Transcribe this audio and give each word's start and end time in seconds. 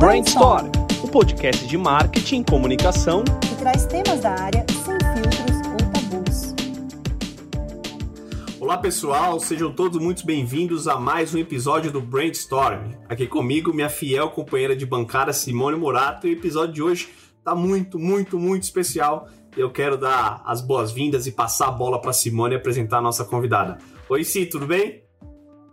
Brainstorm, 0.00 0.72
o 1.04 1.08
podcast 1.08 1.66
de 1.66 1.76
marketing 1.76 2.40
e 2.40 2.44
comunicação 2.46 3.22
que 3.22 3.54
traz 3.56 3.84
temas 3.84 4.20
da 4.20 4.30
área 4.30 4.64
sem 4.70 4.96
filtros 5.12 5.56
ou 5.66 5.76
tabus. 5.92 6.54
Olá 8.58 8.78
pessoal, 8.78 9.38
sejam 9.38 9.70
todos 9.70 10.00
muito 10.00 10.24
bem-vindos 10.24 10.88
a 10.88 10.98
mais 10.98 11.34
um 11.34 11.38
episódio 11.38 11.92
do 11.92 12.00
Brainstorm. 12.00 12.92
Aqui 13.10 13.26
comigo, 13.26 13.74
minha 13.74 13.90
fiel 13.90 14.30
companheira 14.30 14.74
de 14.74 14.86
bancada 14.86 15.34
Simone 15.34 15.76
Murato, 15.76 16.26
e 16.26 16.30
o 16.30 16.32
episódio 16.32 16.72
de 16.72 16.82
hoje 16.82 17.10
tá 17.44 17.54
muito, 17.54 17.98
muito, 17.98 18.38
muito 18.38 18.62
especial. 18.62 19.28
Eu 19.54 19.70
quero 19.70 19.98
dar 19.98 20.42
as 20.46 20.62
boas-vindas 20.62 21.26
e 21.26 21.32
passar 21.32 21.68
a 21.68 21.72
bola 21.72 22.00
para 22.00 22.14
Simone 22.14 22.54
apresentar 22.54 22.96
a 22.96 23.02
nossa 23.02 23.22
convidada. 23.22 23.76
Oi, 24.08 24.24
Si, 24.24 24.46
tudo 24.46 24.66
bem? 24.66 25.09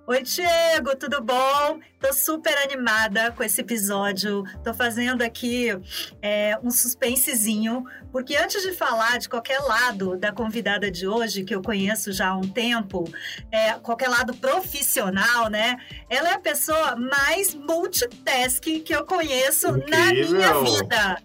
Oi, 0.10 0.24
Diego, 0.24 0.96
tudo 0.96 1.21
bom? 1.21 1.82
Tô 2.00 2.14
super 2.14 2.57
animada 2.60 3.29
com 3.34 3.43
esse 3.43 3.60
episódio. 3.60 4.46
Tô 4.64 4.74
fazendo 4.74 5.21
aqui 5.21 5.68
é, 6.21 6.57
um 6.64 6.71
suspensezinho, 6.71 7.83
porque 8.10 8.38
antes 8.38 8.64
de 8.64 8.71
falar 8.71 9.18
de 9.18 9.28
qualquer 9.28 9.60
lado 9.60 10.16
da 10.16 10.32
convidada 10.32 10.89
de 10.89 11.06
hoje, 11.06 11.43
que 11.43 11.54
eu 11.54 11.61
conheço 11.61 12.14
já 12.14 12.30
há 12.30 12.38
um 12.38 12.47
tempo, 12.47 13.04
é, 13.52 13.74
qualquer 13.74 14.07
lado 14.07 14.33
profissional, 14.36 15.50
né? 15.50 15.75
Ela 16.10 16.30
é 16.30 16.33
a 16.36 16.39
pessoa 16.39 16.96
mais 16.96 17.54
multitask 17.54 18.64
que 18.64 18.96
eu 18.96 19.05
conheço 19.05 19.68
Incrível. 19.68 19.89
na 19.89 20.14
minha 20.14 20.61
vida. 20.61 21.18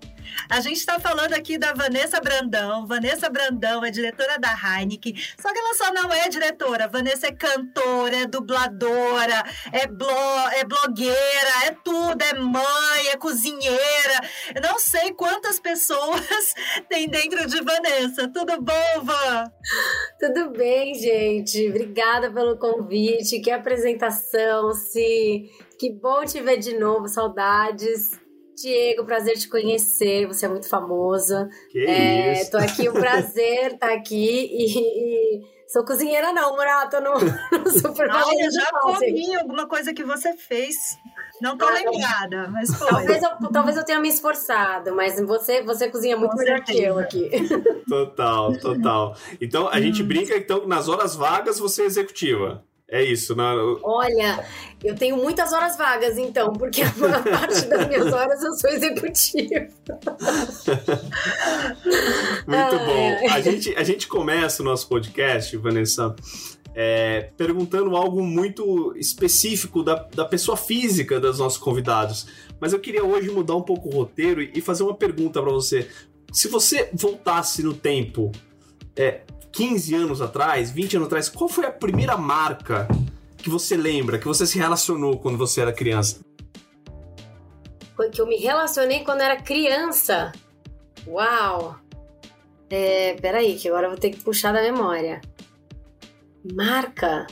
A 0.49 0.61
gente 0.61 0.79
está 0.79 0.99
falando 0.99 1.33
aqui 1.35 1.59
da 1.59 1.73
Vanessa 1.73 2.21
Brandão. 2.21 2.87
Vanessa 2.87 3.29
Brandão 3.29 3.85
é 3.85 3.91
diretora 3.91 4.39
da 4.39 4.53
Heineken, 4.53 5.15
só 5.41 5.53
que 5.53 5.59
ela 5.59 5.75
só 5.75 5.93
não 5.93 6.13
é 6.13 6.29
diretora. 6.29 6.89
Vanessa 6.89 7.27
é 7.29 7.33
cantora, 7.33 8.17
é 8.17 8.27
dubladora, 8.27 9.45
é, 9.73 9.87
blo 9.87 10.09
é 10.53 10.65
blogueira, 10.65 11.67
é 11.67 11.71
tudo, 11.85 12.23
é 12.23 12.35
mãe, 12.35 13.09
é 13.13 13.17
cozinheira. 13.17 14.21
Eu 14.55 14.63
não 14.63 14.79
sei 14.79 15.13
quantas 15.13 15.59
pessoas 15.59 16.55
tem 16.89 17.09
dentro 17.09 17.47
de 17.47 17.63
Vanessa. 17.63 18.29
Tudo 18.29 18.61
bom, 18.61 19.05
Van? 19.05 19.45
Tudo 20.19 20.51
bem, 20.51 20.95
gente. 20.95 21.69
Obrigada 21.69 22.31
pelo 22.31 22.59
convite. 22.59 23.41
Que 23.41 23.51
apresentação, 23.51 24.73
se 24.73 25.51
que 25.79 25.91
bom 25.91 26.25
te 26.25 26.41
ver 26.41 26.59
de 26.59 26.79
novo, 26.79 27.09
saudades. 27.09 28.22
Diego, 28.57 29.05
prazer 29.05 29.37
te 29.37 29.49
conhecer. 29.49 30.27
Você 30.27 30.47
é 30.47 30.49
muito 30.49 30.69
famosa. 30.69 31.49
Que 31.71 31.87
é, 31.87 32.33
isso? 32.33 32.51
Tô 32.51 32.59
aqui, 32.59 32.89
um 32.89 32.93
prazer 32.93 33.75
estar 33.75 33.89
tá 33.89 33.95
aqui 33.95 34.49
e, 34.53 34.79
e, 34.79 35.41
sou 35.69 35.85
cozinheira 35.85 36.33
não, 36.33 36.55
Murato, 36.55 37.01
não, 37.01 37.15
não 37.19 38.27
Olha, 38.27 38.51
já 38.51 38.67
comi 38.81 39.35
alguma 39.37 39.67
coisa 39.67 39.93
que 39.95 40.05
você 40.05 40.37
fez. 40.37 40.77
Não 41.41 41.57
tô 41.57 41.65
ah, 41.65 41.73
lembrada, 41.73 42.49
mas 42.53 42.73
foi. 42.73 42.89
Talvez 42.89 43.23
eu, 43.23 43.31
talvez 43.53 43.77
eu 43.77 43.85
tenha 43.85 43.99
me 43.99 44.09
esforçado, 44.09 44.95
mas 44.95 45.21
você, 45.21 45.61
você 45.63 45.89
cozinha 45.89 46.17
muito 46.17 46.31
Com 46.31 46.39
melhor 46.39 46.59
certeza. 46.59 46.79
que 46.79 46.85
eu 46.85 46.99
aqui. 46.99 47.31
Total, 47.89 48.57
total. 48.59 49.17
Então, 49.41 49.67
a 49.69 49.81
gente 49.81 50.05
hum. 50.05 50.07
brinca, 50.07 50.37
então, 50.37 50.69
nas 50.69 50.89
horas 50.89 51.17
vagas 51.17 51.59
você 51.59 51.83
é 51.83 51.87
executiva. 51.87 52.63
É 52.93 53.03
isso, 53.03 53.35
né? 53.35 53.43
Olha, 53.83 54.45
eu 54.85 54.95
tenho 54.95 55.17
muitas 55.17 55.51
horas 55.51 55.79
vagas, 55.79 56.19
então, 56.19 56.53
porque 56.53 56.83
a 56.83 56.93
maior 56.99 57.25
parte 57.25 57.65
das 57.65 57.89
minhas 57.89 58.13
horas 58.13 58.43
eu 58.43 58.53
sou 58.53 58.69
executiva. 58.69 59.67
Muito 62.47 62.79
bom. 62.85 63.31
A 63.31 63.41
gente, 63.41 63.75
a 63.77 63.83
gente 63.83 64.07
começa 64.07 64.61
o 64.63 64.65
nosso 64.67 64.87
podcast, 64.89 65.57
Vanessa, 65.57 66.15
é, 66.75 67.31
perguntando 67.35 67.97
algo 67.97 68.23
muito 68.23 68.95
específico 68.95 69.83
da, 69.83 70.07
da 70.15 70.27
pessoa 70.27 70.59
física 70.59 71.19
dos 71.19 71.39
nossos 71.39 71.59
convidados. 71.59 72.27
Mas 72.61 72.75
eu 72.75 72.79
queria 72.79 73.03
hoje 73.03 73.31
mudar 73.31 73.57
um 73.57 73.63
pouco 73.63 73.89
o 73.89 73.93
roteiro 73.93 74.43
e 74.43 74.61
fazer 74.61 74.83
uma 74.83 74.95
pergunta 74.95 75.41
para 75.41 75.51
você. 75.51 75.89
Se 76.31 76.47
você 76.47 76.91
voltasse 76.93 77.63
no 77.63 77.73
tempo, 77.73 78.31
é, 78.95 79.23
15 79.53 79.95
anos 79.95 80.21
atrás, 80.23 80.71
20 80.71 80.97
anos 80.97 81.07
atrás, 81.07 81.29
qual 81.29 81.49
foi 81.49 81.67
a 81.67 81.71
primeira 81.71 82.17
marca 82.17 82.89
que 83.37 83.51
você 83.51 83.77
lembra, 83.77 84.19
que 84.19 84.27
você 84.27 84.47
se 84.47 84.59
relacionou 84.59 85.19
quando 85.19 85.37
você 85.37 85.61
era 85.61 85.73
criança? 85.73 86.21
Que 88.11 88.21
eu 88.21 88.27
me 88.27 88.37
relacionei 88.37 89.05
quando 89.05 89.21
era 89.21 89.37
criança? 89.37 90.33
Uau! 91.07 91.77
É, 92.69 93.15
peraí, 93.21 93.57
que 93.57 93.69
agora 93.69 93.87
eu 93.87 93.91
vou 93.91 93.99
ter 93.99 94.11
que 94.11 94.23
puxar 94.23 94.53
da 94.53 94.63
memória. 94.63 95.21
Marca? 96.55 97.27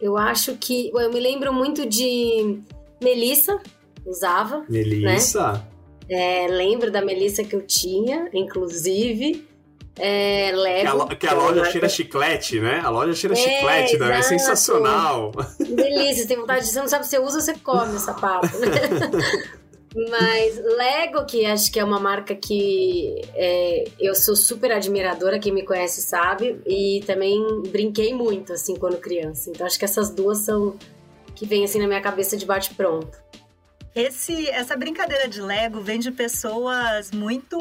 Eu 0.00 0.16
acho 0.16 0.56
que. 0.56 0.90
Eu 0.94 1.10
me 1.12 1.18
lembro 1.18 1.52
muito 1.52 1.86
de 1.86 2.60
Melissa, 3.02 3.58
usava. 4.04 4.64
Melissa? 4.68 5.52
Né? 5.52 5.64
É, 6.10 6.46
lembro 6.48 6.90
da 6.90 7.02
Melissa 7.02 7.42
que 7.42 7.56
eu 7.56 7.62
tinha, 7.66 8.28
inclusive. 8.32 9.48
É, 9.96 10.52
Lego. 10.54 11.06
Que 11.06 11.14
a, 11.14 11.16
que 11.16 11.26
a 11.26 11.34
loja 11.34 11.64
cheira 11.66 11.88
chiclete, 11.88 12.60
né? 12.60 12.80
A 12.82 12.88
loja 12.90 13.12
cheira 13.12 13.34
é, 13.34 13.38
chiclete, 13.38 13.98
né? 13.98 14.18
É 14.18 14.22
sensacional. 14.22 15.32
Delícia, 15.58 16.26
tem 16.26 16.36
vontade 16.36 16.64
de. 16.64 16.72
Você 16.72 16.80
não 16.80 16.88
sabe 16.88 17.04
se 17.04 17.10
você 17.10 17.18
usa 17.18 17.38
ou 17.38 17.42
você 17.42 17.54
come 17.54 17.96
o 17.96 17.98
sapato, 17.98 18.46
né? 18.58 18.68
Mas 19.92 20.56
Lego, 20.56 21.26
que 21.26 21.44
acho 21.44 21.72
que 21.72 21.80
é 21.80 21.84
uma 21.84 21.98
marca 21.98 22.34
que 22.34 23.20
é, 23.34 23.84
eu 23.98 24.14
sou 24.14 24.36
super 24.36 24.70
admiradora, 24.70 25.38
quem 25.40 25.52
me 25.52 25.64
conhece 25.64 26.00
sabe, 26.00 26.60
e 26.64 27.02
também 27.06 27.44
brinquei 27.68 28.14
muito, 28.14 28.52
assim, 28.52 28.76
quando 28.76 28.98
criança. 28.98 29.50
Então 29.50 29.66
acho 29.66 29.78
que 29.78 29.84
essas 29.84 30.10
duas 30.10 30.38
são 30.38 30.76
que 31.34 31.44
vêm 31.44 31.64
assim 31.64 31.80
na 31.80 31.88
minha 31.88 32.00
cabeça 32.00 32.36
de 32.36 32.46
bate-pronto. 32.46 33.18
Esse, 33.92 34.48
essa 34.50 34.76
brincadeira 34.76 35.28
de 35.28 35.42
Lego 35.42 35.80
vem 35.80 35.98
de 35.98 36.12
pessoas 36.12 37.10
muito 37.10 37.58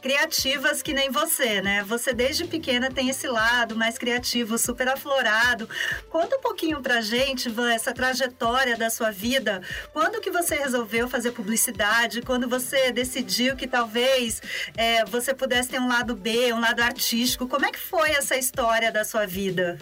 criativas 0.00 0.82
que 0.82 0.94
nem 0.94 1.10
você, 1.10 1.60
né? 1.60 1.82
Você 1.82 2.12
desde 2.12 2.44
pequena 2.44 2.92
tem 2.92 3.08
esse 3.08 3.26
lado 3.26 3.74
mais 3.74 3.98
criativo, 3.98 4.56
super 4.56 4.86
aflorado. 4.86 5.68
Conta 6.08 6.36
um 6.36 6.40
pouquinho 6.40 6.80
pra 6.80 7.00
gente, 7.00 7.48
Van, 7.48 7.72
essa 7.72 7.92
trajetória 7.92 8.76
da 8.76 8.88
sua 8.88 9.10
vida. 9.10 9.60
Quando 9.92 10.20
que 10.20 10.30
você 10.30 10.54
resolveu 10.54 11.08
fazer 11.08 11.32
publicidade? 11.32 12.22
Quando 12.22 12.48
você 12.48 12.92
decidiu 12.92 13.56
que 13.56 13.66
talvez 13.66 14.40
é, 14.76 15.04
você 15.06 15.34
pudesse 15.34 15.70
ter 15.70 15.80
um 15.80 15.88
lado 15.88 16.14
B, 16.14 16.52
um 16.52 16.60
lado 16.60 16.80
artístico? 16.80 17.48
Como 17.48 17.66
é 17.66 17.72
que 17.72 17.80
foi 17.80 18.12
essa 18.12 18.36
história 18.36 18.92
da 18.92 19.04
sua 19.04 19.26
vida? 19.26 19.76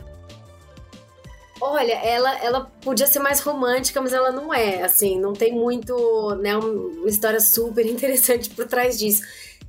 Olha, 1.60 1.92
ela, 1.92 2.38
ela 2.42 2.70
podia 2.80 3.06
ser 3.06 3.18
mais 3.18 3.40
romântica, 3.40 4.00
mas 4.00 4.12
ela 4.12 4.32
não 4.32 4.52
é. 4.52 4.82
Assim, 4.82 5.20
não 5.20 5.32
tem 5.32 5.52
muito, 5.52 6.34
né, 6.36 6.56
uma 6.56 7.08
história 7.08 7.40
super 7.40 7.84
interessante 7.86 8.48
por 8.50 8.66
trás 8.66 8.98
disso. 8.98 9.22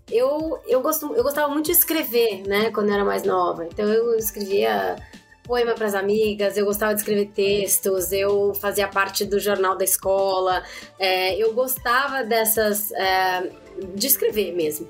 Eu, 0.09 0.59
eu, 0.67 0.81
gosto, 0.81 1.13
eu 1.15 1.23
gostava 1.23 1.51
muito 1.51 1.65
de 1.65 1.71
escrever, 1.71 2.43
né, 2.47 2.71
quando 2.71 2.89
eu 2.89 2.95
era 2.95 3.05
mais 3.05 3.23
nova. 3.23 3.65
Então 3.65 3.85
eu 3.85 4.15
escrevia 4.15 4.95
poema 5.43 5.73
para 5.73 5.87
as 5.87 5.95
amigas, 5.95 6.55
eu 6.55 6.65
gostava 6.65 6.93
de 6.93 7.01
escrever 7.01 7.29
textos, 7.33 8.11
eu 8.11 8.53
fazia 8.55 8.87
parte 8.87 9.25
do 9.25 9.39
jornal 9.39 9.75
da 9.75 9.83
escola, 9.83 10.63
é, 10.97 11.35
eu 11.35 11.53
gostava 11.53 12.23
dessas. 12.23 12.91
É, 12.91 13.61
de 13.95 14.07
escrever 14.07 14.53
mesmo. 14.53 14.87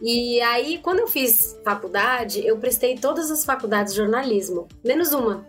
E 0.00 0.40
aí, 0.42 0.78
quando 0.78 1.00
eu 1.00 1.08
fiz 1.08 1.58
faculdade, 1.64 2.46
eu 2.46 2.56
prestei 2.56 2.96
todas 2.96 3.30
as 3.30 3.44
faculdades 3.44 3.92
de 3.92 3.98
jornalismo, 3.98 4.68
menos 4.84 5.12
uma, 5.12 5.44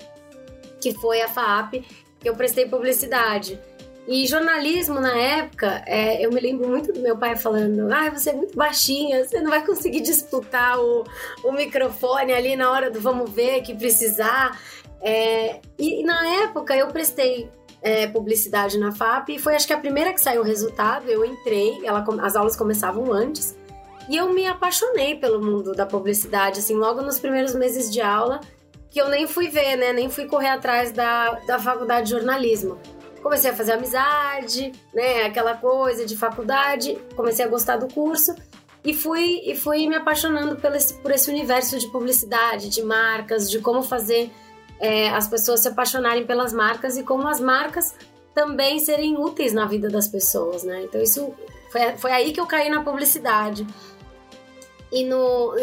que 0.79 0.94
foi 0.94 1.22
a 1.22 1.28
FAP, 1.28 1.85
que 2.19 2.29
eu 2.29 2.35
prestei 2.35 2.67
publicidade. 2.67 3.59
E 4.07 4.25
jornalismo 4.25 5.00
na 5.00 5.16
época, 5.16 5.84
é, 5.85 6.25
eu 6.25 6.31
me 6.31 6.40
lembro 6.41 6.67
muito 6.67 6.91
do 6.91 7.00
meu 7.00 7.16
pai 7.16 7.35
falando: 7.35 7.94
ah, 7.94 8.09
você 8.09 8.31
é 8.31 8.34
muito 8.34 8.57
baixinha, 8.57 9.23
você 9.23 9.40
não 9.40 9.51
vai 9.51 9.63
conseguir 9.63 10.01
disputar 10.01 10.79
o, 10.79 11.03
o 11.44 11.51
microfone 11.51 12.34
ali 12.34 12.56
na 12.56 12.72
hora 12.72 12.90
do 12.90 13.00
vamos 13.00 13.29
ver 13.29 13.62
que 13.62 13.75
precisar. 13.75 14.59
É, 15.01 15.59
e, 15.78 16.02
e, 16.02 16.03
na 16.03 16.28
época 16.43 16.76
eu 16.76 16.87
prestei 16.87 17.52
é, 17.84 18.08
publicidade 18.08 18.79
na 18.79 18.91
FAP 18.91 19.29
e 19.29 19.40
foi 19.40 19.55
acho 19.55 19.67
que 19.67 19.73
a 19.73 19.78
primeira 19.78 20.11
que 20.11 20.20
saiu 20.20 20.41
o 20.41 20.43
resultado. 20.46 21.08
Eu 21.08 21.23
entrei, 21.23 21.79
ela, 21.85 22.03
as 22.23 22.35
aulas 22.35 22.55
começavam 22.55 23.14
antes 23.14 23.55
e 24.09 24.17
eu 24.17 24.34
me 24.34 24.47
apaixonei 24.47 25.16
pelo 25.16 25.40
mundo 25.40 25.73
da 25.73 25.85
publicidade, 25.85 26.59
assim, 26.59 26.73
logo 26.73 27.03
nos 27.03 27.20
primeiros 27.20 27.53
meses 27.53 27.91
de 27.91 28.02
aula 28.02 28.41
que 28.90 29.00
eu 29.00 29.09
nem 29.09 29.28
fui 29.28 29.50
ver, 29.50 29.76
né? 29.76 29.94
Nem 29.94 30.09
fui 30.09 30.26
correr 30.26 30.50
atrás 30.50 30.91
da, 30.91 31.32
da 31.47 31.59
faculdade 31.59 32.08
de 32.08 32.12
jornalismo. 32.12 32.80
Comecei 33.22 33.52
a 33.52 33.56
fazer 33.56 33.74
amizade, 33.74 34.72
né? 34.94 35.24
Aquela 35.24 35.56
coisa 35.56 36.06
de 36.06 36.16
faculdade, 36.18 36.97
comecei 37.16 37.46
a 37.46 37.47
gostar 37.47 37.78
do 37.78 37.94
curso 37.94 38.34
e 38.84 38.94
fui, 38.94 39.41
e 39.46 39.56
fui 39.56 39.88
me 39.88 39.96
apaixonando 39.96 40.56
por 40.56 40.74
esse, 40.74 40.94
por 40.96 41.12
esse 41.12 41.30
universo 41.30 41.78
de 41.78 41.88
publicidade, 41.88 42.70
de 42.70 42.82
marcas, 42.82 43.50
de 43.50 43.59
como 43.59 43.84
fazer 43.84 44.32
é, 44.80 45.09
as 45.09 45.28
pessoas 45.28 45.59
se 45.59 45.68
apaixonarem 45.68 46.26
pelas 46.26 46.53
marcas 46.53 46.97
e 46.97 47.03
como 47.03 47.28
as 47.28 47.40
marcas 47.40 47.94
também 48.34 48.80
serem 48.80 49.18
úteis 49.18 49.53
na 49.53 49.66
vida 49.66 49.90
das 49.90 50.08
pessoas, 50.08 50.64
né? 50.64 50.84
Então 50.84 51.02
isso 51.02 51.34
foi, 51.72 51.97
foi 51.97 52.12
aí 52.12 52.32
que 52.32 52.40
eu 52.40 52.47
caí 52.47 52.70
na 52.70 52.84
publicidade. 52.84 53.68
E 54.92 55.03
no, 55.03 55.56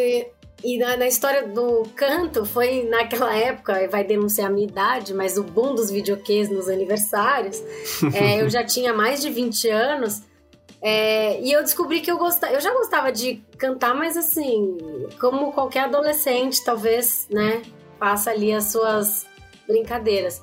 na, 0.79 0.97
na, 0.97 1.07
história 1.07 1.47
do 1.47 1.83
canto, 1.95 2.45
foi 2.45 2.85
naquela 2.85 3.37
época, 3.37 3.89
vai 3.89 4.03
denunciar 4.05 4.49
a 4.49 4.53
minha 4.53 4.67
idade, 4.67 5.15
mas 5.15 5.37
o 5.37 5.43
boom 5.43 5.75
dos 5.75 5.91
videoquês 5.91 6.49
nos 6.49 6.69
aniversários, 6.69 7.63
é, 8.15 8.41
eu 8.43 8.49
já 8.49 8.65
tinha 8.65 8.93
mais 8.93 9.21
de 9.21 9.31
20 9.31 9.69
anos, 9.69 10.23
é, 10.81 11.41
e 11.41 11.53
eu 11.53 11.63
descobri 11.63 12.01
que 12.01 12.11
eu 12.11 12.19
gostava, 12.19 12.53
eu 12.53 12.61
já 12.61 12.73
gostava 12.73 13.13
de 13.13 13.43
cantar, 13.59 13.95
mas 13.95 14.17
assim, 14.17 14.79
como 15.21 15.53
qualquer 15.53 15.85
adolescente, 15.85 16.65
talvez, 16.65 17.27
né, 17.31 17.63
passa 17.99 18.31
ali 18.31 18.53
as 18.53 18.65
suas 18.73 19.27
brincadeiras. 19.67 20.43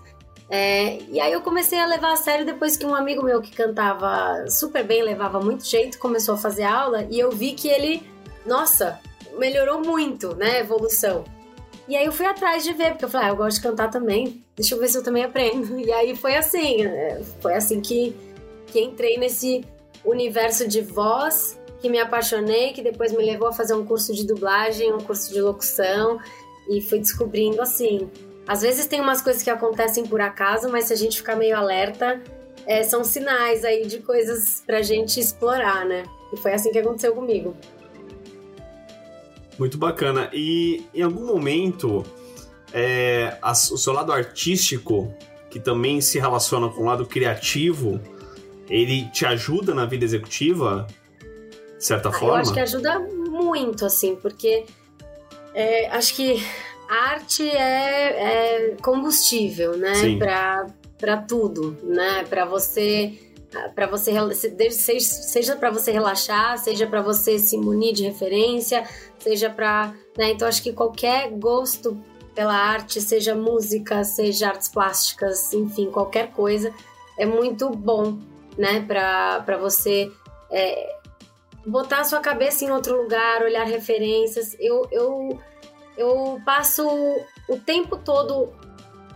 É, 0.49 0.99
e 1.09 1.19
aí 1.19 1.31
eu 1.31 1.41
comecei 1.41 1.79
a 1.79 1.85
levar 1.85 2.13
a 2.13 2.15
sério 2.15 2.45
depois 2.45 2.77
que 2.77 2.85
um 2.85 2.93
amigo 2.93 3.23
meu 3.23 3.41
que 3.41 3.51
cantava 3.51 4.45
super 4.49 4.83
bem, 4.83 5.01
levava 5.01 5.39
muito 5.39 5.65
jeito, 5.65 5.97
começou 5.97 6.35
a 6.35 6.37
fazer 6.37 6.63
aula 6.63 7.07
e 7.09 7.19
eu 7.19 7.31
vi 7.31 7.53
que 7.53 7.67
ele, 7.67 8.03
nossa, 8.45 8.99
melhorou 9.37 9.81
muito, 9.81 10.35
né, 10.35 10.57
a 10.57 10.59
evolução. 10.59 11.23
E 11.87 11.95
aí 11.95 12.05
eu 12.05 12.11
fui 12.11 12.25
atrás 12.25 12.63
de 12.63 12.71
ver, 12.73 12.91
porque 12.91 13.05
eu 13.05 13.09
falei, 13.09 13.27
ah, 13.27 13.31
eu 13.31 13.35
gosto 13.35 13.57
de 13.57 13.63
cantar 13.63 13.89
também, 13.89 14.41
deixa 14.55 14.73
eu 14.73 14.79
ver 14.79 14.87
se 14.87 14.97
eu 14.97 15.03
também 15.03 15.23
aprendo. 15.23 15.77
E 15.79 15.91
aí 15.91 16.15
foi 16.15 16.35
assim, 16.35 16.85
é, 16.85 17.21
foi 17.41 17.53
assim 17.53 17.81
que, 17.81 18.15
que 18.67 18.79
entrei 18.79 19.17
nesse 19.17 19.65
universo 20.05 20.67
de 20.67 20.81
voz, 20.81 21.59
que 21.81 21.89
me 21.89 21.99
apaixonei, 21.99 22.71
que 22.71 22.81
depois 22.81 23.11
me 23.11 23.25
levou 23.25 23.49
a 23.49 23.53
fazer 23.53 23.73
um 23.73 23.85
curso 23.85 24.13
de 24.13 24.25
dublagem, 24.25 24.93
um 24.93 24.99
curso 24.99 25.33
de 25.33 25.41
locução, 25.41 26.19
e 26.69 26.81
fui 26.81 26.99
descobrindo 26.99 27.61
assim. 27.61 28.09
Às 28.47 28.61
vezes 28.61 28.85
tem 28.85 29.01
umas 29.01 29.21
coisas 29.21 29.43
que 29.43 29.49
acontecem 29.49 30.05
por 30.05 30.21
acaso, 30.21 30.69
mas 30.69 30.85
se 30.85 30.93
a 30.93 30.95
gente 30.95 31.17
ficar 31.17 31.35
meio 31.35 31.57
alerta, 31.57 32.21
é, 32.65 32.83
são 32.83 33.03
sinais 33.03 33.65
aí 33.65 33.85
de 33.85 33.99
coisas 33.99 34.63
pra 34.65 34.81
gente 34.81 35.19
explorar, 35.19 35.85
né? 35.85 36.03
E 36.31 36.37
foi 36.37 36.53
assim 36.53 36.71
que 36.71 36.79
aconteceu 36.79 37.13
comigo. 37.13 37.55
Muito 39.57 39.77
bacana. 39.77 40.29
E 40.33 40.85
em 40.93 41.01
algum 41.01 41.25
momento, 41.25 42.03
é, 42.73 43.37
a, 43.41 43.51
o 43.51 43.55
seu 43.55 43.93
lado 43.93 44.11
artístico, 44.11 45.13
que 45.49 45.59
também 45.59 46.01
se 46.01 46.19
relaciona 46.19 46.69
com 46.69 46.81
o 46.81 46.85
lado 46.85 47.05
criativo, 47.05 47.99
ele 48.69 49.05
te 49.11 49.25
ajuda 49.25 49.73
na 49.73 49.85
vida 49.85 50.03
executiva? 50.03 50.87
De 51.77 51.85
certa 51.85 52.09
ah, 52.09 52.13
forma? 52.13 52.35
Eu 52.35 52.41
acho 52.41 52.53
que 52.53 52.59
ajuda 52.59 52.99
muito, 52.99 53.85
assim, 53.85 54.15
porque 54.15 54.65
é, 55.53 55.87
acho 55.89 56.15
que 56.15 56.43
arte 56.89 57.47
é, 57.49 58.71
é 58.71 58.75
combustível, 58.81 59.77
né? 59.77 59.93
Para 60.97 61.17
tudo, 61.17 61.77
né? 61.83 62.23
Para 62.29 62.45
você 62.45 63.32
para 63.75 63.87
você 63.87 64.11
seja 64.69 65.55
para 65.55 65.69
você 65.69 65.91
relaxar, 65.91 66.57
seja 66.57 66.87
para 66.87 67.01
você 67.01 67.37
se 67.39 67.57
munir 67.57 67.93
de 67.93 68.03
referência, 68.03 68.83
seja 69.19 69.49
para, 69.49 69.93
né? 70.17 70.31
Então 70.31 70.47
acho 70.47 70.61
que 70.61 70.73
qualquer 70.73 71.29
gosto 71.31 72.01
pela 72.33 72.55
arte, 72.55 72.99
seja 72.99 73.35
música, 73.35 74.03
seja 74.03 74.49
artes 74.49 74.69
plásticas, 74.69 75.53
enfim, 75.53 75.91
qualquer 75.91 76.31
coisa, 76.31 76.73
é 77.17 77.25
muito 77.25 77.69
bom, 77.69 78.17
né? 78.57 78.81
Para 78.81 79.57
você 79.57 80.11
é, 80.51 80.95
botar 81.65 82.01
a 82.01 82.03
sua 82.03 82.19
cabeça 82.19 82.65
em 82.65 82.71
outro 82.71 83.01
lugar, 83.01 83.43
olhar 83.43 83.65
referências. 83.65 84.55
Eu, 84.59 84.87
eu, 84.91 85.39
eu 85.97 86.41
passo 86.45 86.87
o 87.47 87.57
tempo 87.57 87.97
todo 87.97 88.51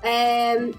é, 0.04 0.70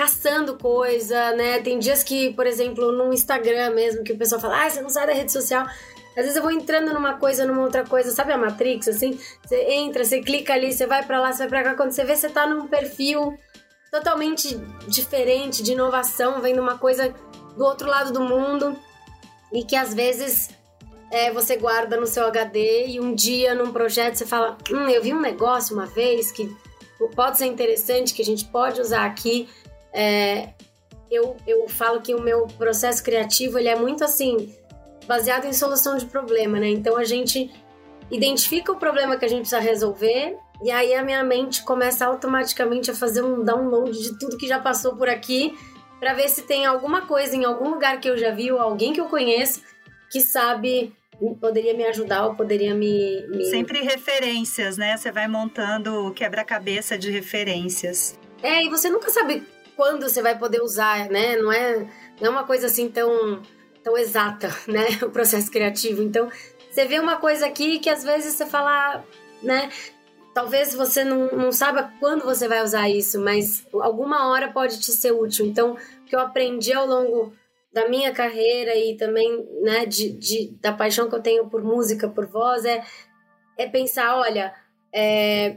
caçando 0.00 0.56
coisa, 0.56 1.32
né? 1.32 1.60
Tem 1.60 1.78
dias 1.78 2.02
que, 2.02 2.32
por 2.32 2.46
exemplo, 2.46 2.90
no 2.90 3.12
Instagram 3.12 3.74
mesmo, 3.74 4.02
que 4.02 4.14
o 4.14 4.16
pessoal 4.16 4.40
fala, 4.40 4.64
ah, 4.64 4.70
você 4.70 4.80
não 4.80 4.88
sai 4.88 5.06
da 5.06 5.12
rede 5.12 5.30
social. 5.30 5.66
Às 6.16 6.24
vezes 6.24 6.36
eu 6.36 6.42
vou 6.42 6.50
entrando 6.50 6.94
numa 6.94 7.18
coisa, 7.18 7.44
numa 7.44 7.60
outra 7.60 7.84
coisa, 7.84 8.10
sabe 8.10 8.32
a 8.32 8.38
Matrix, 8.38 8.88
assim? 8.88 9.20
Você 9.44 9.56
entra, 9.72 10.02
você 10.02 10.22
clica 10.22 10.54
ali, 10.54 10.72
você 10.72 10.86
vai 10.86 11.04
para 11.04 11.20
lá, 11.20 11.30
você 11.30 11.40
vai 11.40 11.48
pra 11.48 11.62
cá. 11.64 11.74
Quando 11.74 11.90
você 11.90 12.02
vê, 12.02 12.16
você 12.16 12.30
tá 12.30 12.46
num 12.46 12.66
perfil 12.66 13.38
totalmente 13.90 14.56
diferente, 14.88 15.62
de 15.62 15.72
inovação, 15.72 16.40
vendo 16.40 16.62
uma 16.62 16.78
coisa 16.78 17.14
do 17.54 17.62
outro 17.62 17.86
lado 17.86 18.10
do 18.10 18.22
mundo 18.22 18.74
e 19.52 19.64
que 19.64 19.76
às 19.76 19.92
vezes 19.92 20.48
é, 21.10 21.30
você 21.30 21.56
guarda 21.56 22.00
no 22.00 22.06
seu 22.06 22.24
HD 22.24 22.86
e 22.86 23.00
um 23.00 23.14
dia 23.14 23.54
num 23.54 23.70
projeto 23.70 24.14
você 24.14 24.24
fala: 24.24 24.56
Hum, 24.70 24.88
eu 24.88 25.02
vi 25.02 25.12
um 25.12 25.20
negócio 25.20 25.76
uma 25.76 25.84
vez 25.84 26.32
que 26.32 26.50
pode 27.14 27.36
ser 27.36 27.46
interessante, 27.46 28.14
que 28.14 28.22
a 28.22 28.24
gente 28.24 28.46
pode 28.46 28.80
usar 28.80 29.04
aqui. 29.04 29.46
É, 29.92 30.50
eu, 31.10 31.36
eu 31.46 31.68
falo 31.68 32.00
que 32.00 32.14
o 32.14 32.20
meu 32.20 32.46
processo 32.46 33.02
criativo 33.02 33.58
ele 33.58 33.68
é 33.68 33.76
muito 33.76 34.04
assim, 34.04 34.54
baseado 35.06 35.46
em 35.46 35.52
solução 35.52 35.96
de 35.96 36.06
problema, 36.06 36.58
né? 36.60 36.68
Então 36.68 36.96
a 36.96 37.04
gente 37.04 37.50
identifica 38.10 38.72
o 38.72 38.76
problema 38.76 39.16
que 39.16 39.24
a 39.24 39.28
gente 39.28 39.40
precisa 39.40 39.60
resolver 39.60 40.36
e 40.62 40.70
aí 40.70 40.94
a 40.94 41.02
minha 41.02 41.24
mente 41.24 41.62
começa 41.64 42.06
automaticamente 42.06 42.90
a 42.90 42.94
fazer 42.94 43.22
um 43.22 43.42
download 43.42 43.92
de 43.92 44.18
tudo 44.18 44.36
que 44.36 44.46
já 44.46 44.58
passou 44.58 44.96
por 44.96 45.08
aqui 45.08 45.54
para 45.98 46.14
ver 46.14 46.28
se 46.28 46.42
tem 46.42 46.64
alguma 46.64 47.06
coisa 47.06 47.36
em 47.36 47.44
algum 47.44 47.70
lugar 47.70 48.00
que 48.00 48.08
eu 48.08 48.16
já 48.16 48.30
vi 48.30 48.50
ou 48.50 48.58
alguém 48.58 48.92
que 48.92 49.00
eu 49.00 49.06
conheço 49.06 49.62
que 50.10 50.20
sabe 50.20 50.92
poderia 51.40 51.74
me 51.74 51.84
ajudar 51.84 52.26
ou 52.26 52.34
poderia 52.34 52.74
me, 52.74 53.26
me... 53.28 53.44
sempre 53.46 53.80
referências, 53.82 54.78
né? 54.78 54.96
Você 54.96 55.12
vai 55.12 55.28
montando 55.28 56.06
o 56.06 56.12
quebra-cabeça 56.12 56.96
de 56.96 57.10
referências. 57.10 58.18
É, 58.42 58.64
e 58.64 58.70
você 58.70 58.88
nunca 58.88 59.10
sabe 59.10 59.42
quando 59.80 60.06
você 60.06 60.20
vai 60.20 60.38
poder 60.38 60.60
usar, 60.60 61.08
né? 61.08 61.36
Não 61.36 61.50
é, 61.50 61.78
não 62.20 62.26
é 62.26 62.28
uma 62.28 62.44
coisa 62.44 62.66
assim 62.66 62.90
tão, 62.90 63.40
tão 63.82 63.96
exata, 63.96 64.48
né? 64.68 64.84
O 65.02 65.08
processo 65.08 65.50
criativo. 65.50 66.02
Então, 66.02 66.30
você 66.70 66.84
vê 66.84 67.00
uma 67.00 67.16
coisa 67.16 67.46
aqui 67.46 67.78
que 67.78 67.88
às 67.88 68.04
vezes 68.04 68.34
você 68.34 68.44
fala, 68.44 69.02
né? 69.42 69.70
Talvez 70.34 70.74
você 70.74 71.02
não, 71.02 71.28
não 71.28 71.50
saiba 71.50 71.90
quando 71.98 72.26
você 72.26 72.46
vai 72.46 72.62
usar 72.62 72.90
isso, 72.90 73.18
mas 73.18 73.66
alguma 73.72 74.28
hora 74.28 74.52
pode 74.52 74.78
te 74.80 74.92
ser 74.92 75.12
útil. 75.12 75.46
Então, 75.46 75.72
o 75.72 76.04
que 76.04 76.14
eu 76.14 76.20
aprendi 76.20 76.74
ao 76.74 76.86
longo 76.86 77.32
da 77.72 77.88
minha 77.88 78.12
carreira 78.12 78.76
e 78.76 78.98
também 78.98 79.48
né, 79.62 79.86
de, 79.86 80.12
de, 80.12 80.48
da 80.60 80.74
paixão 80.74 81.08
que 81.08 81.14
eu 81.14 81.22
tenho 81.22 81.48
por 81.48 81.64
música, 81.64 82.06
por 82.06 82.26
voz, 82.26 82.66
é, 82.66 82.84
é 83.56 83.66
pensar, 83.66 84.18
olha, 84.18 84.52
é, 84.94 85.56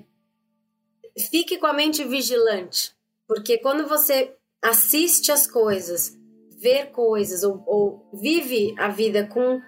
fique 1.30 1.58
com 1.58 1.68
a 1.68 1.74
mente 1.74 2.06
vigilante. 2.06 2.96
Porque 3.33 3.57
quando 3.57 3.88
você 3.88 4.35
assiste 4.63 5.31
as 5.31 5.47
coisas, 5.47 6.15
vê 6.62 6.85
coisas 6.85 7.44
ou, 7.44 7.63
ou 7.65 8.09
vive 8.13 8.75
a 8.77 8.88
vida 8.88 9.25
com 9.25 9.59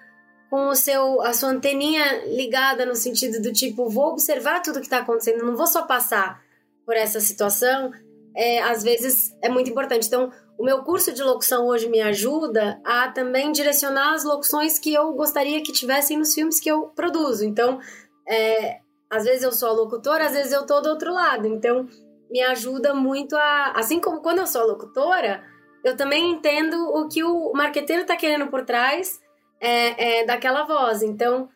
com 0.48 0.68
o 0.68 0.76
seu 0.76 1.20
a 1.22 1.32
sua 1.32 1.48
anteninha 1.48 2.24
ligada 2.26 2.86
no 2.86 2.94
sentido 2.94 3.42
do 3.42 3.52
tipo 3.52 3.88
vou 3.88 4.12
observar 4.12 4.62
tudo 4.62 4.78
que 4.78 4.86
está 4.86 4.98
acontecendo, 4.98 5.44
não 5.44 5.56
vou 5.56 5.66
só 5.66 5.82
passar 5.82 6.40
por 6.84 6.94
essa 6.94 7.18
situação. 7.18 7.90
É, 8.36 8.62
às 8.62 8.84
vezes 8.84 9.34
é 9.42 9.48
muito 9.48 9.68
importante. 9.68 10.06
Então, 10.06 10.30
o 10.56 10.64
meu 10.64 10.84
curso 10.84 11.12
de 11.12 11.22
locução 11.22 11.66
hoje 11.66 11.88
me 11.88 12.00
ajuda 12.00 12.80
a 12.84 13.10
também 13.10 13.50
direcionar 13.50 14.14
as 14.14 14.24
locuções 14.24 14.78
que 14.78 14.94
eu 14.94 15.12
gostaria 15.14 15.62
que 15.62 15.72
tivessem 15.72 16.16
nos 16.16 16.34
filmes 16.34 16.60
que 16.60 16.70
eu 16.70 16.82
produzo. 16.88 17.44
Então, 17.44 17.80
é, 18.28 18.78
às 19.10 19.24
vezes 19.24 19.42
eu 19.42 19.52
sou 19.52 19.70
a 19.70 19.72
locutora, 19.72 20.26
às 20.26 20.32
vezes 20.32 20.52
eu 20.52 20.64
tô 20.66 20.80
do 20.80 20.90
outro 20.90 21.12
lado. 21.12 21.48
Então, 21.48 21.88
me 22.30 22.42
ajuda 22.42 22.94
muito 22.94 23.36
a. 23.36 23.72
Assim 23.72 24.00
como 24.00 24.20
quando 24.20 24.38
eu 24.38 24.46
sou 24.46 24.66
locutora, 24.66 25.42
eu 25.84 25.96
também 25.96 26.30
entendo 26.32 26.76
o 26.94 27.08
que 27.08 27.22
o 27.22 27.52
marqueteiro 27.52 28.02
está 28.02 28.16
querendo 28.16 28.48
por 28.48 28.64
trás 28.64 29.20
é, 29.60 30.20
é, 30.20 30.26
daquela 30.26 30.64
voz. 30.64 31.02
Então, 31.02 31.48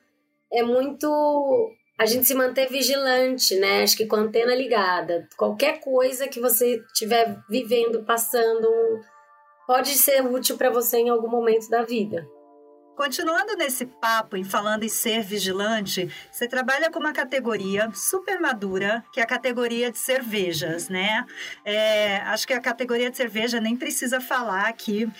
é 0.53 0.62
muito 0.62 1.09
a 1.99 2.07
gente 2.07 2.25
se 2.25 2.35
manter 2.35 2.69
vigilante, 2.69 3.59
né? 3.59 3.83
Acho 3.83 3.97
que 3.97 4.07
com 4.07 4.17
a 4.17 4.21
antena 4.21 4.55
ligada. 4.55 5.29
Qualquer 5.37 5.81
coisa 5.81 6.27
que 6.27 6.41
você 6.41 6.83
estiver 6.93 7.39
vivendo, 7.49 8.05
passando, 8.05 8.69
pode 9.67 9.91
ser 9.91 10.25
útil 10.25 10.57
para 10.57 10.71
você 10.71 10.99
em 10.99 11.11
algum 11.11 11.29
momento 11.29 11.69
da 11.69 11.83
vida. 11.83 12.27
Continuando 13.00 13.57
nesse 13.57 13.87
papo 13.87 14.37
e 14.37 14.45
falando 14.45 14.85
em 14.85 14.88
ser 14.90 15.23
vigilante, 15.23 16.07
você 16.30 16.47
trabalha 16.47 16.90
com 16.90 16.99
uma 16.99 17.14
categoria 17.14 17.90
super 17.95 18.38
madura, 18.38 19.02
que 19.11 19.21
é 19.21 19.23
a 19.23 19.26
categoria 19.26 19.90
de 19.90 19.97
cervejas, 19.97 20.90
né? 20.90 21.25
É, 21.64 22.19
acho 22.26 22.47
que 22.47 22.52
a 22.52 22.61
categoria 22.61 23.11
de 23.11 23.16
cerveja 23.16 23.59
nem 23.59 23.75
precisa 23.75 24.21
falar 24.21 24.69
aqui. 24.69 25.11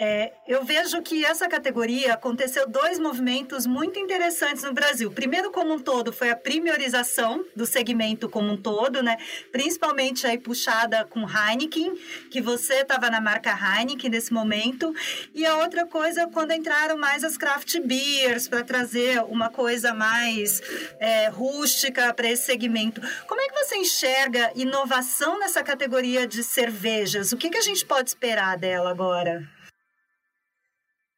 É, 0.00 0.32
eu 0.48 0.64
vejo 0.64 1.00
que 1.00 1.24
essa 1.24 1.46
categoria 1.46 2.14
aconteceu 2.14 2.68
dois 2.68 2.98
movimentos 2.98 3.66
muito 3.66 4.00
interessantes 4.00 4.64
no 4.64 4.72
Brasil. 4.72 5.08
Primeiro, 5.12 5.52
como 5.52 5.74
um 5.74 5.78
todo, 5.78 6.12
foi 6.12 6.30
a 6.30 6.36
primorização 6.36 7.44
do 7.54 7.64
segmento 7.64 8.28
como 8.28 8.50
um 8.50 8.56
todo, 8.56 9.00
né? 9.00 9.16
Principalmente 9.52 10.26
aí 10.26 10.38
puxada 10.38 11.04
com 11.04 11.20
Heineken, 11.20 11.94
que 12.32 12.40
você 12.40 12.80
estava 12.80 13.08
na 13.08 13.20
marca 13.20 13.56
Heineken 13.56 14.10
nesse 14.10 14.32
momento. 14.32 14.92
E 15.32 15.46
a 15.46 15.58
outra 15.58 15.86
coisa, 15.86 16.26
quando 16.26 16.50
entraram 16.50 16.98
mais 16.98 17.27
as 17.28 17.36
craft 17.36 17.78
beers 17.80 18.48
para 18.48 18.64
trazer 18.64 19.22
uma 19.24 19.50
coisa 19.50 19.92
mais 19.92 20.60
é, 20.98 21.28
rústica 21.28 22.12
para 22.14 22.30
esse 22.30 22.46
segmento. 22.46 23.00
Como 23.26 23.40
é 23.40 23.48
que 23.48 23.64
você 23.64 23.76
enxerga 23.76 24.50
inovação 24.56 25.38
nessa 25.38 25.62
categoria 25.62 26.26
de 26.26 26.42
cervejas? 26.42 27.30
O 27.32 27.36
que, 27.36 27.50
que 27.50 27.58
a 27.58 27.62
gente 27.62 27.84
pode 27.84 28.08
esperar 28.08 28.56
dela 28.56 28.90
agora? 28.90 29.46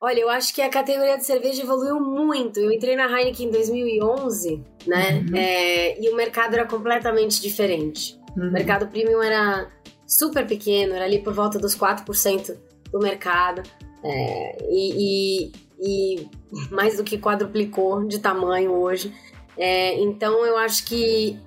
Olha, 0.02 0.20
eu 0.20 0.30
acho 0.30 0.54
que 0.54 0.62
a 0.62 0.68
categoria 0.68 1.16
de 1.16 1.24
cerveja 1.24 1.62
evoluiu 1.62 2.00
muito. 2.00 2.58
Eu 2.58 2.72
entrei 2.72 2.96
na 2.96 3.06
Heineken 3.06 3.48
em 3.48 3.50
2011, 3.50 4.64
né? 4.86 5.12
Uhum. 5.12 5.36
É, 5.36 6.00
e 6.00 6.08
o 6.08 6.16
mercado 6.16 6.54
era 6.54 6.66
completamente 6.66 7.40
diferente. 7.40 8.18
Uhum. 8.36 8.48
O 8.48 8.52
mercado 8.52 8.88
premium 8.88 9.22
era 9.22 9.70
super 10.06 10.46
pequeno, 10.46 10.94
era 10.94 11.04
ali 11.04 11.22
por 11.22 11.34
volta 11.34 11.58
dos 11.58 11.76
4% 11.76 12.56
do 12.90 12.98
mercado. 12.98 13.62
É, 14.02 14.58
e, 14.70 15.48
e, 15.48 15.52
e, 15.80 16.28
mais 16.70 16.96
do 16.96 17.04
que 17.04 17.18
quadruplicou 17.18 18.06
de 18.06 18.18
tamanho 18.18 18.72
hoje. 18.72 19.12
É, 19.56 20.00
então 20.00 20.44
eu 20.44 20.56
acho 20.56 20.84
que 20.84 21.38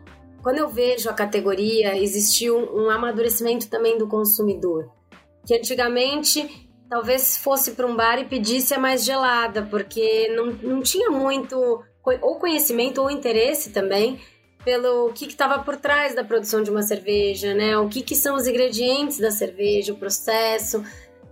quando 0.41 0.57
eu 0.57 0.67
vejo 0.67 1.09
a 1.09 1.13
categoria, 1.13 1.97
existiu 1.97 2.57
um, 2.57 2.85
um 2.85 2.89
amadurecimento 2.89 3.69
também 3.69 3.97
do 3.97 4.07
consumidor. 4.07 4.91
Que 5.45 5.55
antigamente 5.55 6.69
talvez 6.89 7.37
fosse 7.37 7.71
para 7.71 7.87
um 7.87 7.95
bar 7.95 8.19
e 8.19 8.25
pedisse 8.25 8.73
a 8.73 8.79
mais 8.79 9.03
gelada, 9.03 9.63
porque 9.63 10.27
não, 10.35 10.45
não 10.45 10.81
tinha 10.81 11.09
muito 11.09 11.83
ou 12.21 12.35
conhecimento 12.37 13.01
ou 13.01 13.09
interesse 13.09 13.71
também 13.71 14.19
pelo 14.63 15.11
que 15.13 15.25
estava 15.25 15.63
por 15.63 15.77
trás 15.77 16.15
da 16.15 16.23
produção 16.23 16.61
de 16.61 16.69
uma 16.69 16.81
cerveja, 16.81 17.53
né? 17.53 17.77
O 17.77 17.87
que, 17.87 18.01
que 18.01 18.15
são 18.15 18.35
os 18.35 18.47
ingredientes 18.47 19.17
da 19.17 19.31
cerveja, 19.31 19.93
o 19.93 19.97
processo. 19.97 20.83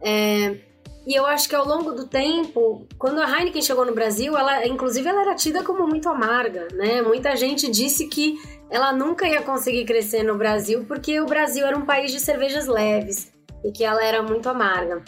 É... 0.01 0.70
E 1.05 1.15
eu 1.15 1.25
acho 1.25 1.49
que 1.49 1.55
ao 1.55 1.67
longo 1.67 1.93
do 1.93 2.07
tempo, 2.07 2.87
quando 2.97 3.19
a 3.21 3.25
Heineken 3.25 3.61
chegou 3.61 3.85
no 3.85 3.93
Brasil, 3.93 4.37
ela, 4.37 4.67
inclusive, 4.67 5.07
ela 5.07 5.21
era 5.21 5.35
tida 5.35 5.63
como 5.63 5.87
muito 5.87 6.07
amarga, 6.07 6.67
né? 6.73 7.01
Muita 7.01 7.35
gente 7.35 7.69
disse 7.71 8.07
que 8.07 8.37
ela 8.69 8.93
nunca 8.93 9.27
ia 9.27 9.41
conseguir 9.41 9.83
crescer 9.85 10.23
no 10.23 10.37
Brasil 10.37 10.85
porque 10.87 11.19
o 11.19 11.25
Brasil 11.25 11.65
era 11.65 11.77
um 11.77 11.85
país 11.85 12.11
de 12.11 12.19
cervejas 12.19 12.67
leves 12.67 13.33
e 13.65 13.71
que 13.71 13.83
ela 13.83 14.03
era 14.03 14.21
muito 14.21 14.47
amarga. 14.47 15.03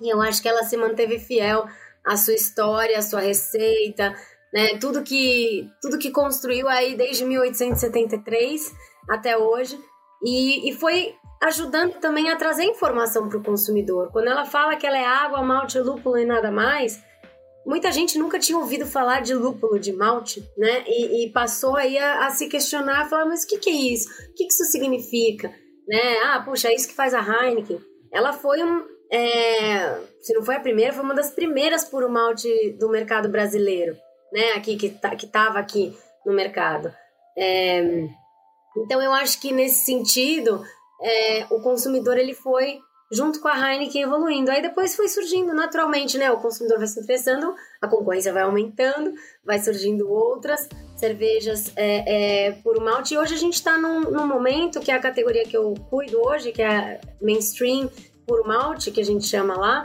E 0.00 0.08
eu 0.08 0.22
acho 0.22 0.40
que 0.40 0.48
ela 0.48 0.62
se 0.62 0.76
manteve 0.76 1.18
fiel 1.18 1.66
à 2.04 2.16
sua 2.16 2.34
história, 2.34 2.98
à 2.98 3.02
sua 3.02 3.20
receita, 3.20 4.14
né? 4.52 4.78
Tudo 4.78 5.02
que, 5.02 5.68
tudo 5.82 5.98
que 5.98 6.12
construiu 6.12 6.68
aí 6.68 6.96
desde 6.96 7.24
1873 7.24 8.72
até 9.10 9.36
hoje. 9.36 9.76
E, 10.24 10.68
e 10.68 10.74
foi 10.74 11.14
ajudando 11.42 11.94
também 11.94 12.30
a 12.30 12.36
trazer 12.36 12.64
informação 12.64 13.28
para 13.28 13.38
o 13.38 13.42
consumidor. 13.42 14.10
Quando 14.12 14.28
ela 14.28 14.44
fala 14.44 14.76
que 14.76 14.86
ela 14.86 14.98
é 14.98 15.04
água, 15.04 15.42
malte, 15.42 15.78
lúpulo 15.78 16.18
e 16.18 16.24
nada 16.24 16.50
mais, 16.50 17.00
muita 17.64 17.92
gente 17.92 18.18
nunca 18.18 18.38
tinha 18.38 18.58
ouvido 18.58 18.86
falar 18.86 19.20
de 19.20 19.34
lúpulo, 19.34 19.78
de 19.78 19.92
malte, 19.92 20.42
né? 20.56 20.84
E, 20.86 21.24
e 21.24 21.32
passou 21.32 21.76
aí 21.76 21.96
a, 21.98 22.26
a, 22.26 22.30
se 22.30 22.48
questionar, 22.48 23.08
falar, 23.08 23.26
mas 23.26 23.44
o 23.44 23.46
que, 23.46 23.58
que 23.58 23.70
é 23.70 23.92
isso? 23.92 24.08
O 24.08 24.34
que, 24.34 24.46
que 24.46 24.52
isso 24.52 24.64
significa? 24.64 25.48
Né? 25.86 26.18
Ah, 26.24 26.42
puxa, 26.44 26.68
é 26.68 26.74
isso 26.74 26.88
que 26.88 26.94
faz 26.94 27.14
a 27.14 27.20
Heineken. 27.20 27.80
Ela 28.12 28.32
foi 28.32 28.62
um, 28.62 28.84
é, 29.12 30.00
se 30.20 30.34
não 30.34 30.42
foi 30.42 30.56
a 30.56 30.60
primeira, 30.60 30.92
foi 30.92 31.04
uma 31.04 31.14
das 31.14 31.30
primeiras 31.30 31.84
puro 31.84 32.10
malte 32.10 32.76
do 32.78 32.88
mercado 32.88 33.28
brasileiro, 33.28 33.96
né? 34.32 34.52
Aqui 34.52 34.76
que 34.76 34.90
tá, 34.90 35.14
que 35.14 35.28
aqui 35.34 35.96
no 36.26 36.32
mercado. 36.32 36.92
É, 37.36 38.08
então 38.84 39.00
eu 39.00 39.12
acho 39.12 39.40
que 39.40 39.52
nesse 39.52 39.84
sentido 39.84 40.62
é, 41.00 41.46
o 41.50 41.60
consumidor 41.60 42.18
ele 42.18 42.34
foi 42.34 42.80
junto 43.10 43.40
com 43.40 43.48
a 43.48 43.72
Heineken 43.72 44.02
evoluindo. 44.02 44.50
Aí 44.50 44.60
depois 44.60 44.94
foi 44.94 45.08
surgindo 45.08 45.54
naturalmente, 45.54 46.18
né? 46.18 46.30
O 46.30 46.38
consumidor 46.38 46.78
vai 46.78 46.86
se 46.86 47.00
interessando, 47.00 47.54
a 47.80 47.88
concorrência 47.88 48.32
vai 48.32 48.42
aumentando, 48.42 49.12
vai 49.44 49.58
surgindo 49.58 50.10
outras 50.10 50.68
cervejas 50.96 51.72
é, 51.76 52.48
é, 52.48 52.52
puro 52.62 52.80
malte. 52.80 53.14
E 53.14 53.18
hoje 53.18 53.34
a 53.34 53.38
gente 53.38 53.54
está 53.54 53.78
num, 53.78 54.02
num, 54.10 54.26
momento 54.26 54.80
que 54.80 54.90
é 54.90 54.94
a 54.94 55.00
categoria 55.00 55.44
que 55.44 55.56
eu 55.56 55.74
cuido 55.88 56.20
hoje, 56.20 56.52
que 56.52 56.62
é 56.62 57.00
mainstream 57.20 57.90
puro 58.26 58.46
malte, 58.46 58.90
que 58.90 59.00
a 59.00 59.04
gente 59.04 59.24
chama 59.24 59.56
lá, 59.56 59.84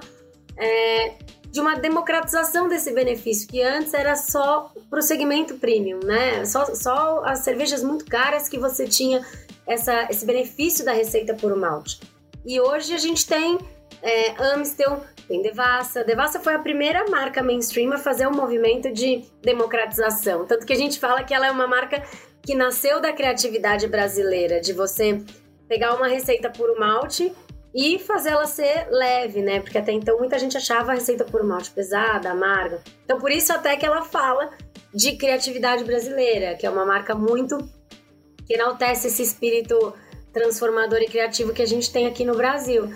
é, 0.58 1.16
de 1.50 1.62
uma 1.62 1.76
democratização 1.76 2.68
desse 2.68 2.92
benefício, 2.92 3.48
que 3.48 3.62
antes 3.62 3.94
era 3.94 4.16
só 4.16 4.73
para 4.94 5.00
o 5.00 5.02
segmento 5.02 5.56
premium, 5.56 6.02
né? 6.04 6.46
Só, 6.46 6.66
só 6.76 7.26
as 7.26 7.40
cervejas 7.40 7.82
muito 7.82 8.06
caras 8.06 8.48
que 8.48 8.60
você 8.60 8.88
tinha 8.88 9.26
essa, 9.66 10.04
esse 10.08 10.24
benefício 10.24 10.86
da 10.86 10.92
receita 10.92 11.34
puro 11.34 11.60
malte. 11.60 12.00
E 12.46 12.62
hoje 12.62 12.94
a 12.94 13.00
gente 13.00 13.26
tem 13.26 13.58
é, 14.04 14.40
Amstel, 14.54 15.02
tem 15.28 15.42
Devassa. 15.42 16.04
Devassa 16.04 16.40
foi 16.40 16.54
a 16.54 16.60
primeira 16.60 17.10
marca 17.10 17.42
mainstream 17.42 17.92
a 17.92 17.98
fazer 17.98 18.28
um 18.28 18.36
movimento 18.36 18.94
de 18.94 19.24
democratização. 19.42 20.46
Tanto 20.46 20.64
que 20.64 20.74
a 20.74 20.78
gente 20.78 21.00
fala 21.00 21.24
que 21.24 21.34
ela 21.34 21.48
é 21.48 21.52
uma 21.52 21.66
marca 21.66 22.04
que 22.44 22.54
nasceu 22.54 23.02
da 23.02 23.12
criatividade 23.12 23.88
brasileira, 23.88 24.62
de 24.62 24.74
você 24.74 25.20
pegar 25.68 25.96
uma 25.96 26.08
receita 26.08 26.52
puro 26.52 26.80
malte 26.80 27.34
e 27.74 27.98
fazer 27.98 28.30
ela 28.30 28.46
ser 28.46 28.90
leve, 28.92 29.42
né? 29.42 29.60
Porque 29.60 29.80
até 29.80 29.92
então 29.92 30.20
muita 30.20 30.38
gente 30.38 30.56
achava 30.56 30.92
a 30.92 30.94
receita 30.94 31.26
por 31.26 31.44
malte 31.44 31.72
pesada, 31.72 32.30
amarga. 32.30 32.80
Então 33.04 33.18
por 33.18 33.32
isso 33.32 33.52
até 33.52 33.76
que 33.76 33.88
ela 33.88 34.04
fala 34.04 34.52
de 34.94 35.16
criatividade 35.18 35.84
brasileira, 35.84 36.56
que 36.56 36.66
é 36.66 36.70
uma 36.70 36.86
marca 36.86 37.16
muito 37.16 37.58
que 38.46 38.54
enaltece 38.54 39.08
esse 39.08 39.22
espírito 39.22 39.94
transformador 40.32 41.00
e 41.02 41.08
criativo 41.08 41.54
que 41.54 41.62
a 41.62 41.66
gente 41.66 41.92
tem 41.92 42.08
aqui 42.08 42.26
no 42.26 42.36
Brasil. 42.36 42.94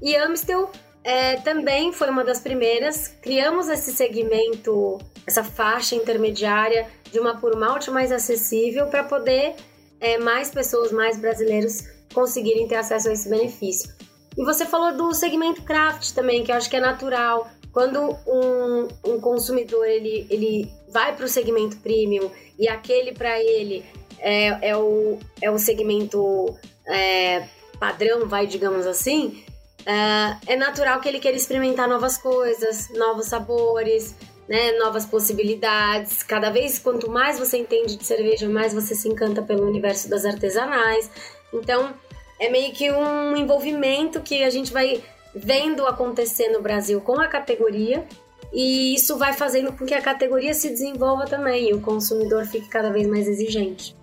E 0.00 0.14
Amstel 0.16 0.70
é, 1.02 1.36
também 1.36 1.92
foi 1.92 2.08
uma 2.10 2.24
das 2.24 2.40
primeiras. 2.40 3.08
Criamos 3.20 3.68
esse 3.68 3.92
segmento, 3.92 4.98
essa 5.26 5.42
faixa 5.42 5.94
intermediária 5.94 6.86
de 7.10 7.18
uma 7.18 7.36
por 7.36 7.56
malte 7.56 7.90
mais 7.90 8.10
acessível 8.10 8.86
para 8.86 9.04
poder 9.04 9.54
é, 10.00 10.18
mais 10.18 10.50
pessoas, 10.50 10.92
mais 10.92 11.18
brasileiros 11.18 11.84
conseguirem 12.12 12.68
ter 12.68 12.76
acesso 12.76 13.08
a 13.08 13.12
esse 13.12 13.28
benefício. 13.28 13.92
E 14.36 14.44
você 14.44 14.64
falou 14.64 14.96
do 14.96 15.12
segmento 15.14 15.62
craft 15.62 16.12
também, 16.12 16.42
que 16.42 16.50
eu 16.50 16.56
acho 16.56 16.68
que 16.68 16.76
é 16.76 16.80
natural. 16.80 17.48
Quando 17.74 18.16
um, 18.24 18.88
um 19.04 19.20
consumidor 19.20 19.84
ele, 19.84 20.28
ele 20.30 20.72
vai 20.88 21.14
para 21.14 21.24
o 21.24 21.28
segmento 21.28 21.76
premium 21.78 22.30
e 22.56 22.68
aquele 22.68 23.12
para 23.12 23.38
ele 23.42 23.84
é, 24.20 24.70
é, 24.70 24.76
o, 24.76 25.18
é 25.42 25.50
o 25.50 25.58
segmento 25.58 26.56
é, 26.86 27.48
padrão, 27.80 28.28
vai, 28.28 28.46
digamos 28.46 28.86
assim, 28.86 29.44
é, 29.84 30.52
é 30.52 30.56
natural 30.56 31.00
que 31.00 31.08
ele 31.08 31.18
queira 31.18 31.36
experimentar 31.36 31.88
novas 31.88 32.16
coisas, 32.16 32.90
novos 32.90 33.26
sabores, 33.26 34.14
né, 34.48 34.70
novas 34.78 35.04
possibilidades. 35.04 36.22
Cada 36.22 36.50
vez, 36.50 36.78
quanto 36.78 37.10
mais 37.10 37.40
você 37.40 37.58
entende 37.58 37.96
de 37.96 38.04
cerveja, 38.04 38.48
mais 38.48 38.72
você 38.72 38.94
se 38.94 39.08
encanta 39.08 39.42
pelo 39.42 39.66
universo 39.66 40.08
das 40.08 40.24
artesanais. 40.24 41.10
Então, 41.52 41.92
é 42.38 42.48
meio 42.48 42.72
que 42.72 42.90
um 42.92 43.36
envolvimento 43.36 44.20
que 44.20 44.44
a 44.44 44.50
gente 44.50 44.72
vai 44.72 45.02
vendo 45.34 45.86
acontecer 45.86 46.48
no 46.48 46.62
Brasil 46.62 47.00
com 47.00 47.20
a 47.20 47.26
categoria 47.26 48.06
e 48.52 48.94
isso 48.94 49.18
vai 49.18 49.32
fazendo 49.32 49.72
com 49.72 49.84
que 49.84 49.94
a 49.94 50.00
categoria 50.00 50.54
se 50.54 50.68
desenvolva 50.68 51.24
também 51.24 51.70
e 51.70 51.74
o 51.74 51.80
consumidor 51.80 52.44
fique 52.46 52.68
cada 52.68 52.90
vez 52.90 53.06
mais 53.06 53.26
exigente. 53.26 53.96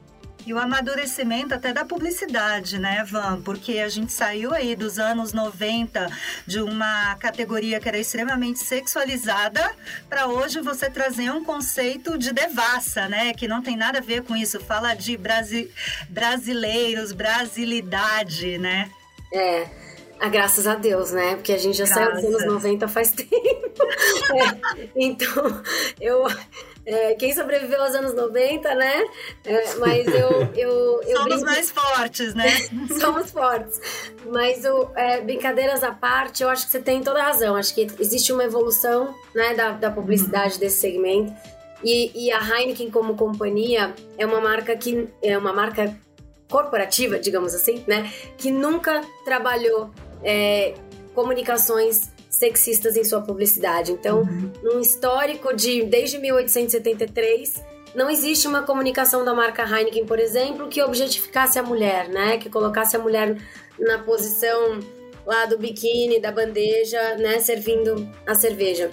E 0.45 0.53
o 0.53 0.57
amadurecimento 0.57 1.53
até 1.53 1.71
da 1.71 1.85
publicidade, 1.85 2.79
né, 2.79 3.05
Van? 3.07 3.41
Porque 3.41 3.77
a 3.77 3.87
gente 3.87 4.11
saiu 4.11 4.53
aí 4.53 4.75
dos 4.75 4.97
anos 4.97 5.33
90 5.33 6.09
de 6.47 6.59
uma 6.59 7.15
categoria 7.15 7.79
que 7.79 7.87
era 7.87 7.97
extremamente 7.97 8.59
sexualizada 8.59 9.71
para 10.09 10.25
hoje 10.27 10.59
você 10.59 10.89
trazer 10.89 11.31
um 11.31 11.43
conceito 11.43 12.17
de 12.17 12.33
devassa, 12.33 13.07
né? 13.07 13.33
Que 13.33 13.47
não 13.47 13.61
tem 13.61 13.77
nada 13.77 13.99
a 13.99 14.01
ver 14.01 14.23
com 14.23 14.35
isso. 14.35 14.59
Fala 14.59 14.95
de 14.95 15.15
brasi 15.15 15.71
brasileiros, 16.09 17.11
brasilidade, 17.11 18.57
né? 18.57 18.89
É. 19.31 19.90
Ah, 20.23 20.29
graças 20.29 20.67
a 20.67 20.75
Deus, 20.75 21.11
né? 21.11 21.33
Porque 21.33 21.51
a 21.51 21.57
gente 21.57 21.75
já 21.75 21.85
graças. 21.85 22.21
saiu 22.21 22.31
dos 22.31 22.43
anos 22.43 22.53
90 22.53 22.87
faz 22.87 23.09
tempo. 23.11 23.31
é, 23.33 24.87
então, 24.95 25.63
eu, 25.99 26.27
é, 26.85 27.15
quem 27.15 27.33
sobreviveu 27.33 27.81
aos 27.81 27.95
anos 27.95 28.13
90, 28.13 28.75
né? 28.75 29.03
É, 29.43 29.75
mas 29.77 30.05
eu. 30.07 30.47
eu, 30.55 31.01
eu 31.01 31.17
Somos 31.17 31.25
brinco... 31.25 31.45
mais 31.45 31.71
fortes, 31.71 32.35
né? 32.35 32.51
Somos 33.01 33.31
fortes. 33.31 33.81
Mas 34.27 34.63
o, 34.63 34.91
é, 34.95 35.21
brincadeiras 35.21 35.83
à 35.83 35.91
parte, 35.91 36.43
eu 36.43 36.49
acho 36.49 36.67
que 36.67 36.71
você 36.71 36.79
tem 36.79 37.01
toda 37.01 37.19
a 37.19 37.23
razão. 37.23 37.55
Acho 37.55 37.73
que 37.73 37.87
existe 37.99 38.31
uma 38.31 38.43
evolução 38.43 39.15
né, 39.33 39.55
da, 39.55 39.71
da 39.71 39.89
publicidade 39.89 40.53
uhum. 40.53 40.59
desse 40.59 40.81
segmento. 40.81 41.33
E, 41.83 42.27
e 42.27 42.31
a 42.31 42.39
Heineken, 42.39 42.91
como 42.91 43.15
companhia, 43.15 43.91
é 44.19 44.25
uma 44.25 44.39
marca 44.39 44.77
que. 44.77 45.09
É 45.23 45.35
uma 45.35 45.51
marca 45.51 45.97
corporativa, 46.47 47.17
digamos 47.17 47.55
assim, 47.55 47.83
né? 47.87 48.11
Que 48.37 48.51
nunca 48.51 49.01
trabalhou 49.25 49.89
é, 50.23 50.73
comunicações 51.13 52.11
sexistas 52.29 52.95
em 52.95 53.03
sua 53.03 53.21
publicidade. 53.21 53.91
Então, 53.91 54.21
uhum. 54.21 54.51
num 54.63 54.79
histórico 54.79 55.53
de 55.53 55.83
desde 55.83 56.17
1873, 56.17 57.61
não 57.93 58.09
existe 58.09 58.47
uma 58.47 58.63
comunicação 58.63 59.25
da 59.25 59.33
marca 59.33 59.63
Heineken, 59.63 60.05
por 60.05 60.17
exemplo, 60.17 60.67
que 60.69 60.81
objetificasse 60.81 61.59
a 61.59 61.63
mulher, 61.63 62.07
né? 62.07 62.37
Que 62.37 62.49
colocasse 62.49 62.95
a 62.95 62.99
mulher 62.99 63.37
na 63.77 63.99
posição 63.99 64.79
lá 65.25 65.45
do 65.45 65.57
biquíni, 65.57 66.19
da 66.19 66.31
bandeja, 66.31 67.15
né? 67.17 67.39
Servindo 67.39 68.09
a 68.25 68.33
cerveja. 68.33 68.89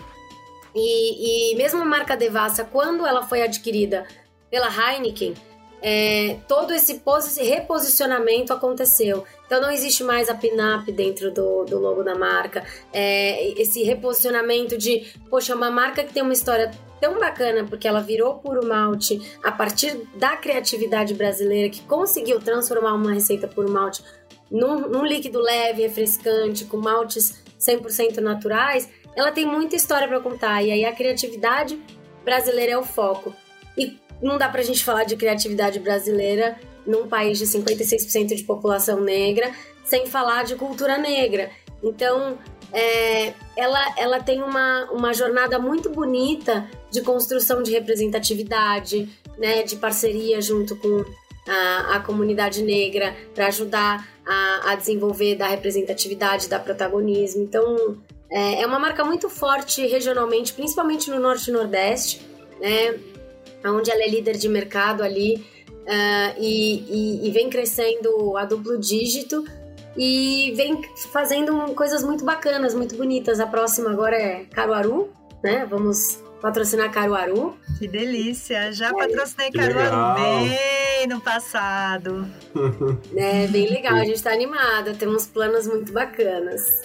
E, 0.74 1.52
e 1.52 1.56
mesmo 1.56 1.80
a 1.80 1.84
marca 1.84 2.16
Devassa, 2.16 2.64
quando 2.64 3.06
ela 3.06 3.22
foi 3.22 3.42
adquirida 3.42 4.04
pela 4.50 4.68
Heineken, 4.68 5.34
é, 5.80 6.38
todo 6.48 6.72
esse 6.72 7.00
reposicionamento 7.42 8.52
aconteceu. 8.52 9.24
Então 9.46 9.60
não 9.60 9.70
existe 9.70 10.02
mais 10.02 10.28
a 10.28 10.34
pin-up 10.34 10.90
dentro 10.92 11.30
do, 11.30 11.64
do 11.64 11.78
logo 11.78 12.02
da 12.02 12.14
marca. 12.14 12.64
É, 12.92 13.60
esse 13.60 13.82
reposicionamento 13.82 14.76
de, 14.76 15.06
poxa, 15.30 15.54
uma 15.54 15.70
marca 15.70 16.04
que 16.04 16.12
tem 16.12 16.22
uma 16.22 16.32
história 16.32 16.70
tão 17.00 17.18
bacana, 17.18 17.64
porque 17.64 17.86
ela 17.86 18.00
virou 18.00 18.34
puro 18.34 18.66
malte 18.66 19.20
a 19.42 19.52
partir 19.52 19.96
da 20.16 20.36
criatividade 20.36 21.14
brasileira, 21.14 21.68
que 21.68 21.82
conseguiu 21.82 22.40
transformar 22.40 22.94
uma 22.94 23.12
receita 23.12 23.46
puro 23.46 23.70
malte 23.70 24.02
num, 24.50 24.80
num 24.88 25.04
líquido 25.04 25.40
leve, 25.40 25.82
refrescante, 25.82 26.64
com 26.64 26.78
maltes 26.78 27.42
100% 27.60 28.18
naturais, 28.18 28.88
ela 29.14 29.32
tem 29.32 29.44
muita 29.44 29.76
história 29.76 30.08
para 30.08 30.20
contar. 30.20 30.62
E 30.62 30.70
aí 30.70 30.84
a 30.84 30.92
criatividade 30.92 31.78
brasileira 32.24 32.72
é 32.72 32.78
o 32.78 32.84
foco. 32.84 33.34
E 33.76 33.98
não 34.22 34.38
dá 34.38 34.48
pra 34.48 34.62
gente 34.62 34.84
falar 34.84 35.04
de 35.04 35.16
criatividade 35.16 35.78
brasileira 35.78 36.58
num 36.86 37.06
país 37.06 37.38
de 37.38 37.46
56% 37.46 38.34
de 38.34 38.42
população 38.44 39.00
negra 39.00 39.52
sem 39.84 40.06
falar 40.06 40.44
de 40.44 40.54
cultura 40.54 40.98
negra. 40.98 41.50
Então, 41.82 42.38
é, 42.72 43.32
ela, 43.56 43.94
ela 43.96 44.20
tem 44.20 44.42
uma, 44.42 44.84
uma 44.90 45.14
jornada 45.14 45.58
muito 45.58 45.90
bonita 45.90 46.68
de 46.90 47.00
construção 47.00 47.62
de 47.62 47.70
representatividade, 47.70 49.08
né, 49.38 49.62
de 49.62 49.76
parceria 49.76 50.40
junto 50.40 50.76
com 50.76 51.04
a, 51.46 51.96
a 51.96 52.00
comunidade 52.00 52.62
negra 52.62 53.16
para 53.34 53.46
ajudar 53.46 54.06
a, 54.26 54.72
a, 54.72 54.74
desenvolver 54.74 55.36
da 55.36 55.46
representatividade, 55.46 56.48
da 56.48 56.58
protagonismo. 56.58 57.42
Então, 57.42 57.96
é, 58.30 58.62
é 58.62 58.66
uma 58.66 58.78
marca 58.78 59.04
muito 59.04 59.30
forte 59.30 59.86
regionalmente, 59.86 60.52
principalmente 60.52 61.10
no 61.10 61.18
Norte 61.18 61.48
e 61.48 61.52
Nordeste, 61.52 62.20
né, 62.60 62.98
onde 63.64 63.90
ela 63.90 64.02
é 64.02 64.08
líder 64.08 64.36
de 64.36 64.48
mercado 64.48 65.02
ali 65.02 65.44
uh, 65.68 66.34
e, 66.38 66.84
e, 66.88 67.28
e 67.28 67.30
vem 67.30 67.48
crescendo 67.48 68.36
a 68.36 68.44
duplo 68.44 68.78
dígito 68.78 69.44
e 69.96 70.52
vem 70.56 70.80
fazendo 71.12 71.74
coisas 71.74 72.04
muito 72.04 72.24
bacanas, 72.24 72.74
muito 72.74 72.96
bonitas. 72.96 73.40
A 73.40 73.46
próxima 73.46 73.90
agora 73.90 74.16
é 74.16 74.44
Caruaru, 74.44 75.12
né? 75.42 75.66
Vamos 75.68 76.22
patrocinar 76.40 76.92
Caruaru. 76.92 77.56
Que 77.78 77.88
delícia! 77.88 78.72
Já 78.72 78.92
patrocinei 78.92 79.50
Caruaru 79.50 80.20
bem 80.20 81.06
no 81.08 81.20
passado. 81.20 82.26
É, 83.16 83.46
bem 83.48 83.68
legal, 83.68 83.96
a 83.96 84.04
gente 84.04 84.22
tá 84.22 84.32
animada, 84.32 84.94
temos 84.94 85.26
planos 85.26 85.66
muito 85.66 85.92
bacanas. 85.92 86.82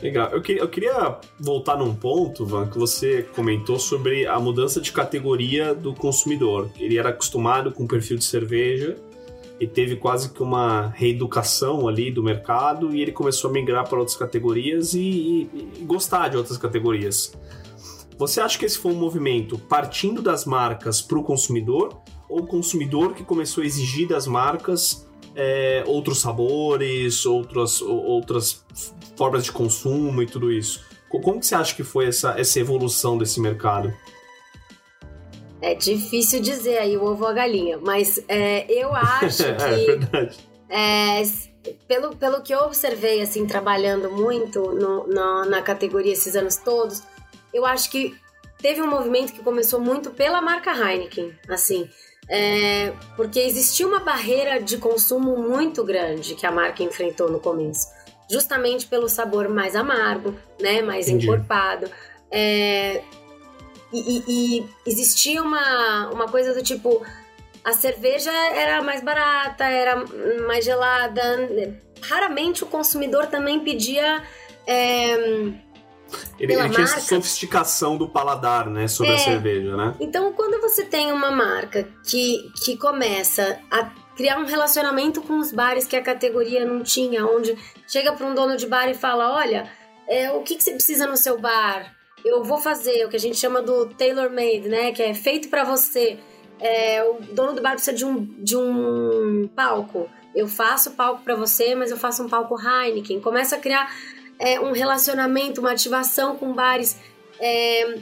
Legal. 0.00 0.30
Eu, 0.30 0.42
eu 0.56 0.68
queria 0.68 1.18
voltar 1.38 1.76
num 1.76 1.94
ponto, 1.94 2.46
Van, 2.46 2.68
que 2.68 2.78
você 2.78 3.22
comentou 3.34 3.78
sobre 3.78 4.26
a 4.26 4.38
mudança 4.38 4.80
de 4.80 4.92
categoria 4.92 5.74
do 5.74 5.92
consumidor. 5.94 6.70
Ele 6.78 6.96
era 6.96 7.08
acostumado 7.08 7.72
com 7.72 7.84
o 7.84 7.88
perfil 7.88 8.16
de 8.16 8.24
cerveja 8.24 8.96
e 9.60 9.66
teve 9.66 9.96
quase 9.96 10.32
que 10.32 10.42
uma 10.42 10.88
reeducação 10.88 11.88
ali 11.88 12.10
do 12.10 12.22
mercado 12.22 12.94
e 12.94 13.02
ele 13.02 13.10
começou 13.10 13.50
a 13.50 13.52
migrar 13.52 13.88
para 13.88 13.98
outras 13.98 14.16
categorias 14.16 14.94
e, 14.94 15.00
e, 15.00 15.70
e 15.80 15.84
gostar 15.84 16.28
de 16.28 16.36
outras 16.36 16.56
categorias. 16.56 17.32
Você 18.16 18.40
acha 18.40 18.58
que 18.58 18.64
esse 18.64 18.78
foi 18.78 18.92
um 18.92 18.98
movimento 18.98 19.58
partindo 19.58 20.22
das 20.22 20.44
marcas 20.44 21.02
para 21.02 21.18
o 21.18 21.24
consumidor 21.24 22.00
ou 22.28 22.40
o 22.40 22.46
consumidor 22.46 23.14
que 23.14 23.24
começou 23.24 23.62
a 23.62 23.66
exigir 23.66 24.08
das 24.08 24.26
marcas 24.26 25.07
é, 25.40 25.84
outros 25.86 26.20
sabores, 26.20 27.24
outras, 27.24 27.80
outras 27.80 28.64
formas 29.16 29.44
de 29.44 29.52
consumo 29.52 30.20
e 30.20 30.26
tudo 30.26 30.50
isso. 30.50 30.84
Como 31.08 31.38
que 31.38 31.46
você 31.46 31.54
acha 31.54 31.74
que 31.76 31.84
foi 31.84 32.08
essa, 32.08 32.38
essa 32.38 32.58
evolução 32.58 33.16
desse 33.16 33.40
mercado? 33.40 33.94
É 35.62 35.76
difícil 35.76 36.40
dizer 36.40 36.78
aí 36.78 36.96
o 36.96 37.04
ovo 37.04 37.22
ou 37.22 37.30
a 37.30 37.32
galinha, 37.32 37.78
mas 37.78 38.20
é, 38.26 38.66
eu 38.68 38.92
acho 38.94 39.44
é, 39.44 39.54
que. 39.54 39.62
é 39.62 39.76
verdade. 39.86 40.38
É, 40.68 41.22
pelo, 41.86 42.16
pelo 42.16 42.42
que 42.42 42.52
eu 42.52 42.58
observei, 42.60 43.22
assim, 43.22 43.46
trabalhando 43.46 44.10
muito 44.10 44.60
no, 44.72 45.06
no, 45.06 45.44
na 45.44 45.62
categoria 45.62 46.12
esses 46.12 46.34
anos 46.34 46.56
todos, 46.56 47.04
eu 47.54 47.64
acho 47.64 47.90
que 47.90 48.14
teve 48.60 48.82
um 48.82 48.88
movimento 48.88 49.32
que 49.32 49.42
começou 49.42 49.80
muito 49.80 50.10
pela 50.10 50.42
marca 50.42 50.72
Heineken, 50.72 51.32
assim. 51.48 51.88
É, 52.30 52.92
porque 53.16 53.40
existia 53.40 53.86
uma 53.86 54.00
barreira 54.00 54.60
de 54.60 54.76
consumo 54.76 55.36
muito 55.36 55.82
grande 55.82 56.34
que 56.34 56.46
a 56.46 56.52
marca 56.52 56.82
enfrentou 56.82 57.30
no 57.30 57.40
começo, 57.40 57.88
justamente 58.30 58.86
pelo 58.86 59.08
sabor 59.08 59.48
mais 59.48 59.74
amargo, 59.74 60.34
né, 60.60 60.82
mais 60.82 61.08
Entendi. 61.08 61.26
encorpado. 61.26 61.90
É, 62.30 63.02
e, 63.92 63.98
e, 63.98 64.24
e, 64.28 64.68
existia 64.86 65.42
uma, 65.42 66.10
uma 66.10 66.28
coisa 66.28 66.52
do 66.52 66.62
tipo: 66.62 67.02
a 67.64 67.72
cerveja 67.72 68.30
era 68.30 68.82
mais 68.82 69.02
barata, 69.02 69.64
era 69.64 70.04
mais 70.46 70.64
gelada. 70.64 71.80
Raramente 72.02 72.62
o 72.62 72.66
consumidor 72.66 73.26
também 73.26 73.60
pedia. 73.60 74.22
É, 74.66 75.16
ele, 76.38 76.54
ele 76.54 76.68
tinha 76.70 76.84
essa 76.84 77.00
sofisticação 77.00 77.96
do 77.96 78.08
paladar, 78.08 78.68
né, 78.68 78.88
sobre 78.88 79.12
é, 79.12 79.16
a 79.16 79.18
cerveja, 79.18 79.76
né? 79.76 79.94
Então, 80.00 80.32
quando 80.32 80.60
você 80.60 80.84
tem 80.84 81.12
uma 81.12 81.30
marca 81.30 81.88
que, 82.04 82.50
que 82.64 82.76
começa 82.76 83.58
a 83.70 83.90
criar 84.16 84.38
um 84.38 84.46
relacionamento 84.46 85.22
com 85.22 85.38
os 85.38 85.52
bares 85.52 85.86
que 85.86 85.96
a 85.96 86.02
categoria 86.02 86.64
não 86.64 86.82
tinha, 86.82 87.24
onde 87.26 87.56
chega 87.86 88.12
para 88.12 88.26
um 88.26 88.34
dono 88.34 88.56
de 88.56 88.66
bar 88.66 88.88
e 88.88 88.94
fala, 88.94 89.34
olha, 89.34 89.70
é, 90.08 90.30
o 90.32 90.42
que, 90.42 90.56
que 90.56 90.64
você 90.64 90.72
precisa 90.72 91.06
no 91.06 91.16
seu 91.16 91.38
bar? 91.38 91.94
Eu 92.24 92.42
vou 92.42 92.58
fazer 92.58 93.04
o 93.04 93.08
que 93.08 93.16
a 93.16 93.20
gente 93.20 93.36
chama 93.36 93.62
do 93.62 93.86
tailor-made, 93.86 94.68
né, 94.68 94.92
que 94.92 95.02
é 95.02 95.14
feito 95.14 95.48
para 95.48 95.64
você. 95.64 96.18
É, 96.60 97.02
o 97.04 97.22
dono 97.32 97.54
do 97.54 97.62
bar 97.62 97.72
precisa 97.72 97.92
de 97.92 98.04
um, 98.04 98.24
de 98.42 98.56
um 98.56 99.48
palco. 99.54 100.10
Eu 100.34 100.48
faço 100.48 100.92
palco 100.92 101.22
para 101.22 101.34
você, 101.34 101.74
mas 101.74 101.90
eu 101.90 101.96
faço 101.96 102.22
um 102.22 102.28
palco 102.28 102.56
Heineken. 102.60 103.20
Começa 103.20 103.56
a 103.56 103.58
criar 103.58 103.88
é, 104.38 104.60
um 104.60 104.72
relacionamento, 104.72 105.60
uma 105.60 105.72
ativação 105.72 106.36
com 106.36 106.52
bares. 106.52 106.96
É, 107.40 107.98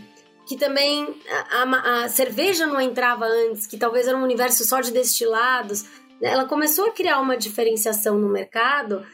que 0.46 0.57
também 0.57 1.12
a, 1.29 1.62
a, 1.62 2.05
a, 2.05 2.09
cerveja 2.09 2.66
não 2.68 2.81
entrava 2.81 3.27
antes, 3.27 3.66
que 3.66 3.77
talvez 3.77 4.07
era 4.07 4.16
um 4.16 4.22
universo 4.22 4.64
só 4.64 4.81
de 4.81 4.92
destilados. 4.92 5.83
Né? 6.20 6.31
Ela 6.31 6.44
começou 6.44 6.87
a 6.87 6.92
criar 6.92 7.20
uma 7.20 7.37
diferenciação 7.37 8.16
no 8.16 8.29
mercado 8.29 9.05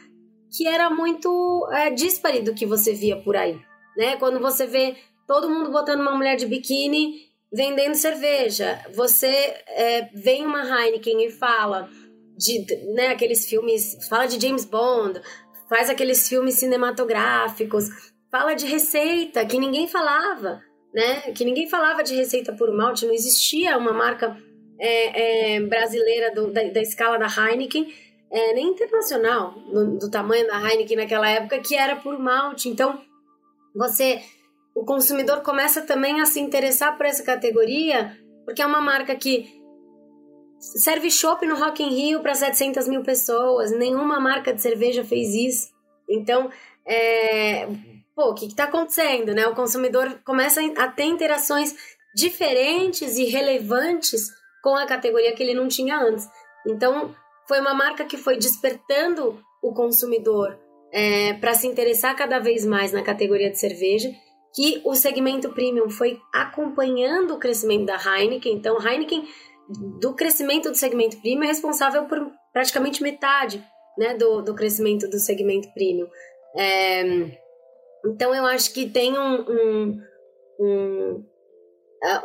que 0.55 0.67
era 0.67 0.89
muito 0.91 1.67
é, 1.71 1.89
dispare 1.89 2.41
do 2.41 2.53
que 2.53 2.65
você 2.65 2.93
via 2.93 3.17
por 3.17 3.35
aí. 3.35 3.59
Né? 3.97 4.15
Quando 4.17 4.39
você 4.39 4.67
vê 4.67 4.95
todo 5.27 5.49
mundo 5.49 5.71
botando 5.71 6.01
uma 6.01 6.15
mulher 6.15 6.35
de 6.35 6.45
biquíni 6.45 7.27
vendendo 7.51 7.95
cerveja, 7.95 8.79
você 8.93 9.27
é, 9.67 10.09
vem 10.13 10.45
uma 10.45 10.63
Heineken 10.63 11.25
e 11.25 11.31
fala 11.31 11.89
de 12.37 12.65
né, 12.93 13.07
aqueles 13.07 13.45
filmes, 13.45 13.97
fala 14.07 14.25
de 14.25 14.39
James 14.39 14.65
Bond, 14.65 15.21
faz 15.73 15.89
aqueles 15.89 16.29
filmes 16.29 16.59
cinematográficos, 16.59 17.89
fala 18.29 18.53
de 18.53 18.67
receita 18.67 19.43
que 19.43 19.57
ninguém 19.57 19.87
falava, 19.87 20.61
né? 20.93 21.31
Que 21.31 21.43
ninguém 21.43 21.67
falava 21.67 22.03
de 22.03 22.13
receita 22.13 22.53
por 22.53 22.71
malte, 22.71 23.07
não 23.07 23.13
existia 23.13 23.75
uma 23.75 23.91
marca 23.91 24.37
é, 24.79 25.55
é, 25.55 25.61
brasileira 25.61 26.31
do, 26.31 26.51
da, 26.51 26.61
da, 26.65 26.79
escala 26.79 27.17
da 27.17 27.25
Heineken, 27.25 27.91
é, 28.31 28.53
nem 28.53 28.67
internacional, 28.67 29.55
do, 29.71 29.97
do, 29.97 30.11
tamanho 30.11 30.45
da 30.45 30.61
Heineken 30.61 30.97
naquela 30.97 31.27
época, 31.27 31.59
que 31.59 31.75
era 31.75 31.95
por 31.95 32.19
malte. 32.19 32.69
Então, 32.69 33.01
você, 33.75 34.21
o 34.75 34.85
consumidor 34.85 35.41
começa 35.41 35.81
também 35.81 36.21
a 36.21 36.27
se 36.27 36.39
interessar 36.39 36.95
por 36.95 37.07
essa 37.07 37.23
categoria, 37.23 38.15
porque 38.45 38.61
é 38.61 38.65
uma 38.67 38.79
marca 38.79 39.15
que 39.15 39.59
serve 40.63 41.11
chopp 41.11 41.45
no 41.45 41.55
Rock 41.55 41.83
in 41.83 41.89
Rio 41.89 42.21
para 42.21 42.33
700 42.33 42.87
mil 42.87 43.03
pessoas. 43.03 43.71
Nenhuma 43.71 44.19
marca 44.19 44.53
de 44.53 44.61
cerveja 44.61 45.03
fez 45.03 45.33
isso. 45.33 45.73
Então, 46.09 46.49
é, 46.85 47.67
pô, 48.15 48.29
o 48.29 48.33
que 48.33 48.45
está 48.45 48.65
acontecendo, 48.65 49.33
né? 49.33 49.45
O 49.47 49.55
consumidor 49.55 50.19
começa 50.25 50.61
a 50.77 50.87
ter 50.87 51.05
interações 51.05 51.75
diferentes 52.15 53.17
e 53.17 53.25
relevantes 53.25 54.29
com 54.63 54.75
a 54.75 54.85
categoria 54.85 55.33
que 55.33 55.43
ele 55.43 55.53
não 55.53 55.67
tinha 55.67 55.99
antes. 55.99 56.27
Então, 56.65 57.13
foi 57.47 57.59
uma 57.59 57.73
marca 57.73 58.05
que 58.05 58.15
foi 58.15 58.37
despertando 58.37 59.41
o 59.61 59.73
consumidor 59.73 60.57
é, 60.91 61.33
para 61.33 61.53
se 61.53 61.67
interessar 61.67 62.15
cada 62.15 62.39
vez 62.39 62.65
mais 62.65 62.91
na 62.91 63.01
categoria 63.01 63.49
de 63.49 63.59
cerveja, 63.59 64.09
que 64.55 64.81
o 64.85 64.95
segmento 64.95 65.49
premium 65.49 65.89
foi 65.89 66.21
acompanhando 66.31 67.33
o 67.33 67.39
crescimento 67.39 67.85
da 67.85 67.97
Heineken. 67.97 68.53
Então, 68.53 68.77
Heineken 68.79 69.27
do 69.99 70.13
crescimento 70.13 70.69
do 70.69 70.75
segmento 70.75 71.19
premium 71.21 71.43
é 71.43 71.47
responsável 71.47 72.05
por 72.05 72.31
praticamente 72.51 73.01
metade 73.01 73.63
né, 73.97 74.13
do, 74.15 74.41
do 74.41 74.53
crescimento 74.53 75.07
do 75.09 75.19
segmento 75.19 75.71
premium. 75.73 76.07
É, 76.57 77.03
então 78.05 78.33
eu 78.33 78.45
acho 78.45 78.73
que 78.73 78.89
tem 78.89 79.17
um, 79.17 79.41
um, 79.41 80.01
um, 80.59 81.25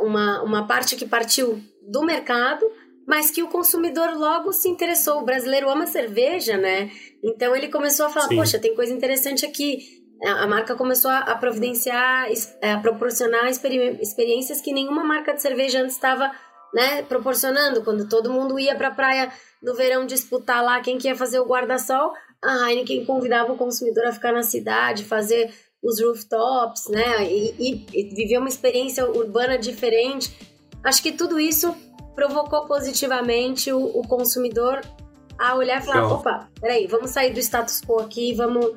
uma, 0.01 0.43
uma 0.43 0.67
parte 0.67 0.97
que 0.97 1.07
partiu 1.07 1.61
do 1.89 2.03
mercado, 2.03 2.67
mas 3.07 3.31
que 3.31 3.43
o 3.43 3.49
consumidor 3.49 4.11
logo 4.17 4.53
se 4.53 4.69
interessou. 4.69 5.21
O 5.21 5.25
brasileiro 5.25 5.71
ama 5.71 5.87
cerveja, 5.87 6.59
né? 6.59 6.91
Então 7.25 7.57
ele 7.57 7.69
começou 7.69 8.07
a 8.07 8.11
falar: 8.11 8.29
Sim. 8.29 8.37
poxa, 8.37 8.59
tem 8.59 8.75
coisa 8.75 8.93
interessante 8.93 9.47
aqui. 9.47 9.79
A 10.27 10.49
marca 10.49 10.75
começou 10.75 11.13
a 11.13 11.33
providenciar, 11.37 12.27
a 12.61 12.79
proporcionar 12.81 13.49
experiências 13.49 14.61
que 14.61 14.73
nenhuma 14.73 15.05
marca 15.05 15.33
de 15.33 15.41
cerveja 15.41 15.81
antes 15.81 15.95
estava 15.95 16.33
né, 16.73 17.03
proporcionando 17.03 17.83
quando 17.83 18.09
todo 18.09 18.33
mundo 18.33 18.59
ia 18.59 18.75
para 18.75 18.89
a 18.89 18.95
praia 18.95 19.33
no 19.63 19.75
verão 19.75 20.07
disputar 20.07 20.63
lá 20.63 20.81
quem 20.81 20.99
que 20.99 21.09
ia 21.09 21.17
fazer 21.17 21.41
o 21.41 21.47
guarda-sol, 21.47 22.13
a 22.43 22.71
Heineken 22.71 23.05
convidava 23.05 23.53
o 23.53 23.57
consumidor 23.57 24.07
a 24.07 24.13
ficar 24.13 24.33
na 24.33 24.43
cidade, 24.43 25.05
fazer 25.05 25.53
os 25.83 26.01
rooftops, 26.01 26.89
né, 26.89 27.25
e, 27.25 27.55
e, 27.59 27.87
e 27.93 28.15
viver 28.15 28.39
uma 28.39 28.49
experiência 28.49 29.09
urbana 29.09 29.59
diferente. 29.59 30.37
Acho 30.83 31.03
que 31.03 31.13
tudo 31.13 31.39
isso 31.39 31.75
provocou 32.15 32.67
positivamente 32.67 33.73
o, 33.73 33.79
o 33.79 34.07
consumidor 34.07 34.81
a 35.39 35.55
olhar 35.55 35.81
e 35.81 35.85
falar, 35.85 36.03
Não. 36.03 36.13
opa, 36.15 36.49
peraí, 36.61 36.87
vamos 36.87 37.11
sair 37.11 37.33
do 37.33 37.39
status 37.39 37.81
quo 37.81 38.01
aqui, 38.01 38.35
vamos, 38.35 38.73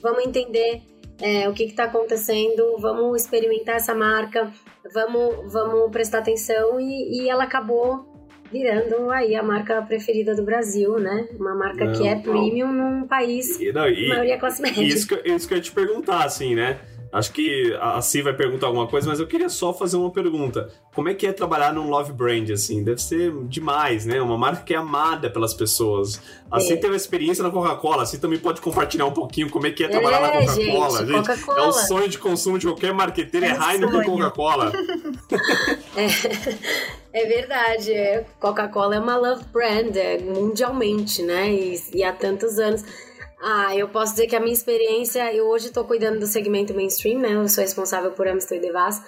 vamos 0.00 0.24
entender 0.24 0.82
é, 1.20 1.48
o 1.48 1.52
que 1.52 1.64
está 1.64 1.84
acontecendo, 1.84 2.76
vamos 2.78 3.22
experimentar 3.22 3.76
essa 3.76 3.94
marca, 3.94 4.52
vamos, 4.92 5.52
vamos 5.52 5.90
prestar 5.90 6.18
atenção 6.18 6.80
e, 6.80 7.22
e 7.22 7.28
ela 7.28 7.44
acabou 7.44 8.14
virando 8.50 9.10
aí 9.10 9.34
a 9.34 9.42
marca 9.42 9.82
preferida 9.82 10.34
do 10.34 10.44
Brasil, 10.44 10.98
né? 10.98 11.28
Uma 11.38 11.54
marca 11.54 11.84
não, 11.84 11.92
que 11.92 12.06
é 12.06 12.16
premium 12.16 12.72
não. 12.72 13.00
num 13.00 13.06
país 13.06 13.60
e, 13.60 13.72
não, 13.72 13.88
e, 13.88 14.08
maioria 14.08 14.38
classe 14.38 14.62
média. 14.62 14.82
Isso 14.82 15.06
que, 15.08 15.28
isso 15.28 15.48
que 15.48 15.54
eu 15.54 15.58
ia 15.58 15.62
te 15.62 15.72
perguntar, 15.72 16.24
assim, 16.24 16.54
né? 16.54 16.78
Acho 17.16 17.32
que 17.32 17.74
a 17.80 18.02
Si 18.02 18.20
vai 18.20 18.34
perguntar 18.34 18.66
alguma 18.66 18.86
coisa, 18.86 19.08
mas 19.08 19.18
eu 19.18 19.26
queria 19.26 19.48
só 19.48 19.72
fazer 19.72 19.96
uma 19.96 20.10
pergunta. 20.10 20.68
Como 20.94 21.08
é 21.08 21.14
que 21.14 21.26
é 21.26 21.32
trabalhar 21.32 21.72
num 21.72 21.88
love 21.88 22.12
brand, 22.12 22.50
assim? 22.50 22.84
Deve 22.84 23.00
ser 23.00 23.32
demais, 23.44 24.04
né? 24.04 24.20
Uma 24.20 24.36
marca 24.36 24.62
que 24.62 24.74
é 24.74 24.76
amada 24.76 25.30
pelas 25.30 25.54
pessoas. 25.54 26.20
Assim 26.50 26.74
é. 26.74 26.76
teve 26.76 26.94
experiência 26.94 27.42
na 27.42 27.48
Coca-Cola, 27.50 28.02
assim 28.02 28.18
também 28.18 28.38
pode 28.38 28.60
compartilhar 28.60 29.06
um 29.06 29.14
pouquinho 29.14 29.48
como 29.48 29.66
é 29.66 29.70
que 29.70 29.82
é 29.82 29.88
trabalhar 29.88 30.18
é, 30.18 30.20
na 30.20 30.46
Coca-Cola. 30.46 31.06
Gente, 31.06 31.26
gente 31.26 31.42
Coca 31.42 31.58
é 31.58 31.64
o 31.64 31.72
sonho 31.72 32.08
de 32.10 32.18
consumo 32.18 32.58
de 32.58 32.66
qualquer 32.66 32.92
marqueteiro, 32.92 33.46
é, 33.46 33.48
é 33.48 33.52
Heineken 33.54 33.98
e 33.98 34.04
Coca-Cola. 34.04 34.72
é, 35.96 37.22
é 37.22 37.26
verdade. 37.26 37.94
É. 37.94 38.26
Coca-Cola 38.38 38.94
é 38.94 39.00
uma 39.00 39.16
love 39.16 39.44
brand 39.54 39.96
é, 39.96 40.18
mundialmente, 40.18 41.22
né? 41.22 41.50
E, 41.50 41.82
e 41.94 42.04
há 42.04 42.12
tantos 42.12 42.58
anos. 42.58 42.84
Ah, 43.40 43.76
eu 43.76 43.88
posso 43.88 44.12
dizer 44.12 44.26
que 44.26 44.36
a 44.36 44.40
minha 44.40 44.52
experiência, 44.52 45.32
eu 45.34 45.46
hoje 45.46 45.68
estou 45.68 45.84
cuidando 45.84 46.18
do 46.18 46.26
segmento 46.26 46.74
mainstream, 46.74 47.18
né? 47.18 47.34
Eu 47.34 47.48
sou 47.48 47.62
responsável 47.62 48.12
por 48.12 48.26
Amstel 48.26 48.58
e 48.58 48.60
Devas, 48.60 49.02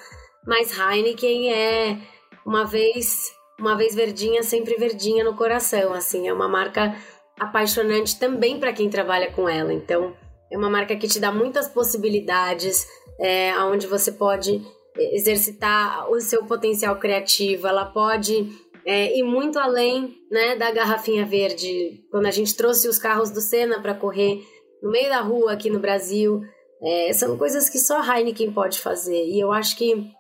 mas 0.47 0.77
Heineken 0.77 1.53
é 1.53 1.99
uma 2.45 2.65
vez, 2.65 3.33
uma 3.59 3.77
vez 3.77 3.95
verdinha, 3.95 4.43
sempre 4.43 4.77
verdinha 4.77 5.25
no 5.25 5.35
coração, 5.35 5.93
assim, 5.93 6.29
é 6.29 6.33
uma 6.33 6.49
marca 6.49 6.95
apaixonante 7.39 8.19
também 8.19 8.59
para 8.59 8.73
quem 8.73 8.91
trabalha 8.91 9.31
com 9.33 9.49
ela. 9.49 9.73
Então, 9.73 10.15
é 10.51 10.57
uma 10.59 10.71
marca 10.71 10.97
que 10.97 11.09
te 11.09 11.21
dá 11.21 11.33
muitas 11.33 11.69
possibilidades, 11.69 12.87
é, 13.21 13.57
onde 13.61 13.87
você 13.87 14.13
pode 14.13 14.63
exercitar 14.97 16.11
o 16.11 16.21
seu 16.21 16.45
potencial 16.45 16.97
criativo, 16.97 17.67
ela 17.67 17.87
pode 17.87 18.49
é, 18.89 19.19
e 19.19 19.23
muito 19.23 19.59
além 19.59 20.17
né, 20.31 20.57
da 20.57 20.71
garrafinha 20.71 21.27
verde. 21.27 22.03
Quando 22.11 22.25
a 22.25 22.31
gente 22.31 22.57
trouxe 22.57 22.89
os 22.89 22.99
carros 22.99 23.31
do 23.31 23.39
Senna 23.39 23.83
para 23.83 23.95
correr 23.95 24.43
no 24.83 24.91
meio 24.91 25.11
da 25.11 25.21
rua 25.21 25.53
aqui 25.53 25.69
no 25.69 25.79
Brasil, 25.79 26.41
é, 26.83 27.13
são 27.13 27.37
coisas 27.37 27.69
que 27.69 27.79
só 27.79 28.01
a 28.01 28.19
Heineken 28.19 28.51
pode 28.51 28.81
fazer. 28.81 29.27
E 29.27 29.39
eu 29.39 29.53
acho 29.53 29.77
que, 29.77 30.11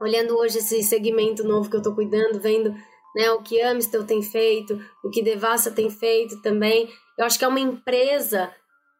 olhando 0.00 0.34
hoje 0.38 0.60
esse 0.60 0.82
segmento 0.82 1.44
novo 1.44 1.68
que 1.68 1.76
eu 1.76 1.80
estou 1.80 1.94
cuidando, 1.94 2.40
vendo 2.40 2.74
né, 3.14 3.30
o 3.32 3.42
que 3.42 3.60
Amstel 3.60 4.06
tem 4.06 4.22
feito, 4.22 4.80
o 5.04 5.10
que 5.10 5.22
Devassa 5.22 5.70
tem 5.70 5.90
feito 5.90 6.40
também, 6.40 6.88
eu 7.18 7.26
acho 7.26 7.38
que 7.38 7.44
é 7.44 7.48
uma 7.48 7.60
empresa, 7.60 8.50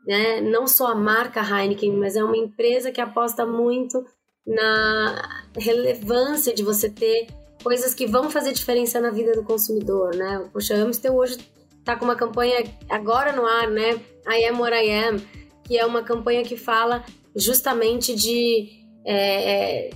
né, 0.07 0.43
não 0.43 0.67
só 0.67 0.89
a 0.89 0.95
marca 0.95 1.41
Heineken, 1.41 1.97
mas 1.97 2.17
é 2.17 2.23
uma 2.23 2.37
empresa 2.37 2.93
que 2.93 3.01
aposta 3.01 3.47
muito 3.47 4.05
na 4.47 5.47
relevância 5.57 6.53
de 6.53 6.63
você 6.63 6.91
ter 6.91 7.40
coisas 7.63 7.95
que 7.95 8.07
vão 8.07 8.31
fazer 8.31 8.53
diferença 8.53 9.01
na 9.01 9.11
vida 9.11 9.33
do 9.33 9.43
consumidor, 9.43 10.15
né? 10.15 10.49
Poxa, 10.53 10.75
a 10.75 10.79
Amstel 10.79 11.15
hoje 11.15 11.39
tá 11.85 11.97
com 11.97 12.05
uma 12.05 12.17
campanha 12.17 12.65
agora 12.89 13.33
no 13.33 13.47
ar, 13.47 13.69
né? 13.69 14.01
I 14.29 14.45
am 14.47 14.61
what 14.61 14.75
I 14.75 14.91
am, 14.91 15.21
que 15.65 15.79
é 15.79 15.85
uma 15.85 16.03
campanha 16.03 16.43
que 16.43 16.57
fala 16.57 17.05
justamente 17.35 18.15
de 18.15 18.81
é, 19.05 19.53
é, 19.53 19.91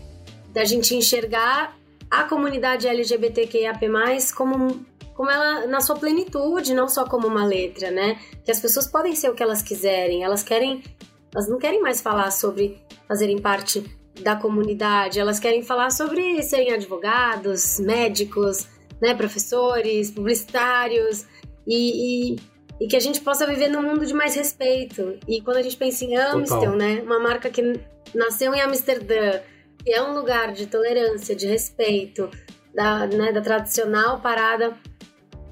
da 0.52 0.64
gente 0.64 0.94
enxergar 0.94 1.76
a 2.10 2.24
comunidade 2.24 2.86
LGBTQIAP+, 2.86 3.80
como, 4.36 4.84
como 5.14 5.30
ela 5.30 5.66
na 5.66 5.80
sua 5.80 5.96
plenitude, 5.96 6.74
não 6.74 6.88
só 6.88 7.04
como 7.04 7.26
uma 7.26 7.44
letra, 7.44 7.90
né? 7.90 8.18
Que 8.44 8.50
as 8.50 8.60
pessoas 8.60 8.86
podem 8.86 9.14
ser 9.14 9.30
o 9.30 9.34
que 9.34 9.42
elas 9.42 9.62
quiserem, 9.62 10.22
elas 10.22 10.42
querem, 10.42 10.82
elas 11.34 11.48
não 11.48 11.58
querem 11.58 11.82
mais 11.82 12.00
falar 12.00 12.30
sobre 12.30 12.78
fazerem 13.08 13.40
parte 13.40 13.84
da 14.22 14.36
comunidade, 14.36 15.18
elas 15.18 15.40
querem 15.40 15.62
falar 15.62 15.90
sobre 15.90 16.42
serem 16.42 16.72
advogados, 16.72 17.80
médicos, 17.80 18.68
né, 19.00 19.14
professores, 19.14 20.10
publicitários. 20.10 21.26
E, 21.66 22.34
e, 22.34 22.36
e, 22.80 22.86
que 22.86 22.96
a 22.96 23.00
gente 23.00 23.20
possa 23.20 23.46
viver 23.46 23.68
num 23.68 23.82
mundo 23.82 24.04
de 24.04 24.12
mais 24.12 24.34
respeito. 24.34 25.18
E 25.26 25.40
quando 25.40 25.56
a 25.56 25.62
gente 25.62 25.76
pensa 25.76 26.04
em 26.04 26.16
Amstel, 26.16 26.76
né, 26.76 27.02
uma 27.02 27.18
marca 27.18 27.50
que 27.50 27.80
nasceu 28.14 28.54
em 28.54 28.60
Amsterdã, 28.60 29.40
que 29.82 29.92
é 29.92 30.02
um 30.02 30.14
lugar 30.14 30.52
de 30.52 30.66
tolerância, 30.66 31.34
de 31.34 31.46
respeito, 31.46 32.30
da, 32.74 33.06
né, 33.06 33.32
da 33.32 33.40
tradicional 33.40 34.20
parada 34.20 34.76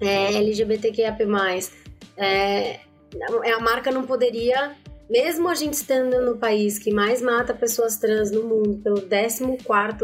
é, 0.00 0.34
LGBTQIA+, 0.34 1.16
é, 2.16 2.80
a 3.54 3.60
marca 3.60 3.90
não 3.90 4.04
poderia 4.04 4.76
mesmo 5.08 5.48
a 5.48 5.54
gente 5.54 5.74
estando 5.74 6.20
no 6.22 6.38
país 6.38 6.78
que 6.78 6.92
mais 6.92 7.20
mata 7.20 7.54
pessoas 7.54 7.96
trans 7.96 8.30
no 8.30 8.44
mundo 8.44 8.78
pelo 8.78 9.02
14 9.02 9.44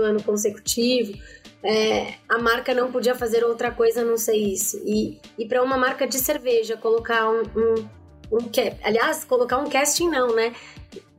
ano 0.00 0.22
consecutivo, 0.22 1.18
é, 1.62 2.14
a 2.28 2.38
marca 2.38 2.72
não 2.74 2.92
podia 2.92 3.14
fazer 3.14 3.44
outra 3.44 3.70
coisa 3.70 4.02
a 4.02 4.04
não 4.04 4.16
ser 4.16 4.36
isso. 4.36 4.80
E, 4.84 5.20
e 5.36 5.46
para 5.46 5.62
uma 5.62 5.76
marca 5.76 6.06
de 6.06 6.18
cerveja 6.18 6.76
colocar 6.76 7.28
um, 7.30 7.42
um, 7.42 7.88
um, 8.32 8.50
Aliás, 8.82 9.24
colocar 9.24 9.58
um 9.58 9.68
casting 9.68 10.08
não, 10.08 10.34
né? 10.34 10.54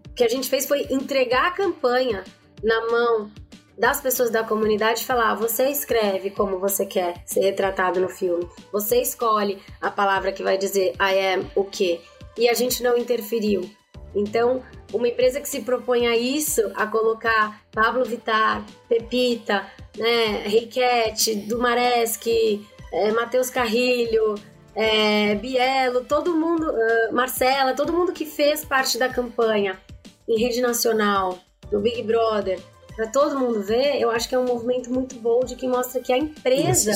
O 0.08 0.13
que 0.13 0.24
a 0.24 0.30
gente 0.30 0.50
fez 0.50 0.65
foi 0.65 0.88
entregar 0.89 1.48
a 1.48 1.52
campanha 1.52 2.24
na 2.63 2.88
mão 2.88 3.32
das 3.78 4.02
pessoas 4.02 4.30
da 4.30 4.44
comunidade 4.44 5.06
falar: 5.06 5.32
ah, 5.32 5.36
você 5.36 5.70
escreve 5.70 6.30
como 6.30 6.60
você 6.60 6.86
quer 6.86 7.24
ser 7.26 7.42
retratado 7.42 8.00
no 8.00 8.10
filme, 8.10 8.48
você 8.72 9.02
escolhe 9.02 9.62
a 9.82 9.89
palavra 9.89 10.32
que 10.32 10.44
vai 10.44 10.58
dizer 10.58 10.94
I 11.00 11.34
am 11.34 11.50
o 11.56 11.63
quê. 11.63 12.02
E 12.39 12.49
a 12.49 12.54
gente 12.56 12.82
não 12.82 12.97
interferiu. 12.97 13.69
Então, 14.15 14.63
uma 14.91 15.08
empresa 15.08 15.39
que 15.39 15.47
se 15.47 15.62
propõe 15.62 16.08
a 16.08 16.17
isso, 16.17 16.62
a 16.75 16.88
colocar 16.88 17.62
Pablo 17.71 18.04
Vittar, 18.04 18.65
Pepita, 18.88 19.67
né, 19.95 20.47
Riquete, 20.47 21.36
Dumareschi, 21.36 22.65
é, 22.91 23.12
Matheus 23.12 23.52
Carrilho, 23.52 24.36
é, 24.75 25.36
Bielo, 25.36 26.06
todo 26.06 26.36
mundo, 26.36 26.71
uh, 26.71 27.13
Marcela, 27.13 27.73
todo 27.73 27.93
mundo 27.93 28.13
que 28.13 28.25
fez 28.25 28.65
parte 28.65 28.97
da 28.97 29.10
campanha 29.10 29.80
em 30.28 30.39
rede 30.39 30.62
nacional, 30.62 31.38
no 31.71 31.80
Big 31.80 32.02
Brother, 32.02 32.60
para 32.95 33.08
todo 33.08 33.39
mundo 33.39 33.62
ver, 33.62 33.99
eu 33.99 34.12
acho 34.12 34.28
que 34.28 34.36
é 34.36 34.39
um 34.39 34.45
movimento 34.45 34.91
muito 34.91 35.15
bold 35.15 35.56
que 35.56 35.67
mostra 35.67 36.02
que 36.02 36.12
a 36.12 36.17
empresa 36.17 36.91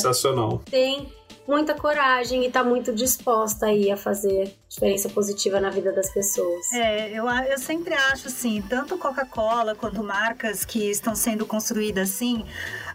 tem 0.70 1.12
muita 1.48 1.74
coragem 1.74 2.44
e 2.44 2.48
está 2.48 2.64
muito 2.64 2.94
disposta 2.94 3.68
aí 3.68 3.92
a 3.92 3.98
fazer 3.98 4.56
diferença 4.70 5.10
positiva 5.10 5.60
na 5.60 5.70
vida 5.70 5.92
das 5.92 6.12
pessoas. 6.12 6.72
É, 6.74 7.12
eu, 7.12 7.30
eu 7.30 7.58
sempre 7.58 7.94
acho 7.94 8.28
assim, 8.28 8.62
tanto 8.68 8.98
Coca-Cola 8.98 9.76
quanto 9.76 10.04
marcas 10.04 10.64
que 10.66 10.90
estão 10.90 11.16
sendo 11.16 11.46
construídas 11.46 12.10
assim, 12.10 12.46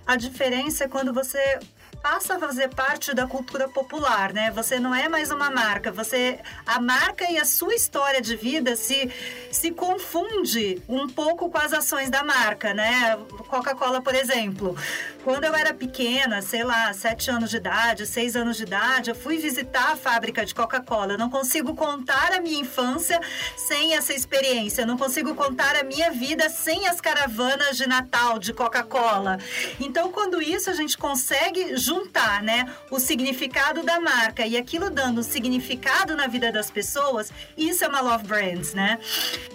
a 0.06 0.16
diferença 0.16 0.84
é 0.84 0.88
quando 0.88 1.12
você 1.12 1.58
passa 2.02 2.36
a 2.36 2.38
fazer 2.38 2.68
parte 2.68 3.14
da 3.14 3.26
cultura 3.26 3.68
popular, 3.68 4.32
né? 4.32 4.50
Você 4.52 4.78
não 4.78 4.94
é 4.94 5.08
mais 5.08 5.30
uma 5.30 5.50
marca, 5.50 5.90
você 5.90 6.38
a 6.66 6.80
marca 6.80 7.30
e 7.30 7.38
a 7.38 7.44
sua 7.44 7.74
história 7.74 8.20
de 8.20 8.36
vida 8.36 8.76
se 8.76 9.10
se 9.50 9.70
confunde 9.70 10.82
um 10.88 11.08
pouco 11.08 11.50
com 11.50 11.58
as 11.58 11.72
ações 11.72 12.10
da 12.10 12.22
marca, 12.22 12.74
né? 12.74 13.18
Coca-Cola, 13.48 14.00
por 14.00 14.14
exemplo. 14.14 14.76
Quando 15.24 15.44
eu 15.44 15.54
era 15.54 15.74
pequena, 15.74 16.40
sei 16.42 16.64
lá, 16.64 16.92
sete 16.92 17.30
anos 17.30 17.50
de 17.50 17.56
idade, 17.56 18.06
seis 18.06 18.36
anos 18.36 18.56
de 18.56 18.62
idade, 18.62 19.10
eu 19.10 19.14
fui 19.14 19.36
visitar 19.38 19.92
a 19.92 19.96
fábrica 19.96 20.44
de 20.44 20.54
Coca-Cola. 20.54 21.16
Não 21.16 21.28
consigo 21.28 21.74
contar 21.74 22.32
a 22.32 22.40
minha 22.40 22.60
infância 22.60 23.20
sem 23.56 23.94
essa 23.94 24.14
experiência. 24.14 24.86
Não 24.86 24.96
consigo 24.96 25.34
contar 25.34 25.76
a 25.76 25.82
minha 25.82 26.10
vida 26.10 26.48
sem 26.48 26.86
as 26.86 27.00
caravanas 27.00 27.76
de 27.76 27.86
Natal 27.86 28.38
de 28.38 28.52
Coca-Cola. 28.52 29.38
Então, 29.80 30.10
quando 30.12 30.40
isso 30.40 30.70
a 30.70 30.74
gente 30.74 30.96
consegue 30.96 31.76
juntar, 31.88 32.42
né, 32.42 32.70
o 32.90 32.98
significado 32.98 33.82
da 33.82 33.98
marca 33.98 34.46
e 34.46 34.56
aquilo 34.56 34.90
dando 34.90 35.22
significado 35.22 36.14
na 36.14 36.26
vida 36.26 36.52
das 36.52 36.70
pessoas, 36.70 37.32
isso 37.56 37.82
é 37.84 37.88
uma 37.88 38.00
love 38.00 38.26
brands, 38.26 38.74
né? 38.74 38.98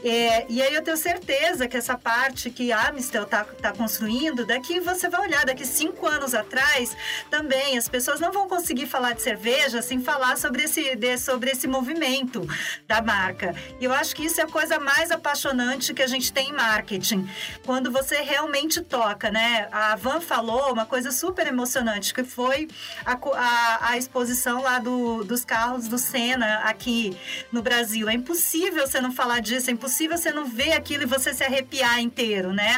É, 0.04 0.46
e 0.50 0.62
aí 0.62 0.74
eu 0.74 0.82
tenho 0.82 0.98
certeza 0.98 1.68
que 1.68 1.78
essa 1.78 1.96
parte 1.96 2.50
que 2.50 2.72
a 2.72 2.88
Amistel 2.88 3.26
tá, 3.26 3.44
tá 3.44 3.72
construindo, 3.72 4.46
daqui 4.46 4.80
você 4.80 5.08
vai 5.10 5.22
olhar, 5.28 5.46
daqui 5.46 5.66
cinco 5.66 6.08
anos 6.08 6.34
atrás, 6.34 6.98
também 7.30 7.78
as 7.78 7.88
pessoas 7.88 8.20
não 8.20 8.32
vão 8.32 8.48
conseguir 8.48 8.88
falar 8.88 9.14
de 9.14 9.22
cerveja 9.22 9.82
sem 9.82 10.02
falar 10.02 10.36
sobre 10.38 10.64
esse, 10.64 10.96
de, 10.96 11.18
sobre 11.18 11.52
esse 11.52 11.68
movimento 11.68 12.48
da 12.88 13.02
marca. 13.02 13.56
E 13.80 13.86
eu 13.86 13.94
acho 13.94 14.16
que 14.16 14.26
isso 14.26 14.42
é 14.42 14.44
a 14.44 14.48
coisa 14.48 14.80
mais 14.80 15.12
apaixonante 15.12 15.94
que 15.94 16.02
a 16.02 16.08
gente 16.08 16.34
tem 16.34 16.50
em 16.50 16.54
marketing. 16.54 17.30
Quando 17.66 17.92
você 17.92 18.22
realmente 18.22 18.82
toca, 18.82 19.30
né? 19.30 19.68
A 19.72 19.96
Van 19.96 20.20
falou 20.20 20.74
uma 20.74 20.86
coisa 20.86 21.12
super 21.12 21.46
emocionante, 21.46 22.14
que 22.14 22.23
foi 22.24 22.68
a, 23.06 23.14
a, 23.14 23.92
a 23.92 23.98
exposição 23.98 24.62
lá 24.62 24.80
do, 24.80 25.24
dos 25.24 25.44
carros 25.46 25.88
do 25.88 25.98
Senna 25.98 26.60
aqui 26.66 27.16
no 27.52 27.62
Brasil. 27.62 28.10
É 28.10 28.14
impossível 28.14 28.88
você 28.88 29.02
não 29.02 29.12
falar 29.12 29.40
disso, 29.40 29.70
é 29.70 29.74
impossível 29.74 30.18
você 30.18 30.32
não 30.32 30.46
ver 30.46 30.74
aquilo 30.74 31.04
e 31.04 31.06
você 31.06 31.34
se 31.34 31.44
arrepiar 31.44 32.00
inteiro, 32.00 32.54
né? 32.54 32.78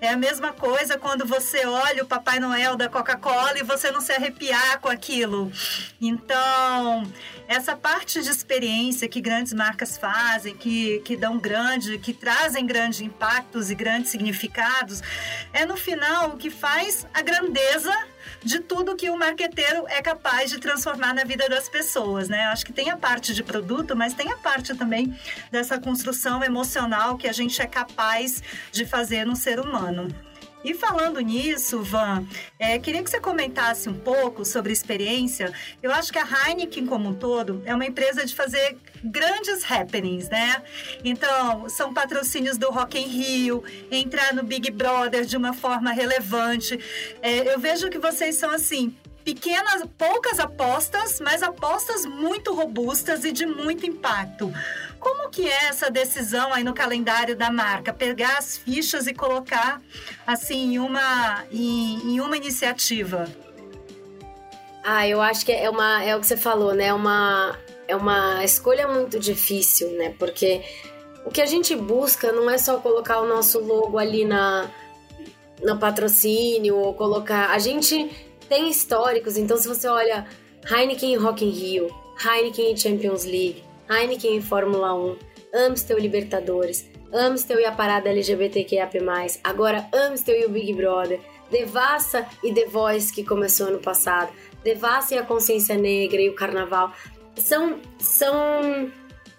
É 0.00 0.08
a 0.08 0.16
mesma 0.16 0.52
coisa 0.52 0.98
quando 0.98 1.26
você 1.26 1.66
olha 1.66 2.02
o 2.02 2.06
Papai 2.06 2.38
Noel 2.38 2.76
da 2.76 2.88
Coca-Cola 2.88 3.58
e 3.58 3.62
você 3.62 3.90
não 3.90 4.00
se 4.00 4.12
arrepiar 4.12 4.80
com 4.80 4.88
aquilo. 4.88 5.52
Então, 6.00 7.04
essa 7.50 7.74
parte 7.74 8.22
de 8.22 8.30
experiência 8.30 9.08
que 9.08 9.20
grandes 9.20 9.52
marcas 9.52 9.98
fazem, 9.98 10.54
que, 10.54 11.00
que 11.00 11.16
dão 11.16 11.36
grande, 11.36 11.98
que 11.98 12.12
trazem 12.12 12.64
grandes 12.64 13.00
impactos 13.00 13.72
e 13.72 13.74
grandes 13.74 14.12
significados, 14.12 15.02
é 15.52 15.66
no 15.66 15.76
final 15.76 16.30
o 16.30 16.36
que 16.36 16.48
faz 16.48 17.04
a 17.12 17.20
grandeza 17.20 17.92
de 18.40 18.60
tudo 18.60 18.94
que 18.94 19.10
o 19.10 19.18
marqueteiro 19.18 19.84
é 19.88 20.00
capaz 20.00 20.48
de 20.48 20.60
transformar 20.60 21.12
na 21.12 21.24
vida 21.24 21.48
das 21.48 21.68
pessoas, 21.68 22.28
né? 22.28 22.44
Acho 22.44 22.64
que 22.64 22.72
tem 22.72 22.88
a 22.88 22.96
parte 22.96 23.34
de 23.34 23.42
produto, 23.42 23.96
mas 23.96 24.14
tem 24.14 24.30
a 24.30 24.36
parte 24.36 24.72
também 24.76 25.12
dessa 25.50 25.76
construção 25.76 26.44
emocional 26.44 27.16
que 27.16 27.26
a 27.26 27.32
gente 27.32 27.60
é 27.60 27.66
capaz 27.66 28.44
de 28.70 28.86
fazer 28.86 29.26
no 29.26 29.34
ser 29.34 29.58
humano. 29.58 30.06
E 30.62 30.74
falando 30.74 31.20
nisso, 31.20 31.82
Van, 31.82 32.26
é, 32.58 32.78
queria 32.78 33.02
que 33.02 33.08
você 33.08 33.18
comentasse 33.18 33.88
um 33.88 33.94
pouco 33.94 34.44
sobre 34.44 34.72
experiência. 34.72 35.52
Eu 35.82 35.90
acho 35.90 36.12
que 36.12 36.18
a 36.18 36.26
Heineken, 36.26 36.86
como 36.86 37.08
um 37.08 37.14
todo, 37.14 37.62
é 37.64 37.74
uma 37.74 37.86
empresa 37.86 38.26
de 38.26 38.34
fazer 38.34 38.76
grandes 39.02 39.64
happenings, 39.70 40.28
né? 40.28 40.62
Então, 41.02 41.68
são 41.68 41.94
patrocínios 41.94 42.58
do 42.58 42.70
Rock 42.70 42.98
in 42.98 43.06
Rio, 43.06 43.64
entrar 43.90 44.34
no 44.34 44.42
Big 44.42 44.70
Brother 44.70 45.24
de 45.24 45.36
uma 45.36 45.54
forma 45.54 45.92
relevante. 45.92 46.78
É, 47.22 47.54
eu 47.54 47.58
vejo 47.58 47.88
que 47.88 47.98
vocês 47.98 48.36
são, 48.36 48.50
assim, 48.50 48.94
pequenas, 49.24 49.82
poucas 49.96 50.38
apostas, 50.38 51.20
mas 51.20 51.42
apostas 51.42 52.04
muito 52.04 52.54
robustas 52.54 53.24
e 53.24 53.32
de 53.32 53.46
muito 53.46 53.86
impacto. 53.86 54.52
Como 55.00 55.30
que 55.30 55.48
é 55.48 55.64
essa 55.64 55.90
decisão 55.90 56.52
aí 56.52 56.62
no 56.62 56.74
calendário 56.74 57.34
da 57.34 57.50
marca? 57.50 57.92
Pegar 57.92 58.36
as 58.36 58.58
fichas 58.58 59.06
e 59.06 59.14
colocar 59.14 59.80
assim 60.26 60.74
em 60.74 60.78
uma, 60.78 61.44
em, 61.50 62.14
em 62.14 62.20
uma 62.20 62.36
iniciativa? 62.36 63.26
Ah, 64.84 65.08
eu 65.08 65.20
acho 65.20 65.44
que 65.44 65.52
é 65.52 65.68
uma 65.68 66.04
é 66.04 66.14
o 66.14 66.20
que 66.20 66.26
você 66.26 66.36
falou, 66.36 66.74
né? 66.74 66.86
É 66.86 66.94
uma 66.94 67.58
é 67.88 67.96
uma 67.96 68.44
escolha 68.44 68.86
muito 68.86 69.18
difícil, 69.18 69.90
né? 69.92 70.14
Porque 70.18 70.62
o 71.24 71.30
que 71.30 71.40
a 71.40 71.46
gente 71.46 71.74
busca 71.74 72.30
não 72.32 72.48
é 72.48 72.58
só 72.58 72.78
colocar 72.78 73.20
o 73.20 73.26
nosso 73.26 73.58
logo 73.58 73.98
ali 73.98 74.24
na 74.24 74.70
no 75.62 75.78
patrocínio 75.78 76.76
ou 76.76 76.94
colocar. 76.94 77.50
A 77.50 77.58
gente 77.58 78.10
tem 78.48 78.68
históricos, 78.68 79.36
então 79.36 79.56
se 79.56 79.66
você 79.66 79.88
olha 79.88 80.26
Heineken 80.70 81.16
Rock 81.16 81.44
in 81.44 81.50
Rio, 81.50 81.88
Heineken 82.22 82.76
Champions 82.76 83.24
League, 83.24 83.62
Heineken 83.90 84.36
em 84.36 84.40
Fórmula 84.40 84.94
1, 84.94 85.16
Amstel 85.52 85.98
Libertadores, 85.98 86.88
Amstel 87.12 87.58
e 87.58 87.64
a 87.64 87.72
parada 87.72 88.08
LGBTQIAP+, 88.08 88.98
agora 89.42 89.88
Amstel 89.92 90.36
e 90.36 90.46
o 90.46 90.50
Big 90.50 90.72
Brother, 90.72 91.20
Devassa 91.50 92.26
e 92.44 92.54
The 92.54 92.66
Voice, 92.66 93.12
que 93.12 93.24
começou 93.24 93.66
ano 93.66 93.80
passado, 93.80 94.32
Devassa 94.62 95.14
e 95.14 95.18
a 95.18 95.24
Consciência 95.24 95.76
Negra 95.76 96.20
e 96.20 96.28
o 96.28 96.34
Carnaval. 96.34 96.92
São, 97.36 97.80
são 97.98 98.92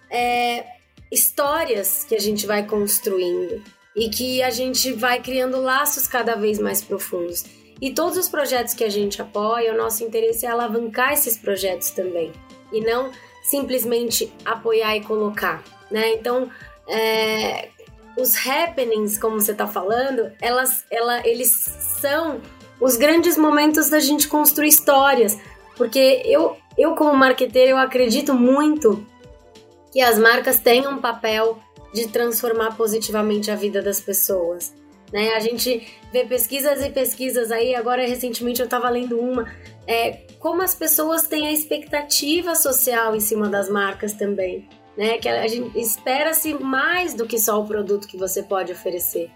é, 0.10 0.66
histórias 1.10 2.04
que 2.04 2.16
a 2.16 2.20
gente 2.20 2.46
vai 2.46 2.66
construindo 2.66 3.64
e 3.96 4.10
que 4.10 4.44
a 4.44 4.50
gente 4.50 4.92
vai 4.92 5.22
criando 5.22 5.62
laços 5.62 6.08
cada 6.08 6.36
vez 6.36 6.60
mais 6.60 6.82
profundos. 6.82 7.46
E 7.80 7.94
todos 7.94 8.18
os 8.18 8.30
projetos 8.30 8.74
que 8.74 8.84
a 8.84 8.90
gente 8.90 9.22
apoia, 9.22 9.74
o 9.74 9.78
nosso 9.78 10.04
interesse 10.04 10.46
é 10.46 10.50
alavancar 10.50 11.14
esses 11.14 11.38
projetos 11.38 11.92
também. 11.92 12.32
E 12.72 12.80
não 12.80 13.12
simplesmente 13.52 14.34
apoiar 14.46 14.96
e 14.96 15.02
colocar, 15.02 15.62
né? 15.92 16.14
Então, 16.14 16.50
é, 16.88 17.68
os 18.18 18.34
happenings, 18.48 19.18
como 19.18 19.42
você 19.42 19.52
está 19.52 19.68
falando, 19.68 20.32
elas, 20.42 20.86
ela, 20.90 21.28
eles 21.28 21.52
são 22.00 22.40
os 22.80 22.96
grandes 22.96 23.38
momentos 23.38 23.90
da 23.90 24.00
gente 24.00 24.30
construir 24.30 24.70
histórias, 24.70 25.38
porque 25.76 26.22
eu, 26.26 26.56
eu 26.78 26.96
como 26.96 27.14
marqueteiro, 27.14 27.72
eu 27.72 27.78
acredito 27.78 28.34
muito 28.34 29.06
que 29.92 30.00
as 30.00 30.18
marcas 30.18 30.58
têm 30.58 30.88
um 30.88 31.00
papel 31.00 31.60
de 31.94 32.08
transformar 32.08 32.78
positivamente 32.78 33.52
a 33.52 33.56
vida 33.56 33.82
das 33.82 34.00
pessoas. 34.00 34.74
Né? 35.12 35.34
A 35.34 35.42
gente 35.42 35.86
vê 36.14 36.24
pesquisas 36.24 36.82
e 36.82 36.90
pesquisas 36.90 37.52
aí, 37.52 37.76
agora 37.76 38.08
recentemente 38.08 38.62
eu 38.62 38.66
estava 38.66 38.90
lendo 38.90 39.20
uma, 39.20 39.46
é, 39.92 40.22
como 40.40 40.62
as 40.62 40.74
pessoas 40.74 41.28
têm 41.28 41.48
a 41.48 41.52
expectativa 41.52 42.56
social 42.56 43.14
em 43.14 43.20
cima 43.20 43.50
das 43.50 43.70
marcas 43.70 44.14
também. 44.14 44.70
Né? 44.98 45.18
Que 45.18 45.28
a 45.28 45.48
gente 45.48 45.78
espera-se 45.78 46.54
mais 46.54 47.14
do 47.14 47.26
que 47.28 47.38
só 47.38 47.60
o 47.60 47.66
produto 47.68 48.08
que 48.08 48.18
você 48.18 48.42
pode 48.42 48.72
oferecer. 48.72 49.30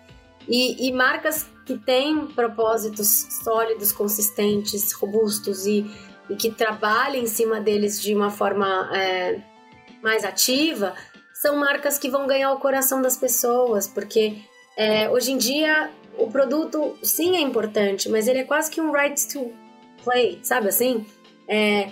E, 0.48 0.88
e, 0.88 0.94
marcas 0.94 1.50
que 1.66 1.78
têm 1.78 2.28
propósitos 2.28 3.28
sólidos, 3.44 3.92
consistentes, 3.92 4.94
robustos 4.94 5.66
e, 5.66 5.86
e 6.30 6.36
que 6.36 6.52
trabalhem 6.52 7.24
em 7.24 7.28
cima 7.28 7.60
deles 7.60 8.00
de 8.00 8.14
uma 8.14 8.30
forma 8.30 8.90
é, 8.96 9.42
mais 10.04 10.24
ativa, 10.24 10.94
são 11.34 11.58
marcas 11.58 11.98
que 11.98 12.10
vão 12.10 12.28
ganhar 12.28 12.54
o 12.54 12.60
coração 12.60 13.02
das 13.02 13.18
pessoas, 13.18 13.88
porque 13.88 14.38
é, 14.78 15.10
hoje 15.10 15.32
em 15.32 15.38
dia, 15.38 15.90
o 16.18 16.30
produto 16.30 16.96
sim 17.02 17.36
é 17.36 17.42
importante, 17.42 18.08
mas 18.08 18.28
ele 18.28 18.40
é 18.40 18.44
quase 18.44 18.70
que 18.70 18.80
um 18.80 18.92
right 18.92 19.28
to 19.28 19.52
play, 20.06 20.40
sabe 20.42 20.70
assim? 20.70 21.06
É, 21.48 21.92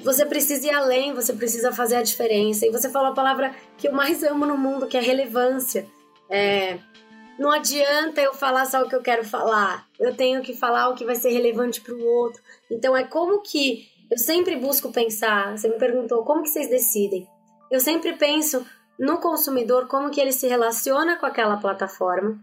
você 0.00 0.26
precisa 0.26 0.66
ir 0.66 0.74
além, 0.74 1.14
você 1.14 1.32
precisa 1.32 1.72
fazer 1.72 1.96
a 1.96 2.02
diferença. 2.02 2.66
E 2.66 2.70
você 2.70 2.90
falou 2.90 3.12
a 3.12 3.14
palavra 3.14 3.54
que 3.78 3.88
eu 3.88 3.92
mais 3.92 4.22
amo 4.22 4.44
no 4.44 4.58
mundo, 4.58 4.86
que 4.86 4.96
é 4.96 5.00
relevância. 5.00 5.86
É, 6.28 6.78
não 7.38 7.50
adianta 7.50 8.20
eu 8.20 8.34
falar 8.34 8.66
só 8.66 8.82
o 8.82 8.88
que 8.88 8.94
eu 8.94 9.02
quero 9.02 9.24
falar. 9.24 9.86
Eu 9.98 10.14
tenho 10.14 10.42
que 10.42 10.54
falar 10.54 10.88
o 10.88 10.94
que 10.94 11.04
vai 11.04 11.14
ser 11.14 11.30
relevante 11.30 11.80
para 11.80 11.94
o 11.94 12.04
outro. 12.04 12.42
Então 12.70 12.96
é 12.96 13.04
como 13.04 13.40
que 13.40 13.88
eu 14.10 14.18
sempre 14.18 14.56
busco 14.56 14.92
pensar. 14.92 15.56
Você 15.56 15.68
me 15.68 15.78
perguntou 15.78 16.24
como 16.24 16.42
que 16.42 16.50
vocês 16.50 16.68
decidem. 16.68 17.26
Eu 17.70 17.80
sempre 17.80 18.12
penso 18.14 18.66
no 18.98 19.18
consumidor, 19.18 19.88
como 19.88 20.10
que 20.10 20.20
ele 20.20 20.32
se 20.32 20.46
relaciona 20.46 21.16
com 21.16 21.26
aquela 21.26 21.56
plataforma 21.56 22.38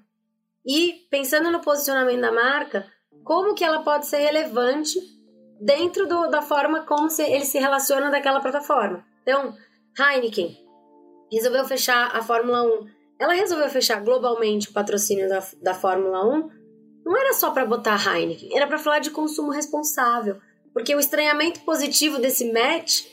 e 0.65 1.07
pensando 1.09 1.49
no 1.51 1.61
posicionamento 1.61 2.21
da 2.21 2.31
marca, 2.31 2.85
como 3.23 3.53
que 3.53 3.63
ela 3.63 3.83
pode 3.83 4.07
ser 4.07 4.17
relevante 4.17 4.99
dentro 5.59 6.07
do, 6.07 6.27
da 6.27 6.41
forma 6.41 6.85
como 6.85 7.09
se, 7.09 7.23
ele 7.23 7.45
se 7.45 7.59
relaciona 7.59 8.09
daquela 8.09 8.39
plataforma. 8.39 9.05
Então, 9.21 9.55
Heineken 9.97 10.57
resolveu 11.31 11.63
fechar 11.65 12.15
a 12.15 12.21
Fórmula 12.21 12.63
1. 12.63 12.87
Ela 13.19 13.33
resolveu 13.33 13.69
fechar 13.69 14.01
globalmente 14.01 14.69
o 14.69 14.73
patrocínio 14.73 15.29
da, 15.29 15.43
da 15.61 15.73
Fórmula 15.73 16.25
1. 16.25 16.49
Não 17.05 17.17
era 17.17 17.33
só 17.33 17.51
para 17.51 17.65
botar 17.65 17.95
Heineken, 17.95 18.55
era 18.55 18.67
para 18.67 18.79
falar 18.79 18.99
de 18.99 19.11
consumo 19.11 19.51
responsável. 19.51 20.37
Porque 20.73 20.95
o 20.95 20.99
estranhamento 20.99 21.59
positivo 21.61 22.19
desse 22.19 22.51
match 22.51 23.03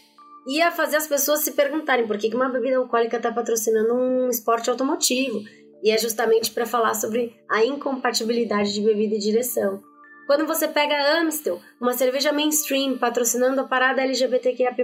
ia 0.46 0.70
fazer 0.70 0.96
as 0.96 1.06
pessoas 1.06 1.40
se 1.40 1.52
perguntarem 1.52 2.06
por 2.06 2.16
que 2.16 2.34
uma 2.34 2.48
bebida 2.48 2.78
alcoólica 2.78 3.18
está 3.18 3.30
patrocinando 3.30 3.94
um 3.94 4.28
esporte 4.28 4.70
automotivo. 4.70 5.42
E 5.82 5.90
é 5.90 5.98
justamente 5.98 6.50
para 6.50 6.66
falar 6.66 6.94
sobre 6.94 7.36
a 7.48 7.64
incompatibilidade 7.64 8.72
de 8.72 8.80
bebida 8.80 9.14
e 9.14 9.18
direção. 9.18 9.82
Quando 10.28 10.46
você 10.46 10.68
pega 10.68 10.94
a 10.94 11.22
Amstel, 11.22 11.58
uma 11.80 11.94
cerveja 11.94 12.30
mainstream 12.30 12.98
patrocinando 12.98 13.62
a 13.62 13.64
parada 13.64 14.02
LGBTQIA+, 14.02 14.76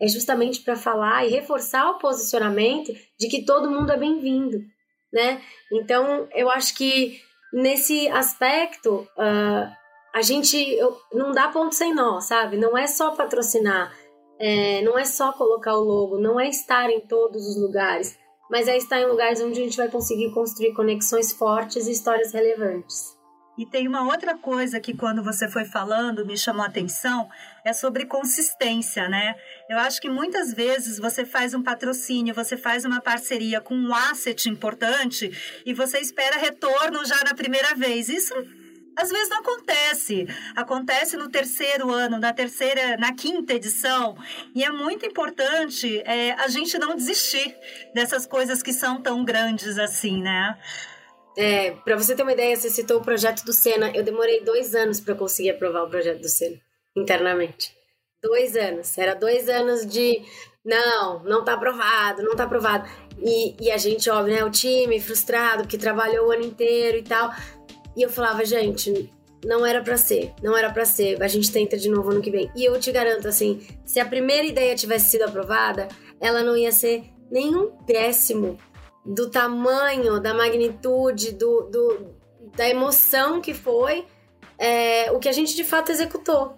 é 0.00 0.08
justamente 0.08 0.62
para 0.62 0.74
falar 0.74 1.24
e 1.24 1.30
reforçar 1.30 1.88
o 1.90 1.98
posicionamento 2.00 2.92
de 3.16 3.28
que 3.28 3.44
todo 3.44 3.70
mundo 3.70 3.92
é 3.92 3.96
bem-vindo, 3.96 4.58
né? 5.12 5.40
Então, 5.72 6.26
eu 6.34 6.50
acho 6.50 6.74
que 6.74 7.20
nesse 7.52 8.08
aspecto, 8.08 9.06
uh, 9.16 9.72
a 10.12 10.22
gente 10.22 10.56
eu, 10.56 10.98
não 11.12 11.30
dá 11.30 11.46
ponto 11.46 11.72
sem 11.72 11.94
nó, 11.94 12.18
sabe? 12.18 12.56
Não 12.56 12.76
é 12.76 12.88
só 12.88 13.12
patrocinar, 13.12 13.96
é, 14.40 14.82
não 14.82 14.98
é 14.98 15.04
só 15.04 15.32
colocar 15.34 15.76
o 15.76 15.84
logo, 15.84 16.18
não 16.18 16.40
é 16.40 16.48
estar 16.48 16.90
em 16.90 16.98
todos 16.98 17.46
os 17.46 17.62
lugares, 17.62 18.18
mas 18.50 18.66
é 18.66 18.76
estar 18.76 19.00
em 19.00 19.06
lugares 19.06 19.40
onde 19.40 19.60
a 19.60 19.62
gente 19.62 19.76
vai 19.76 19.88
conseguir 19.88 20.34
construir 20.34 20.74
conexões 20.74 21.30
fortes 21.30 21.86
e 21.86 21.92
histórias 21.92 22.32
relevantes. 22.32 23.13
E 23.56 23.64
tem 23.64 23.86
uma 23.86 24.02
outra 24.02 24.36
coisa 24.36 24.80
que 24.80 24.96
quando 24.96 25.22
você 25.22 25.48
foi 25.48 25.64
falando 25.64 26.26
me 26.26 26.36
chamou 26.36 26.62
a 26.62 26.66
atenção, 26.66 27.28
é 27.64 27.72
sobre 27.72 28.04
consistência, 28.04 29.08
né? 29.08 29.36
Eu 29.68 29.78
acho 29.78 30.00
que 30.00 30.08
muitas 30.08 30.52
vezes 30.52 30.98
você 30.98 31.24
faz 31.24 31.54
um 31.54 31.62
patrocínio, 31.62 32.34
você 32.34 32.56
faz 32.56 32.84
uma 32.84 33.00
parceria 33.00 33.60
com 33.60 33.74
um 33.74 33.94
asset 33.94 34.48
importante 34.48 35.30
e 35.64 35.72
você 35.72 35.98
espera 35.98 36.36
retorno 36.36 37.04
já 37.04 37.22
na 37.24 37.34
primeira 37.34 37.74
vez. 37.74 38.08
Isso 38.08 38.34
às 38.96 39.10
vezes 39.10 39.28
não 39.28 39.38
acontece. 39.38 40.26
Acontece 40.54 41.16
no 41.16 41.28
terceiro 41.28 41.90
ano, 41.90 42.18
na 42.18 42.32
terceira, 42.32 42.96
na 42.96 43.12
quinta 43.12 43.54
edição. 43.54 44.16
E 44.54 44.64
é 44.64 44.70
muito 44.70 45.04
importante 45.04 46.00
é, 46.04 46.32
a 46.32 46.48
gente 46.48 46.78
não 46.78 46.94
desistir 46.94 47.56
dessas 47.94 48.26
coisas 48.26 48.62
que 48.62 48.72
são 48.72 49.00
tão 49.00 49.24
grandes 49.24 49.78
assim, 49.78 50.22
né? 50.22 50.56
É, 51.36 51.72
para 51.72 51.96
você 51.96 52.14
ter 52.14 52.22
uma 52.22 52.32
ideia, 52.32 52.56
você 52.56 52.70
citou 52.70 52.98
o 52.98 53.04
projeto 53.04 53.44
do 53.44 53.52
Senna. 53.52 53.90
Eu 53.94 54.02
demorei 54.02 54.42
dois 54.44 54.74
anos 54.74 55.00
para 55.00 55.14
conseguir 55.14 55.50
aprovar 55.50 55.84
o 55.84 55.90
projeto 55.90 56.20
do 56.20 56.28
Senna 56.28 56.56
internamente. 56.96 57.74
Dois 58.22 58.56
anos. 58.56 58.96
Era 58.96 59.14
dois 59.14 59.48
anos 59.48 59.84
de 59.84 60.22
não, 60.64 61.22
não 61.24 61.44
tá 61.44 61.54
aprovado, 61.54 62.22
não 62.22 62.34
tá 62.34 62.44
aprovado. 62.44 62.88
E, 63.20 63.54
e 63.60 63.70
a 63.70 63.76
gente, 63.76 64.08
óbvio, 64.08 64.34
né? 64.34 64.44
O 64.44 64.50
time 64.50 65.00
frustrado, 65.00 65.66
que 65.66 65.76
trabalhou 65.76 66.28
o 66.28 66.30
ano 66.30 66.44
inteiro 66.44 66.98
e 66.98 67.02
tal. 67.02 67.30
E 67.96 68.02
eu 68.02 68.08
falava, 68.08 68.44
gente, 68.44 69.12
não 69.44 69.64
era 69.64 69.82
para 69.82 69.96
ser, 69.96 70.32
não 70.42 70.56
era 70.56 70.72
para 70.72 70.84
ser. 70.84 71.22
A 71.22 71.28
gente 71.28 71.52
tenta 71.52 71.76
de 71.76 71.88
novo 71.88 72.10
ano 72.10 72.22
que 72.22 72.30
vem. 72.30 72.50
E 72.56 72.64
eu 72.64 72.78
te 72.80 72.90
garanto, 72.90 73.28
assim, 73.28 73.60
se 73.84 74.00
a 74.00 74.06
primeira 74.06 74.46
ideia 74.46 74.74
tivesse 74.74 75.10
sido 75.10 75.22
aprovada, 75.22 75.88
ela 76.20 76.42
não 76.42 76.56
ia 76.56 76.72
ser 76.72 77.04
nenhum 77.30 77.76
décimo 77.86 78.58
do 79.04 79.30
tamanho, 79.30 80.20
da 80.20 80.32
magnitude, 80.32 81.32
do, 81.32 81.62
do 81.62 82.14
da 82.56 82.68
emoção 82.68 83.40
que 83.40 83.52
foi 83.52 84.06
é, 84.58 85.10
o 85.12 85.18
que 85.18 85.28
a 85.28 85.32
gente 85.32 85.54
de 85.54 85.64
fato 85.64 85.90
executou. 85.90 86.56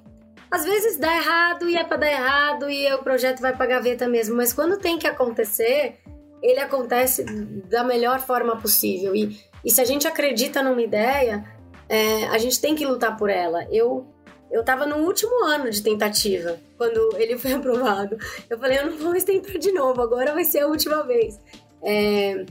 Às 0.51 0.65
vezes 0.65 0.99
dá 0.99 1.15
errado 1.17 1.69
e 1.69 1.77
é 1.77 1.83
para 1.83 1.97
dar 1.97 2.11
errado 2.11 2.71
e 2.71 2.93
o 2.95 2.99
projeto 2.99 3.41
vai 3.41 3.57
pra 3.57 3.67
gaveta 3.67 4.07
mesmo, 4.07 4.37
mas 4.37 4.53
quando 4.53 4.79
tem 4.79 4.99
que 4.99 5.07
acontecer, 5.07 5.97
ele 6.41 6.61
acontece 6.61 7.25
da 7.25 7.83
melhor 7.83 8.21
forma 8.21 8.57
possível. 8.57 9.15
E, 9.15 9.41
e 9.65 9.71
se 9.71 9.81
a 9.81 9.85
gente 9.85 10.07
acredita 10.07 10.63
numa 10.63 10.81
ideia, 10.81 11.45
é, 11.89 12.27
a 12.29 12.39
gente 12.39 12.61
tem 12.61 12.75
que 12.75 12.87
lutar 12.87 13.17
por 13.17 13.29
ela. 13.29 13.67
Eu 13.71 14.07
eu 14.49 14.65
tava 14.65 14.87
no 14.87 14.99
último 14.99 15.45
ano 15.45 15.69
de 15.69 15.83
tentativa, 15.83 16.57
quando 16.79 17.17
ele 17.17 17.37
foi 17.37 17.53
aprovado. 17.55 18.17
Eu 18.49 18.59
falei, 18.59 18.79
eu 18.79 18.87
não 18.87 18.97
vou 18.97 19.11
mais 19.11 19.25
tentar 19.25 19.59
de 19.59 19.73
novo, 19.73 20.01
agora 20.01 20.33
vai 20.33 20.45
ser 20.45 20.61
a 20.61 20.69
última 20.69 21.03
vez. 21.03 21.39
É, 21.87 22.45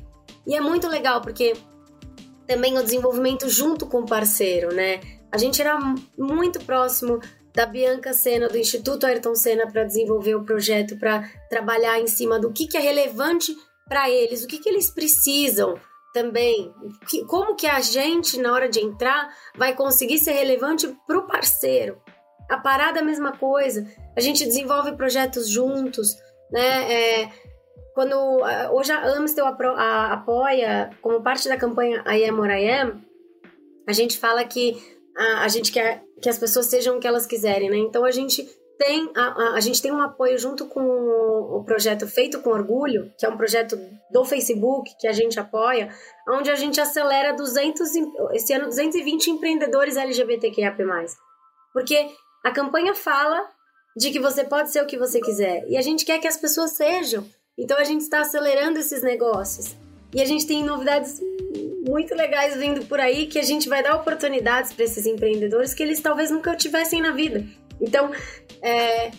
e 0.47 0.55
é 0.55 0.61
muito 0.61 0.87
legal, 0.87 1.21
porque 1.21 1.53
também 2.47 2.77
o 2.77 2.83
desenvolvimento 2.83 3.49
junto 3.49 3.85
com 3.85 3.99
o 3.99 4.05
parceiro, 4.05 4.73
né? 4.73 5.01
A 5.31 5.37
gente 5.37 5.61
era 5.61 5.77
muito 6.17 6.63
próximo 6.63 7.19
da 7.53 7.65
Bianca 7.65 8.13
Sena, 8.13 8.47
do 8.47 8.57
Instituto 8.57 9.05
Ayrton 9.05 9.35
Senna, 9.35 9.67
para 9.69 9.83
desenvolver 9.83 10.35
o 10.35 10.43
projeto, 10.43 10.97
para 10.97 11.29
trabalhar 11.49 11.99
em 11.99 12.07
cima 12.07 12.39
do 12.39 12.51
que, 12.51 12.67
que 12.67 12.77
é 12.77 12.81
relevante 12.81 13.55
para 13.87 14.09
eles, 14.09 14.43
o 14.43 14.47
que, 14.47 14.59
que 14.59 14.69
eles 14.69 14.89
precisam 14.89 15.75
também, 16.13 16.73
que, 17.09 17.25
como 17.25 17.55
que 17.55 17.67
a 17.67 17.81
gente, 17.81 18.39
na 18.39 18.53
hora 18.53 18.69
de 18.69 18.79
entrar, 18.79 19.29
vai 19.57 19.75
conseguir 19.75 20.17
ser 20.17 20.31
relevante 20.31 20.87
para 21.05 21.19
o 21.19 21.27
parceiro. 21.27 22.01
A 22.49 22.57
parada 22.57 22.99
é 22.99 23.01
a 23.01 23.05
mesma 23.05 23.33
coisa, 23.33 23.85
a 24.15 24.21
gente 24.21 24.45
desenvolve 24.45 24.95
projetos 24.95 25.49
juntos, 25.49 26.15
né? 26.51 26.93
É, 26.93 27.29
quando 27.95 28.13
hoje 28.73 28.91
a 28.91 29.07
Amstel 29.17 29.47
apoia, 29.47 30.91
como 31.01 31.23
parte 31.23 31.47
da 31.47 31.57
campanha 31.57 32.03
I 32.05 32.25
Am 32.25 32.37
What 32.37 32.53
I 32.53 32.69
Am, 32.69 33.01
a 33.87 33.93
gente 33.93 34.19
fala 34.19 34.43
que 34.43 34.75
a, 35.17 35.45
a 35.45 35.47
gente 35.47 35.71
quer 35.71 36.03
que 36.21 36.27
as 36.27 36.37
pessoas 36.37 36.65
sejam 36.65 36.97
o 36.97 36.99
que 36.99 37.07
elas 37.07 37.25
quiserem, 37.25 37.69
né? 37.69 37.77
Então 37.77 38.03
a 38.03 38.11
gente 38.11 38.45
tem 38.77 39.09
a, 39.15 39.21
a, 39.21 39.53
a, 39.55 39.59
gente 39.61 39.81
tem 39.81 39.93
um 39.93 40.01
apoio 40.01 40.37
junto 40.37 40.65
com 40.67 40.81
o, 40.81 41.59
o, 41.59 41.63
projeto 41.63 42.05
Feito 42.05 42.41
com 42.41 42.49
Orgulho, 42.49 43.13
que 43.17 43.25
é 43.25 43.29
um 43.29 43.37
projeto 43.37 43.79
do 44.11 44.25
Facebook 44.25 44.93
que 44.99 45.07
a 45.07 45.13
gente 45.13 45.39
apoia, 45.39 45.89
onde 46.27 46.51
a 46.51 46.55
gente 46.55 46.81
acelera 46.81 47.33
200 47.33 47.89
esse 48.33 48.53
ano 48.53 48.65
220 48.65 49.31
empreendedores 49.31 49.95
LGBTQIA+. 49.95 50.75
Porque 51.71 52.09
a 52.43 52.51
campanha 52.51 52.93
fala 52.93 53.49
de 53.95 54.11
que 54.11 54.19
você 54.19 54.43
pode 54.43 54.69
ser 54.69 54.83
o 54.83 54.85
que 54.85 54.97
você 54.97 55.21
quiser 55.21 55.65
e 55.69 55.77
a 55.77 55.81
gente 55.81 56.03
quer 56.03 56.19
que 56.19 56.27
as 56.27 56.35
pessoas 56.35 56.71
sejam. 56.71 57.25
Então 57.57 57.77
a 57.77 57.83
gente 57.83 58.01
está 58.01 58.21
acelerando 58.21 58.79
esses 58.79 59.01
negócios. 59.01 59.75
E 60.13 60.21
a 60.21 60.25
gente 60.25 60.45
tem 60.45 60.63
novidades 60.63 61.21
muito 61.87 62.15
legais 62.15 62.55
vindo 62.55 62.85
por 62.85 62.99
aí 62.99 63.27
que 63.27 63.39
a 63.39 63.43
gente 63.43 63.69
vai 63.69 63.83
dar 63.83 63.95
oportunidades 63.95 64.73
para 64.73 64.85
esses 64.85 65.05
empreendedores 65.05 65.73
que 65.73 65.83
eles 65.83 66.01
talvez 66.01 66.31
nunca 66.31 66.55
tivessem 66.55 67.01
na 67.01 67.11
vida. 67.11 67.45
Então, 67.79 68.11
é, 68.61 69.11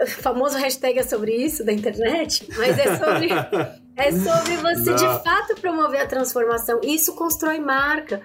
o 0.00 0.06
famoso 0.06 0.56
hashtag 0.56 0.98
é 0.98 1.02
sobre 1.02 1.32
isso 1.34 1.64
da 1.64 1.72
internet, 1.72 2.46
mas 2.56 2.78
é 2.78 2.96
sobre, 2.96 3.28
é 3.96 4.12
sobre 4.12 4.56
você 4.56 4.90
Não. 4.90 4.96
de 4.96 5.24
fato 5.24 5.60
promover 5.60 6.00
a 6.00 6.06
transformação. 6.06 6.80
Isso 6.82 7.14
constrói 7.14 7.58
marca. 7.58 8.20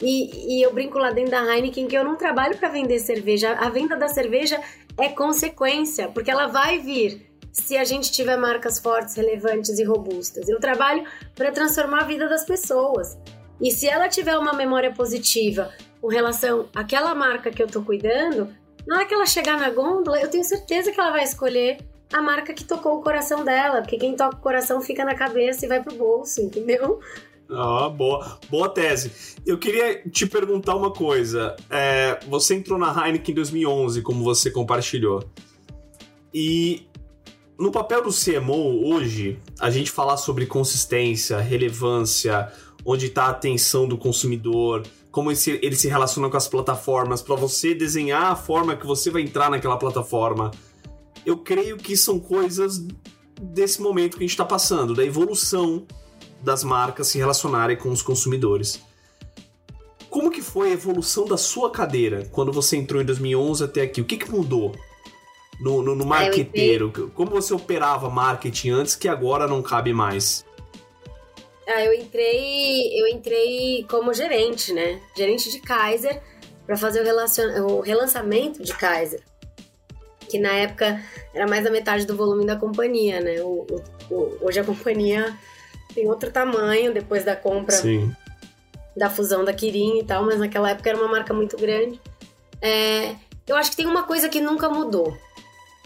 E, 0.00 0.58
e 0.58 0.62
eu 0.62 0.72
brinco 0.72 0.98
lá 0.98 1.12
dentro 1.12 1.30
da 1.30 1.44
Heineken 1.44 1.86
que 1.86 1.96
eu 1.96 2.04
não 2.04 2.16
trabalho 2.16 2.56
para 2.56 2.68
vender 2.68 2.98
cerveja. 2.98 3.52
A 3.52 3.68
venda 3.68 3.96
da 3.96 4.08
cerveja 4.08 4.60
é 4.98 5.08
consequência, 5.08 6.08
porque 6.08 6.30
ela 6.30 6.48
vai 6.48 6.80
vir 6.80 7.31
se 7.52 7.76
a 7.76 7.84
gente 7.84 8.10
tiver 8.10 8.36
marcas 8.36 8.78
fortes, 8.78 9.14
relevantes 9.14 9.78
e 9.78 9.84
robustas. 9.84 10.48
Eu 10.48 10.58
trabalho 10.58 11.04
para 11.34 11.52
transformar 11.52 12.00
a 12.00 12.04
vida 12.04 12.28
das 12.28 12.44
pessoas. 12.44 13.18
E 13.60 13.70
se 13.70 13.86
ela 13.86 14.08
tiver 14.08 14.36
uma 14.38 14.54
memória 14.54 14.92
positiva 14.92 15.70
com 16.00 16.08
relação 16.08 16.68
àquela 16.74 17.14
marca 17.14 17.50
que 17.50 17.62
eu 17.62 17.68
tô 17.68 17.82
cuidando, 17.82 18.48
na 18.86 18.96
hora 18.96 19.06
que 19.06 19.14
ela 19.14 19.26
chegar 19.26 19.58
na 19.58 19.70
gôndola, 19.70 20.20
eu 20.20 20.28
tenho 20.28 20.42
certeza 20.42 20.90
que 20.90 20.98
ela 20.98 21.10
vai 21.10 21.22
escolher 21.22 21.78
a 22.12 22.20
marca 22.20 22.52
que 22.52 22.64
tocou 22.64 22.98
o 22.98 23.02
coração 23.02 23.44
dela, 23.44 23.80
porque 23.82 23.96
quem 23.96 24.16
toca 24.16 24.36
o 24.36 24.40
coração 24.40 24.80
fica 24.80 25.04
na 25.04 25.14
cabeça 25.14 25.64
e 25.64 25.68
vai 25.68 25.82
pro 25.82 25.94
bolso, 25.94 26.40
entendeu? 26.40 27.00
Ah, 27.50 27.88
boa, 27.88 28.38
boa 28.50 28.68
tese. 28.68 29.36
Eu 29.46 29.58
queria 29.58 30.02
te 30.08 30.26
perguntar 30.26 30.74
uma 30.74 30.90
coisa. 30.90 31.54
É, 31.70 32.18
você 32.26 32.54
entrou 32.54 32.78
na 32.78 32.88
Heineken 32.88 33.32
em 33.32 33.34
2011, 33.34 34.02
como 34.02 34.24
você 34.24 34.50
compartilhou. 34.50 35.22
E 36.32 36.86
no 37.62 37.70
papel 37.70 38.02
do 38.02 38.10
CMO 38.10 38.92
hoje, 38.92 39.38
a 39.60 39.70
gente 39.70 39.88
falar 39.88 40.16
sobre 40.16 40.46
consistência, 40.46 41.38
relevância, 41.38 42.52
onde 42.84 43.06
está 43.06 43.26
a 43.26 43.30
atenção 43.30 43.86
do 43.86 43.96
consumidor, 43.96 44.82
como 45.12 45.30
ele 45.30 45.36
se, 45.36 45.60
ele 45.62 45.76
se 45.76 45.86
relaciona 45.86 46.28
com 46.28 46.36
as 46.36 46.48
plataformas, 46.48 47.22
para 47.22 47.36
você 47.36 47.72
desenhar 47.72 48.32
a 48.32 48.34
forma 48.34 48.74
que 48.74 48.84
você 48.84 49.12
vai 49.12 49.22
entrar 49.22 49.48
naquela 49.48 49.76
plataforma. 49.76 50.50
Eu 51.24 51.38
creio 51.38 51.76
que 51.76 51.96
são 51.96 52.18
coisas 52.18 52.84
desse 53.40 53.80
momento 53.80 54.16
que 54.16 54.24
a 54.24 54.26
gente 54.26 54.30
está 54.30 54.44
passando, 54.44 54.92
da 54.92 55.04
evolução 55.04 55.86
das 56.42 56.64
marcas 56.64 57.06
se 57.06 57.18
relacionarem 57.18 57.76
com 57.76 57.90
os 57.90 58.02
consumidores. 58.02 58.82
Como 60.10 60.32
que 60.32 60.42
foi 60.42 60.70
a 60.70 60.72
evolução 60.72 61.26
da 61.26 61.36
sua 61.36 61.70
cadeira 61.70 62.28
quando 62.32 62.50
você 62.50 62.76
entrou 62.76 63.00
em 63.00 63.04
2011 63.04 63.62
até 63.62 63.82
aqui? 63.82 64.00
O 64.00 64.04
que, 64.04 64.16
que 64.16 64.28
mudou? 64.28 64.74
No, 65.62 65.80
no, 65.80 65.94
no 65.94 66.04
marqueteiro? 66.04 66.90
Como 67.14 67.30
você 67.30 67.54
operava 67.54 68.10
marketing 68.10 68.70
antes 68.70 68.96
que 68.96 69.08
agora 69.08 69.46
não 69.46 69.62
cabe 69.62 69.92
mais? 69.92 70.44
Ah, 71.66 71.84
eu 71.84 71.94
entrei, 71.94 73.00
eu 73.00 73.06
entrei 73.06 73.86
como 73.88 74.12
gerente, 74.12 74.72
né? 74.72 75.00
Gerente 75.16 75.50
de 75.50 75.60
Kaiser 75.60 76.20
para 76.66 76.76
fazer 76.76 77.00
o, 77.00 77.04
relacion... 77.04 77.46
o 77.64 77.80
relançamento 77.80 78.62
de 78.62 78.74
Kaiser, 78.74 79.22
que 80.28 80.38
na 80.38 80.52
época 80.52 81.00
era 81.32 81.46
mais 81.46 81.62
da 81.62 81.70
metade 81.70 82.04
do 82.04 82.16
volume 82.16 82.44
da 82.44 82.56
companhia, 82.56 83.20
né? 83.20 83.40
O, 83.40 83.64
o, 84.10 84.38
hoje 84.40 84.58
a 84.58 84.64
companhia 84.64 85.38
tem 85.94 86.08
outro 86.08 86.30
tamanho 86.32 86.92
depois 86.92 87.24
da 87.24 87.36
compra, 87.36 87.76
Sim. 87.76 88.12
da 88.96 89.08
fusão 89.08 89.44
da 89.44 89.52
Kirin 89.52 90.00
e 90.00 90.04
tal, 90.04 90.24
mas 90.24 90.40
naquela 90.40 90.70
época 90.70 90.90
era 90.90 90.98
uma 90.98 91.08
marca 91.08 91.32
muito 91.32 91.56
grande. 91.56 92.00
É, 92.60 93.14
eu 93.46 93.56
acho 93.56 93.70
que 93.70 93.76
tem 93.76 93.86
uma 93.86 94.02
coisa 94.02 94.28
que 94.28 94.40
nunca 94.40 94.68
mudou, 94.68 95.16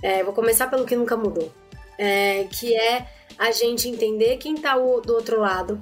é, 0.03 0.23
vou 0.23 0.33
começar 0.33 0.69
pelo 0.69 0.85
que 0.85 0.97
nunca 0.97 1.17
mudou. 1.17 1.53
É, 1.99 2.45
que 2.45 2.75
é 2.75 3.07
a 3.39 3.51
gente 3.51 3.89
entender 3.89 4.37
quem 4.37 4.55
tá 4.55 4.77
do 4.77 5.13
outro 5.13 5.41
lado, 5.41 5.81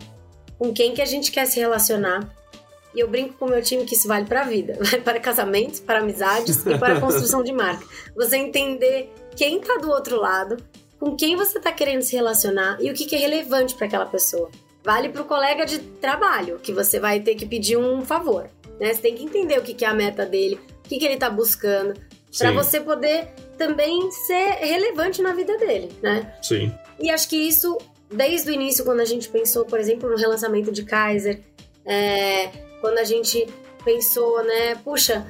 com 0.58 0.72
quem 0.72 0.94
que 0.94 1.02
a 1.02 1.06
gente 1.06 1.30
quer 1.30 1.46
se 1.46 1.58
relacionar. 1.58 2.28
E 2.94 3.00
eu 3.00 3.08
brinco 3.08 3.34
com 3.34 3.46
o 3.46 3.48
meu 3.48 3.60
time 3.60 3.84
que 3.84 3.94
isso 3.94 4.06
vale 4.06 4.24
para 4.24 4.42
a 4.42 4.44
vida, 4.44 4.78
vale 4.80 5.02
para 5.02 5.18
casamentos, 5.18 5.80
para 5.80 5.98
amizades 5.98 6.64
e 6.64 6.78
para 6.78 6.94
a 6.94 7.00
construção 7.02 7.42
de 7.42 7.52
marca. 7.52 7.84
Você 8.14 8.36
entender 8.36 9.12
quem 9.36 9.60
tá 9.60 9.76
do 9.78 9.90
outro 9.90 10.20
lado, 10.20 10.56
com 10.98 11.16
quem 11.16 11.36
você 11.36 11.58
tá 11.60 11.72
querendo 11.72 12.02
se 12.02 12.14
relacionar 12.14 12.78
e 12.80 12.90
o 12.90 12.94
que, 12.94 13.04
que 13.04 13.16
é 13.16 13.18
relevante 13.18 13.74
para 13.74 13.86
aquela 13.86 14.06
pessoa. 14.06 14.50
Vale 14.84 15.08
para 15.08 15.22
o 15.22 15.24
colega 15.24 15.64
de 15.64 15.78
trabalho, 15.78 16.58
que 16.58 16.72
você 16.72 17.00
vai 17.00 17.18
ter 17.20 17.34
que 17.34 17.46
pedir 17.46 17.76
um 17.76 18.04
favor. 18.04 18.48
Né? 18.78 18.92
Você 18.92 19.00
tem 19.00 19.14
que 19.14 19.24
entender 19.24 19.58
o 19.58 19.62
que, 19.62 19.74
que 19.74 19.84
é 19.84 19.88
a 19.88 19.94
meta 19.94 20.26
dele, 20.26 20.60
o 20.84 20.88
que, 20.88 20.98
que 20.98 21.04
ele 21.04 21.16
tá 21.16 21.30
buscando, 21.30 21.94
para 22.36 22.52
você 22.52 22.80
poder 22.80 23.28
também 23.56 24.10
ser 24.10 24.50
relevante 24.60 25.22
na 25.22 25.32
vida 25.32 25.56
dele, 25.58 25.90
né? 26.02 26.34
Sim. 26.42 26.72
E 26.98 27.10
acho 27.10 27.28
que 27.28 27.36
isso, 27.36 27.76
desde 28.10 28.50
o 28.50 28.52
início, 28.52 28.84
quando 28.84 29.00
a 29.00 29.04
gente 29.04 29.28
pensou, 29.28 29.64
por 29.64 29.78
exemplo, 29.78 30.08
no 30.08 30.16
relançamento 30.16 30.70
de 30.70 30.84
Kaiser, 30.84 31.40
é, 31.84 32.50
quando 32.80 32.98
a 32.98 33.04
gente 33.04 33.46
pensou, 33.84 34.42
né, 34.44 34.74
puxa, 34.82 35.26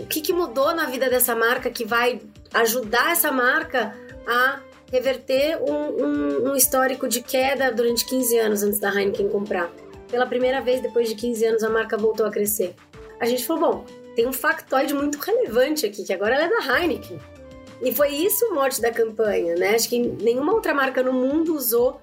o 0.00 0.06
que, 0.06 0.20
que 0.20 0.32
mudou 0.32 0.74
na 0.74 0.86
vida 0.86 1.10
dessa 1.10 1.34
marca 1.34 1.70
que 1.70 1.84
vai 1.84 2.20
ajudar 2.54 3.12
essa 3.12 3.32
marca 3.32 3.96
a 4.26 4.60
reverter 4.90 5.58
um, 5.62 5.72
um, 5.72 6.50
um, 6.50 6.56
histórico 6.56 7.08
de 7.08 7.22
queda 7.22 7.72
durante 7.72 8.04
15 8.04 8.38
anos 8.38 8.62
antes 8.62 8.78
da 8.78 8.90
Heineken 8.90 9.28
comprar. 9.28 9.70
Pela 10.10 10.26
primeira 10.26 10.60
vez, 10.60 10.82
depois 10.82 11.08
de 11.08 11.14
15 11.14 11.44
anos, 11.46 11.62
a 11.64 11.70
marca 11.70 11.96
voltou 11.96 12.26
a 12.26 12.30
crescer. 12.30 12.74
A 13.18 13.24
gente 13.24 13.46
falou, 13.46 13.72
bom, 13.72 13.84
tem 14.14 14.26
um 14.26 14.32
factoide 14.32 14.92
muito 14.92 15.18
relevante 15.18 15.86
aqui, 15.86 16.04
que 16.04 16.12
agora 16.12 16.34
ela 16.34 16.44
é 16.44 16.48
da 16.48 16.78
Heineken. 16.78 17.18
E 17.82 17.92
foi 17.92 18.10
isso 18.10 18.46
o 18.46 18.54
mote 18.54 18.80
da 18.80 18.92
campanha, 18.92 19.56
né? 19.56 19.74
Acho 19.74 19.88
que 19.88 19.98
nenhuma 19.98 20.54
outra 20.54 20.72
marca 20.72 21.02
no 21.02 21.12
mundo 21.12 21.54
usou 21.54 22.00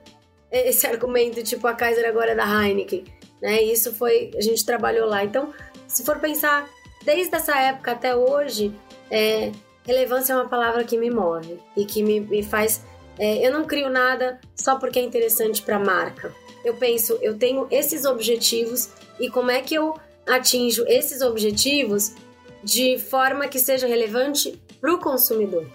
esse 0.52 0.86
argumento, 0.88 1.42
tipo, 1.42 1.66
a 1.68 1.74
Kaiser 1.74 2.08
agora 2.08 2.32
é 2.32 2.36
da 2.36 2.46
Heineken, 2.46 3.06
né? 3.42 3.62
Isso 3.64 3.94
foi, 3.94 4.32
a 4.36 4.42
gente 4.42 4.66
trabalhou 4.66 5.08
lá. 5.08 5.24
Então, 5.24 5.54
se 5.88 6.04
for 6.04 6.20
pensar, 6.20 6.70
desde 7.06 7.34
essa 7.34 7.58
época 7.58 7.94
até 7.94 8.14
hoje, 8.14 8.74
é, 9.10 9.52
relevância 9.86 10.34
é 10.34 10.36
uma 10.36 10.50
palavra 10.50 10.84
que 10.84 10.98
me 10.98 11.10
move 11.10 11.60
e 11.78 11.86
que 11.86 12.04
me, 12.04 12.20
me 12.20 12.44
faz. 12.44 12.84
É, 13.18 13.46
eu 13.46 13.52
não 13.52 13.66
crio 13.66 13.90
nada 13.90 14.40
só 14.56 14.78
porque 14.78 15.00
é 15.00 15.02
interessante 15.02 15.62
para 15.62 15.78
a 15.78 15.80
marca. 15.80 16.34
Eu 16.64 16.76
penso, 16.76 17.18
eu 17.22 17.38
tenho 17.38 17.68
esses 17.72 18.04
objetivos 18.04 18.90
e 19.20 19.30
como 19.30 19.50
é 19.50 19.62
que 19.62 19.76
eu 19.76 19.96
atinjo 20.28 20.86
esses 20.88 21.22
objetivos 21.22 22.14
de 22.64 22.98
forma 22.98 23.48
que 23.48 23.60
seja 23.60 23.88
relevante 23.88 24.60
para 24.80 24.94
o 24.94 25.00
consumidor. 25.00 25.66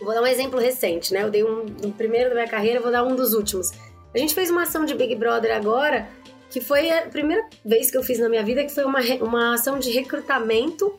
Vou 0.00 0.12
dar 0.12 0.22
um 0.22 0.26
exemplo 0.26 0.58
recente, 0.58 1.12
né? 1.12 1.22
Eu 1.22 1.30
dei 1.30 1.44
um 1.44 1.64
do 1.64 1.92
primeiro 1.92 2.30
da 2.30 2.34
minha 2.34 2.48
carreira, 2.48 2.80
vou 2.80 2.90
dar 2.90 3.04
um 3.04 3.14
dos 3.14 3.32
últimos. 3.32 3.70
A 4.14 4.18
gente 4.18 4.34
fez 4.34 4.50
uma 4.50 4.62
ação 4.62 4.84
de 4.84 4.94
Big 4.94 5.14
Brother 5.14 5.54
agora, 5.54 6.08
que 6.50 6.60
foi 6.60 6.90
a 6.90 7.02
primeira 7.02 7.48
vez 7.64 7.90
que 7.90 7.96
eu 7.96 8.02
fiz 8.02 8.18
na 8.18 8.28
minha 8.28 8.44
vida, 8.44 8.64
que 8.64 8.72
foi 8.72 8.84
uma, 8.84 9.00
uma 9.20 9.54
ação 9.54 9.78
de 9.78 9.90
recrutamento 9.90 10.94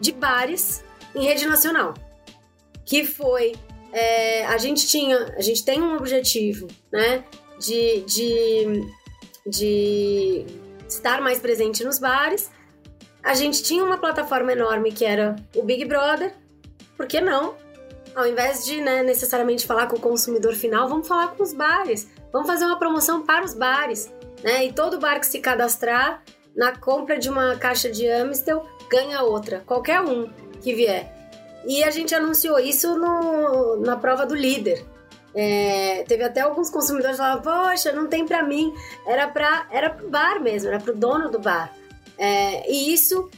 de 0.00 0.12
bares 0.12 0.82
em 1.14 1.24
rede 1.24 1.46
nacional. 1.46 1.94
Que 2.84 3.04
foi. 3.04 3.54
É, 3.92 4.46
a 4.46 4.58
gente 4.58 4.86
tinha. 4.86 5.34
A 5.36 5.40
gente 5.40 5.64
tem 5.64 5.80
um 5.80 5.96
objetivo, 5.96 6.68
né? 6.92 7.24
De, 7.60 8.00
de, 8.02 8.86
de 9.46 10.46
estar 10.88 11.20
mais 11.20 11.38
presente 11.38 11.84
nos 11.84 11.98
bares. 11.98 12.50
A 13.28 13.34
gente 13.34 13.62
tinha 13.62 13.84
uma 13.84 13.98
plataforma 13.98 14.52
enorme 14.52 14.90
que 14.90 15.04
era 15.04 15.36
o 15.54 15.62
Big 15.62 15.84
Brother. 15.84 16.32
Por 16.96 17.06
que 17.06 17.20
não? 17.20 17.56
Ao 18.16 18.26
invés 18.26 18.64
de 18.64 18.80
né, 18.80 19.02
necessariamente 19.02 19.66
falar 19.66 19.86
com 19.86 19.96
o 19.96 20.00
consumidor 20.00 20.54
final, 20.54 20.88
vamos 20.88 21.06
falar 21.06 21.32
com 21.32 21.42
os 21.42 21.52
bares. 21.52 22.08
Vamos 22.32 22.48
fazer 22.48 22.64
uma 22.64 22.78
promoção 22.78 23.20
para 23.20 23.44
os 23.44 23.52
bares. 23.52 24.10
Né? 24.42 24.64
E 24.64 24.72
todo 24.72 24.98
bar 24.98 25.20
que 25.20 25.26
se 25.26 25.40
cadastrar 25.40 26.22
na 26.56 26.74
compra 26.78 27.18
de 27.18 27.28
uma 27.28 27.54
caixa 27.56 27.90
de 27.90 28.08
Amstel 28.08 28.64
ganha 28.90 29.20
outra. 29.20 29.62
Qualquer 29.66 30.00
um 30.00 30.30
que 30.62 30.74
vier. 30.74 31.14
E 31.66 31.84
a 31.84 31.90
gente 31.90 32.14
anunciou 32.14 32.58
isso 32.58 32.96
no, 32.96 33.76
na 33.76 33.98
prova 33.98 34.24
do 34.24 34.34
líder. 34.34 34.86
É, 35.34 36.02
teve 36.08 36.24
até 36.24 36.40
alguns 36.40 36.70
consumidores 36.70 37.18
que 37.18 37.22
falavam, 37.22 37.42
poxa, 37.42 37.92
não 37.92 38.06
tem 38.06 38.24
para 38.24 38.42
mim. 38.42 38.72
Era 39.06 39.28
para 39.28 39.66
era 39.70 39.90
pro 39.90 40.08
bar 40.08 40.40
mesmo, 40.40 40.70
era 40.70 40.80
pro 40.80 40.96
dono 40.96 41.30
do 41.30 41.38
bar. 41.38 41.70
É, 42.18 42.70
e 42.70 42.92
isso, 42.92 43.30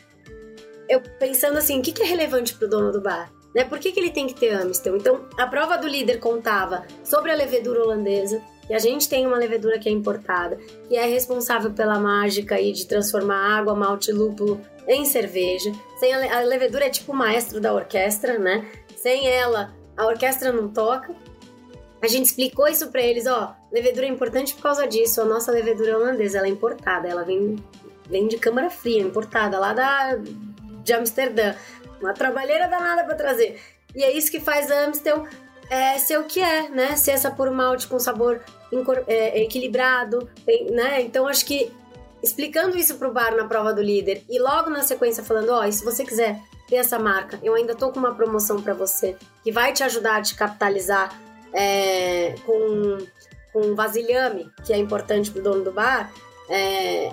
eu 0.89 1.01
pensando 1.18 1.59
assim, 1.59 1.78
o 1.78 1.83
que, 1.83 1.93
que 1.93 2.03
é 2.03 2.07
relevante 2.07 2.55
pro 2.55 2.68
dono 2.68 2.91
do 2.91 3.01
bar? 3.01 3.31
Né? 3.55 3.64
Por 3.64 3.78
que, 3.78 3.93
que 3.93 4.01
ele 4.01 4.11
tem 4.11 4.26
que 4.26 4.35
ter 4.35 4.51
Amstel? 4.51 4.97
Então, 4.97 5.26
a 5.39 5.47
prova 5.47 5.76
do 5.76 5.87
líder 5.87 6.18
contava 6.18 6.85
sobre 7.05 7.31
a 7.31 7.35
levedura 7.35 7.83
holandesa, 7.83 8.43
e 8.70 8.74
a 8.74 8.78
gente 8.78 9.09
tem 9.09 9.26
uma 9.26 9.37
levedura 9.37 9.81
que 9.81 9.89
é 9.89 9.93
importada, 9.93 10.57
que 10.89 10.97
é 10.97 11.05
responsável 11.05 11.72
pela 11.72 11.99
mágica 11.99 12.55
aí 12.55 12.72
de 12.72 12.87
transformar 12.87 13.59
água, 13.59 13.74
malte 13.74 14.12
lúpulo 14.12 14.61
em 14.87 15.05
cerveja. 15.05 15.72
Sem 15.99 16.14
a, 16.14 16.39
a 16.39 16.41
levedura 16.43 16.87
é 16.87 16.91
tipo 16.91 17.11
o 17.11 17.16
maestro 17.16 17.61
da 17.61 17.74
orquestra, 17.74 18.39
né? 18.39 18.70
Sem 18.97 19.26
ela, 19.28 19.74
a 19.97 20.07
orquestra 20.07 20.53
não 20.53 20.68
toca. 20.68 21.12
A 22.01 22.07
gente 22.07 22.26
explicou 22.26 22.68
isso 22.68 22.93
para 22.93 23.03
eles, 23.03 23.26
ó, 23.26 23.57
levedura 23.72 24.07
é 24.07 24.09
importante 24.09 24.55
por 24.55 24.62
causa 24.62 24.87
disso. 24.87 25.20
A 25.20 25.24
nossa 25.24 25.51
levedura 25.51 25.99
holandesa, 25.99 26.39
ela 26.39 26.47
é 26.47 26.51
importada, 26.51 27.09
ela 27.09 27.24
vem, 27.24 27.57
vem 28.11 28.29
de 28.29 28.37
câmara 28.37 28.69
fria, 28.69 29.01
importada 29.01 29.59
lá 29.59 29.73
da 29.73 30.19
de 30.83 30.93
Amsterdã. 30.93 31.55
Uma 32.01 32.13
trabalheira 32.13 32.67
danada 32.67 33.05
para 33.05 33.15
trazer. 33.15 33.61
E 33.95 34.03
é 34.03 34.11
isso 34.17 34.31
que 34.31 34.41
faz 34.41 34.71
a 34.71 34.85
Amstel 34.85 35.27
é, 35.69 35.99
ser 35.99 36.19
o 36.19 36.25
que 36.25 36.41
é, 36.41 36.69
né? 36.69 36.97
Ser 36.97 37.13
essa 37.13 37.31
por 37.31 37.51
malte 37.51 37.87
com 37.87 37.99
sabor 37.99 38.41
é, 39.07 39.43
equilibrado, 39.43 40.29
né? 40.73 41.03
Então 41.03 41.27
acho 41.29 41.45
que 41.45 41.71
explicando 42.23 42.77
isso 42.77 42.97
pro 42.97 43.13
bar 43.13 43.35
na 43.37 43.47
prova 43.47 43.73
do 43.73 43.83
líder 43.83 44.23
e 44.29 44.39
logo 44.39 44.69
na 44.69 44.83
sequência 44.83 45.23
falando, 45.23 45.51
ó, 45.51 45.65
oh, 45.65 45.73
se 45.73 45.85
você 45.85 46.05
quiser 46.05 46.41
ter 46.69 46.77
essa 46.77 46.99
marca, 46.99 47.39
eu 47.43 47.55
ainda 47.55 47.75
tô 47.75 47.91
com 47.91 47.99
uma 47.99 48.15
promoção 48.15 48.61
para 48.61 48.75
você 48.75 49.17
que 49.43 49.51
vai 49.51 49.73
te 49.73 49.83
ajudar 49.83 50.17
a 50.17 50.23
te 50.23 50.35
capitalizar 50.35 51.19
é, 51.53 52.35
com, 52.45 52.99
com 53.53 53.75
vasilhame, 53.75 54.51
que 54.65 54.73
é 54.73 54.77
importante 54.77 55.31
pro 55.31 55.43
dono 55.43 55.65
do 55.65 55.73
bar, 55.73 56.13
é, 56.49 57.11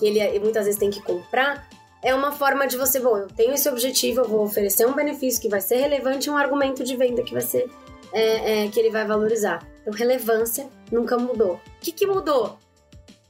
que 0.00 0.06
ele 0.06 0.40
muitas 0.40 0.64
vezes 0.64 0.80
tem 0.80 0.90
que 0.90 1.02
comprar, 1.02 1.68
é 2.02 2.14
uma 2.14 2.32
forma 2.32 2.66
de 2.66 2.78
você, 2.78 2.98
bom, 2.98 3.16
eu 3.18 3.28
tenho 3.28 3.52
esse 3.52 3.68
objetivo, 3.68 4.22
eu 4.22 4.28
vou 4.28 4.42
oferecer 4.42 4.86
um 4.86 4.94
benefício 4.94 5.40
que 5.40 5.48
vai 5.48 5.60
ser 5.60 5.76
relevante 5.76 6.28
e 6.28 6.32
um 6.32 6.36
argumento 6.36 6.82
de 6.82 6.96
venda 6.96 7.22
que 7.22 7.32
vai 7.32 7.42
ser 7.42 7.68
é, 8.12 8.64
é, 8.64 8.68
que 8.68 8.80
ele 8.80 8.90
vai 8.90 9.06
valorizar. 9.06 9.64
Então, 9.82 9.92
relevância 9.92 10.68
nunca 10.90 11.18
mudou. 11.18 11.54
O 11.54 11.60
que, 11.80 11.92
que 11.92 12.06
mudou? 12.06 12.58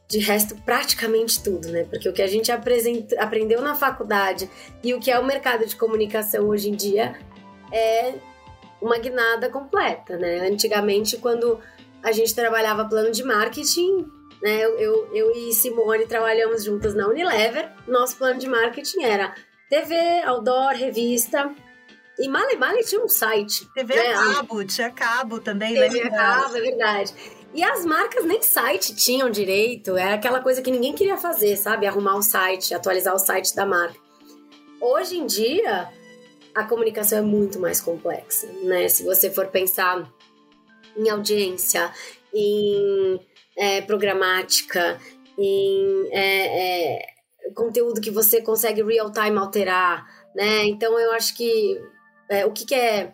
De 0.09 0.19
resto, 0.19 0.57
praticamente 0.65 1.43
tudo, 1.43 1.69
né? 1.69 1.85
Porque 1.85 2.09
o 2.09 2.13
que 2.13 2.23
a 2.23 2.27
gente 2.27 2.51
aprendeu 2.51 3.61
na 3.61 3.75
faculdade 3.75 4.49
e 4.83 4.95
o 4.95 5.01
que 5.01 5.11
é 5.11 5.19
o 5.19 5.25
mercado 5.25 5.67
de 5.67 5.77
comunicação 5.77 6.49
hoje 6.49 6.69
em 6.69 6.75
dia 6.75 7.17
é 7.73 8.15
uma 8.81 8.99
guinada 8.99 9.49
completa, 9.51 10.17
né? 10.17 10.49
Antigamente, 10.49 11.17
quando 11.17 11.61
a 12.03 12.13
gente 12.13 12.35
trabalhava 12.35 12.85
plano 12.85 13.13
de 13.13 13.23
marketing, 13.23 14.07
né? 14.43 14.65
Eu, 14.65 14.79
eu, 14.79 15.15
eu 15.15 15.31
e 15.33 15.53
Simone 15.53 16.07
trabalhamos 16.07 16.65
juntas 16.65 16.95
na 16.95 17.07
Unilever. 17.07 17.71
Nosso 17.87 18.17
plano 18.17 18.39
de 18.39 18.49
marketing 18.49 19.03
era 19.03 19.35
TV, 19.69 19.95
outdoor, 20.25 20.75
revista, 20.75 21.55
e 22.21 22.29
Male 22.29 22.57
Male 22.57 22.85
tinha 22.85 23.03
um 23.03 23.09
site. 23.09 23.67
TV 23.73 23.95
né? 23.95 24.13
a 24.13 24.35
cabo, 24.35 24.65
tinha 24.65 24.91
cabo 24.91 25.41
também. 25.41 25.75
TV 25.75 26.03
a 26.03 26.11
cabo, 26.11 26.57
é 26.57 26.61
verdade. 26.61 27.15
E 27.55 27.65
as 27.65 27.85
marcas 27.87 28.27
nem 28.27 28.43
site 28.43 28.95
tinham 28.95 29.31
direito. 29.31 29.97
Era 29.97 30.15
aquela 30.17 30.41
coisa 30.41 30.61
que 30.61 30.71
ninguém 30.71 30.93
queria 30.93 31.17
fazer, 31.17 31.57
sabe? 31.57 31.87
Arrumar 31.87 32.17
o 32.17 32.23
site, 32.23 32.75
atualizar 32.75 33.15
o 33.15 33.19
site 33.19 33.57
da 33.57 33.65
marca. 33.65 33.99
Hoje 34.79 35.17
em 35.17 35.27
dia, 35.27 35.89
a 36.55 36.65
comunicação 36.65 37.19
é 37.19 37.23
muito 37.23 37.59
mais 37.59 37.81
complexa, 37.81 38.47
né? 38.65 38.87
Se 38.89 39.03
você 39.03 39.31
for 39.31 39.47
pensar 39.47 40.07
em 40.97 41.09
audiência, 41.09 41.91
em 42.35 43.19
é, 43.61 43.83
programática, 43.83 44.99
em 45.39 46.09
é, 46.11 46.97
é, 46.97 47.07
conteúdo 47.55 48.01
que 48.01 48.11
você 48.11 48.41
consegue 48.41 48.83
real 48.83 49.13
time 49.13 49.37
alterar, 49.37 50.07
né? 50.35 50.65
Então 50.65 50.99
eu 50.99 51.13
acho 51.13 51.37
que 51.37 51.79
é, 52.31 52.47
o 52.47 52.53
que, 52.53 52.65
que 52.65 52.75
é 52.75 53.13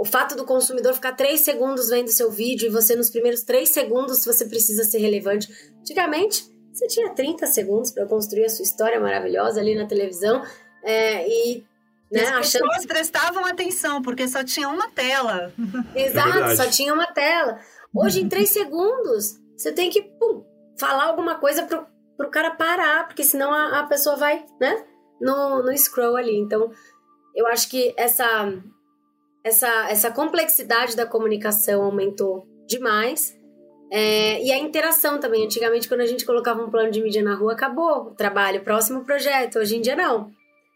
o 0.00 0.04
fato 0.04 0.34
do 0.34 0.46
consumidor 0.46 0.94
ficar 0.94 1.12
três 1.12 1.42
segundos 1.42 1.90
vendo 1.90 2.08
seu 2.08 2.30
vídeo 2.30 2.66
e 2.66 2.70
você 2.70 2.96
nos 2.96 3.10
primeiros 3.10 3.42
três 3.42 3.68
segundos 3.68 4.24
você 4.24 4.46
precisa 4.46 4.82
ser 4.82 4.98
relevante. 4.98 5.52
Antigamente, 5.78 6.50
você 6.72 6.86
tinha 6.86 7.10
30 7.10 7.46
segundos 7.46 7.90
para 7.90 8.06
construir 8.06 8.46
a 8.46 8.48
sua 8.48 8.62
história 8.62 8.98
maravilhosa 8.98 9.60
ali 9.60 9.74
na 9.74 9.86
televisão 9.86 10.42
é, 10.82 11.28
e 11.28 11.64
né, 12.10 12.22
As 12.22 12.52
pessoas 12.52 12.70
achando... 12.70 12.88
prestavam 12.88 13.44
atenção, 13.44 14.00
porque 14.00 14.26
só 14.26 14.42
tinha 14.42 14.68
uma 14.68 14.88
tela. 14.90 15.52
Exato, 15.94 16.38
é 16.38 16.56
só 16.56 16.66
tinha 16.70 16.94
uma 16.94 17.06
tela. 17.06 17.58
Hoje, 17.94 18.22
em 18.22 18.28
três 18.28 18.50
segundos, 18.50 19.40
você 19.56 19.72
tem 19.72 19.90
que 19.90 20.02
pum, 20.02 20.44
falar 20.78 21.04
alguma 21.04 21.36
coisa 21.36 21.64
pro, 21.64 21.86
pro 22.16 22.30
cara 22.30 22.50
parar, 22.52 23.06
porque 23.06 23.24
senão 23.24 23.52
a, 23.52 23.80
a 23.80 23.86
pessoa 23.86 24.16
vai, 24.16 24.44
né, 24.60 24.84
no, 25.20 25.62
no 25.62 25.76
scroll 25.76 26.16
ali. 26.16 26.36
Então, 26.36 26.70
eu 27.34 27.46
acho 27.46 27.68
que 27.68 27.94
essa, 27.96 28.52
essa, 29.44 29.90
essa 29.90 30.10
complexidade 30.10 30.96
da 30.96 31.06
comunicação 31.06 31.84
aumentou 31.84 32.46
demais. 32.66 33.36
É, 33.90 34.42
e 34.42 34.50
a 34.50 34.58
interação 34.58 35.20
também. 35.20 35.44
Antigamente, 35.44 35.88
quando 35.88 36.00
a 36.00 36.06
gente 36.06 36.26
colocava 36.26 36.62
um 36.62 36.70
plano 36.70 36.90
de 36.90 37.02
mídia 37.02 37.22
na 37.22 37.34
rua, 37.34 37.52
acabou 37.52 38.08
o 38.08 38.14
trabalho, 38.14 38.64
próximo 38.64 39.04
projeto. 39.04 39.58
Hoje 39.58 39.76
em 39.76 39.80
dia, 39.80 39.94
não. 39.94 40.30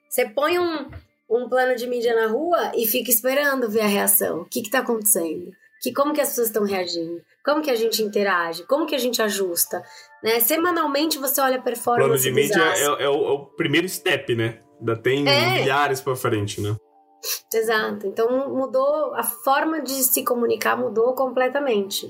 Você 0.08 0.28
põe 0.28 0.58
um, 0.58 0.88
um 1.28 1.48
plano 1.48 1.74
de 1.74 1.86
mídia 1.86 2.14
na 2.14 2.26
rua 2.26 2.72
e 2.76 2.86
fica 2.86 3.10
esperando 3.10 3.68
ver 3.68 3.80
a 3.80 3.86
reação. 3.86 4.42
O 4.42 4.44
que 4.44 4.60
está 4.60 4.80
acontecendo? 4.80 5.50
Que, 5.80 5.92
como 5.92 6.12
que 6.12 6.20
as 6.20 6.28
pessoas 6.28 6.48
estão 6.48 6.64
reagindo? 6.64 7.22
Como 7.44 7.62
que 7.62 7.70
a 7.70 7.74
gente 7.74 8.02
interage? 8.02 8.66
Como 8.66 8.86
que 8.86 8.94
a 8.94 8.98
gente 8.98 9.22
ajusta? 9.22 9.82
Né? 10.22 10.38
Semanalmente 10.40 11.18
você 11.18 11.40
olha 11.40 11.56
a 11.56 11.62
performance. 11.62 12.06
Plano 12.06 12.20
de 12.20 12.30
mídia 12.30 12.62
é, 12.62 12.82
é, 12.82 12.90
o, 12.90 12.96
é, 13.00 13.08
o, 13.08 13.46
primeiro 13.56 13.88
step, 13.88 14.34
né? 14.34 14.60
Ainda 14.78 14.96
tem 14.96 15.26
é. 15.26 15.60
milhares 15.60 16.00
para 16.00 16.14
frente, 16.14 16.60
né? 16.60 16.76
Exato. 17.52 18.06
Então 18.06 18.48
mudou 18.54 19.14
a 19.14 19.22
forma 19.22 19.80
de 19.80 19.92
se 20.04 20.22
comunicar 20.24 20.76
mudou 20.76 21.14
completamente. 21.14 22.06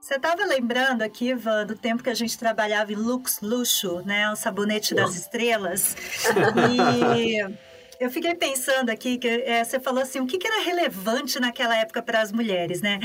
Você 0.00 0.16
estava 0.16 0.44
lembrando 0.44 1.02
aqui, 1.02 1.28
Ivan, 1.28 1.66
do 1.66 1.76
tempo 1.76 2.02
que 2.02 2.10
a 2.10 2.14
gente 2.14 2.36
trabalhava 2.36 2.92
em 2.92 2.96
Lux 2.96 3.40
Luxo, 3.40 4.02
né? 4.04 4.30
O 4.32 4.36
sabonete 4.36 4.94
das 4.94 5.14
estrelas. 5.14 5.96
E 7.16 7.69
eu 8.00 8.10
fiquei 8.10 8.34
pensando 8.34 8.88
aqui 8.88 9.18
que 9.18 9.28
é, 9.28 9.62
você 9.62 9.78
falou 9.78 10.02
assim, 10.02 10.20
o 10.20 10.26
que, 10.26 10.38
que 10.38 10.48
era 10.48 10.62
relevante 10.62 11.38
naquela 11.38 11.76
época 11.76 12.02
para 12.02 12.22
as 12.22 12.32
mulheres, 12.32 12.80
né? 12.80 12.98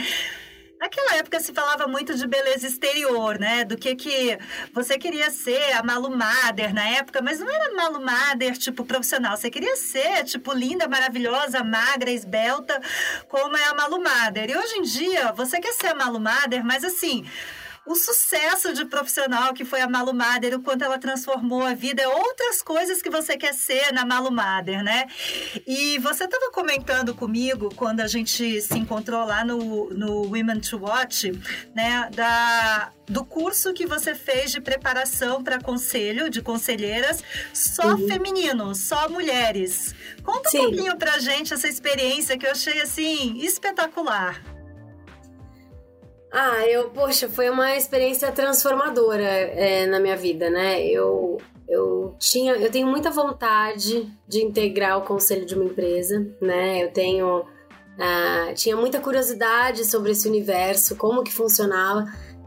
Naquela 0.79 1.15
época 1.17 1.39
se 1.41 1.53
falava 1.53 1.85
muito 1.85 2.15
de 2.15 2.25
beleza 2.25 2.65
exterior, 2.65 3.37
né? 3.37 3.65
Do 3.65 3.77
que 3.77 3.93
que 3.93 4.37
você 4.73 4.97
queria 4.97 5.29
ser, 5.31 5.73
a 5.73 5.83
Malu 5.83 6.15
Mader 6.15 6.73
na 6.73 6.87
época, 6.87 7.21
mas 7.21 7.39
não 7.39 7.49
era 7.49 7.73
Malu 7.73 7.99
Mader, 7.99 8.57
tipo, 8.57 8.85
profissional. 8.85 9.35
Você 9.35 9.49
queria 9.49 9.75
ser, 9.75 10.23
tipo, 10.23 10.53
linda, 10.53 10.87
maravilhosa, 10.87 11.61
magra, 11.61 12.11
esbelta, 12.11 12.81
como 13.27 13.57
é 13.57 13.65
a 13.65 13.73
Malu 13.73 14.01
Mader. 14.01 14.49
E 14.49 14.57
hoje 14.57 14.77
em 14.77 14.81
dia, 14.81 15.33
você 15.33 15.59
quer 15.59 15.73
ser 15.73 15.87
a 15.87 15.95
Malu 15.95 16.19
Mader, 16.21 16.63
mas 16.63 16.85
assim 16.85 17.25
o 17.85 17.95
sucesso 17.95 18.73
de 18.73 18.85
profissional 18.85 19.53
que 19.53 19.63
foi 19.63 19.81
a 19.81 19.87
Malu 19.87 20.13
Mader, 20.13 20.55
o 20.55 20.61
quanto 20.61 20.83
ela 20.83 20.97
transformou 20.97 21.63
a 21.63 21.73
vida, 21.73 22.01
é 22.01 22.07
outras 22.07 22.61
coisas 22.61 23.01
que 23.01 23.09
você 23.09 23.37
quer 23.37 23.53
ser 23.53 23.93
na 23.93 24.05
Malu 24.05 24.31
Mader, 24.31 24.83
né? 24.83 25.05
E 25.67 25.99
você 25.99 26.25
estava 26.25 26.51
comentando 26.51 27.13
comigo 27.13 27.73
quando 27.75 28.01
a 28.01 28.07
gente 28.07 28.61
se 28.61 28.77
encontrou 28.77 29.25
lá 29.25 29.45
no, 29.45 29.89
no 29.91 30.23
Women 30.23 30.59
to 30.61 30.77
Watch, 30.77 31.31
né, 31.75 32.09
da, 32.15 32.91
do 33.07 33.23
curso 33.23 33.73
que 33.73 33.85
você 33.85 34.15
fez 34.15 34.51
de 34.51 34.59
preparação 34.59 35.43
para 35.43 35.61
conselho, 35.61 36.29
de 36.29 36.41
conselheiras, 36.41 37.23
só 37.53 37.93
uhum. 37.93 38.07
feminino, 38.07 38.73
só 38.73 39.07
mulheres. 39.09 39.93
Conta 40.23 40.49
Sim. 40.49 40.59
um 40.59 40.63
pouquinho 40.63 40.97
pra 40.97 41.19
gente 41.19 41.53
essa 41.53 41.67
experiência 41.67 42.37
que 42.37 42.47
eu 42.47 42.51
achei 42.51 42.81
assim 42.81 43.37
espetacular. 43.37 44.54
Ah, 46.31 46.65
eu, 46.67 46.89
poxa, 46.89 47.29
foi 47.29 47.49
uma 47.49 47.75
experiência 47.75 48.31
transformadora 48.31 49.23
é, 49.23 49.85
na 49.85 49.99
minha 49.99 50.17
vida, 50.17 50.49
né? 50.49 50.85
Eu, 50.85 51.37
eu 51.67 52.15
tinha, 52.19 52.53
eu 52.53 52.69
tenho 52.69 52.87
muita 52.87 53.09
vontade 53.09 54.11
de 54.27 54.43
integrar 54.43 54.97
o 54.97 55.03
conselho 55.03 55.45
de 55.45 55.55
uma 55.55 55.65
empresa, 55.65 56.25
né? 56.41 56.83
Eu 56.83 56.91
tenho, 56.91 57.45
ah, 57.99 58.51
tinha 58.53 58.75
muita 58.75 58.99
curiosidade 58.99 59.85
sobre 59.85 60.11
esse 60.11 60.27
universo, 60.27 60.95
como 60.95 61.23
que 61.23 61.33
funcionava. 61.33 62.05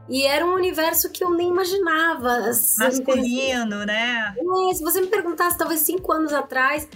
E 0.09 0.25
era 0.25 0.45
um 0.45 0.55
universo 0.55 1.11
que 1.11 1.23
eu 1.23 1.31
nem 1.31 1.49
imaginava. 1.49 2.31
Assim, 2.49 2.83
Masculino, 2.83 3.85
né? 3.85 4.35
É, 4.71 4.75
se 4.75 4.83
você 4.83 5.01
me 5.01 5.07
perguntasse, 5.07 5.59
talvez 5.59 5.81
cinco 5.81 6.11
anos 6.13 6.33
atrás, 6.33 6.89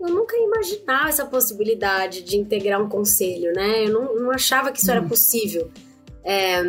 eu 0.00 0.08
nunca 0.08 0.36
ia 0.36 0.44
imaginar 0.44 1.08
essa 1.08 1.24
possibilidade 1.24 2.22
de 2.22 2.36
integrar 2.38 2.82
um 2.82 2.88
conselho, 2.88 3.52
né? 3.52 3.84
Eu 3.86 3.92
não, 3.92 4.14
não 4.16 4.30
achava 4.30 4.72
que 4.72 4.78
isso 4.78 4.90
era 4.90 5.02
possível. 5.02 5.70
É, 6.24 6.60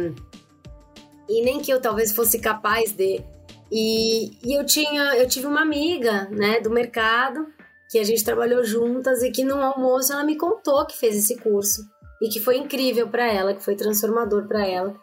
e 1.29 1.41
nem 1.43 1.59
que 1.59 1.71
eu 1.71 1.81
talvez 1.81 2.11
fosse 2.11 2.39
capaz 2.39 2.91
de. 2.91 3.23
E, 3.71 4.31
e 4.45 4.57
eu 4.57 4.65
tinha, 4.65 5.15
eu 5.15 5.27
tive 5.27 5.47
uma 5.47 5.61
amiga, 5.61 6.27
né, 6.29 6.59
do 6.59 6.69
mercado, 6.69 7.47
que 7.89 7.99
a 7.99 8.03
gente 8.03 8.23
trabalhou 8.23 8.63
juntas 8.63 9.23
e 9.23 9.31
que 9.31 9.43
no 9.43 9.61
almoço 9.61 10.11
ela 10.11 10.23
me 10.23 10.37
contou 10.37 10.85
que 10.85 10.97
fez 10.97 11.15
esse 11.15 11.37
curso 11.37 11.81
e 12.21 12.29
que 12.29 12.39
foi 12.39 12.57
incrível 12.57 13.07
para 13.07 13.31
ela, 13.31 13.53
que 13.53 13.63
foi 13.63 13.75
transformador 13.75 14.47
para 14.47 14.65
ela. 14.65 14.95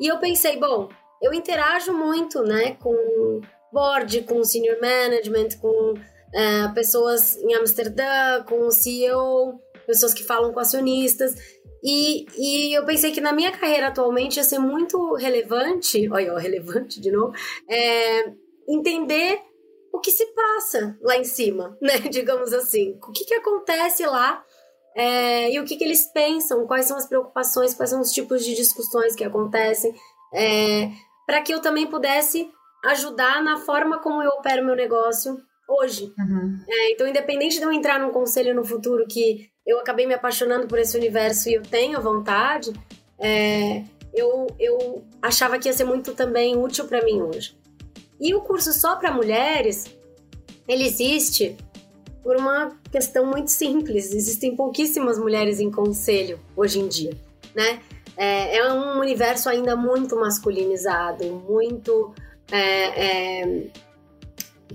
E 0.00 0.06
eu 0.06 0.18
pensei, 0.18 0.58
bom, 0.58 0.88
eu 1.22 1.32
interajo 1.32 1.92
muito, 1.92 2.42
né, 2.42 2.72
com 2.74 3.40
board, 3.72 4.22
com 4.22 4.42
senior 4.44 4.78
management, 4.80 5.58
com 5.60 5.94
uh, 5.94 6.74
pessoas 6.74 7.36
em 7.36 7.54
Amsterdã, 7.54 8.42
com 8.46 8.66
o 8.66 8.70
CEO, 8.70 9.60
pessoas 9.86 10.12
que 10.12 10.22
falam 10.22 10.52
com 10.52 10.60
acionistas. 10.60 11.34
E, 11.82 12.26
e 12.36 12.76
eu 12.76 12.84
pensei 12.84 13.12
que 13.12 13.20
na 13.20 13.32
minha 13.32 13.52
carreira 13.52 13.88
atualmente 13.88 14.36
ia 14.36 14.44
ser 14.44 14.58
muito 14.58 15.14
relevante, 15.14 16.08
olha, 16.12 16.36
relevante 16.38 17.00
de 17.00 17.10
novo, 17.10 17.32
é, 17.68 18.32
entender 18.68 19.40
o 19.92 20.00
que 20.00 20.10
se 20.10 20.26
passa 20.26 20.96
lá 21.00 21.16
em 21.16 21.24
cima, 21.24 21.76
né? 21.82 21.98
Digamos 22.10 22.52
assim. 22.52 22.98
O 23.06 23.12
que, 23.12 23.24
que 23.24 23.34
acontece 23.34 24.04
lá 24.06 24.44
é, 24.96 25.52
e 25.52 25.60
o 25.60 25.64
que, 25.64 25.76
que 25.76 25.84
eles 25.84 26.06
pensam, 26.12 26.66
quais 26.66 26.86
são 26.86 26.96
as 26.96 27.06
preocupações, 27.06 27.74
quais 27.74 27.90
são 27.90 28.00
os 28.00 28.12
tipos 28.12 28.44
de 28.44 28.54
discussões 28.54 29.14
que 29.14 29.24
acontecem, 29.24 29.94
é, 30.34 30.90
para 31.26 31.40
que 31.40 31.54
eu 31.54 31.60
também 31.60 31.86
pudesse 31.86 32.50
ajudar 32.84 33.42
na 33.42 33.58
forma 33.58 33.98
como 33.98 34.22
eu 34.22 34.30
opero 34.30 34.64
meu 34.64 34.74
negócio 34.74 35.36
hoje. 35.68 36.12
Uhum. 36.18 36.58
É, 36.68 36.92
então, 36.92 37.06
independente 37.06 37.58
de 37.58 37.64
eu 37.64 37.72
entrar 37.72 38.00
num 38.00 38.10
conselho 38.10 38.54
no 38.54 38.64
futuro 38.64 39.06
que 39.06 39.50
eu 39.66 39.78
acabei 39.78 40.06
me 40.06 40.14
apaixonando 40.14 40.66
por 40.66 40.78
esse 40.78 40.96
universo 40.96 41.48
e 41.48 41.54
eu 41.54 41.62
tenho 41.62 42.00
vontade, 42.00 42.72
é, 43.18 43.84
eu, 44.14 44.46
eu 44.58 45.04
achava 45.20 45.58
que 45.58 45.68
ia 45.68 45.72
ser 45.72 45.84
muito 45.84 46.14
também 46.14 46.56
útil 46.56 46.86
para 46.86 47.04
mim 47.04 47.20
hoje. 47.20 47.56
E 48.18 48.34
o 48.34 48.40
curso 48.40 48.72
só 48.72 48.96
para 48.96 49.12
mulheres, 49.12 49.84
ele 50.66 50.84
existe 50.84 51.56
por 52.22 52.36
uma 52.36 52.76
questão 52.90 53.26
muito 53.26 53.50
simples. 53.50 54.12
Existem 54.12 54.56
pouquíssimas 54.56 55.18
mulheres 55.18 55.60
em 55.60 55.70
conselho 55.70 56.40
hoje 56.56 56.80
em 56.80 56.88
dia, 56.88 57.12
né? 57.54 57.80
É, 58.16 58.56
é 58.56 58.72
um 58.72 58.98
universo 58.98 59.48
ainda 59.48 59.76
muito 59.76 60.16
masculinizado, 60.16 61.24
muito 61.48 62.12
é, 62.50 63.40
é 63.40 63.66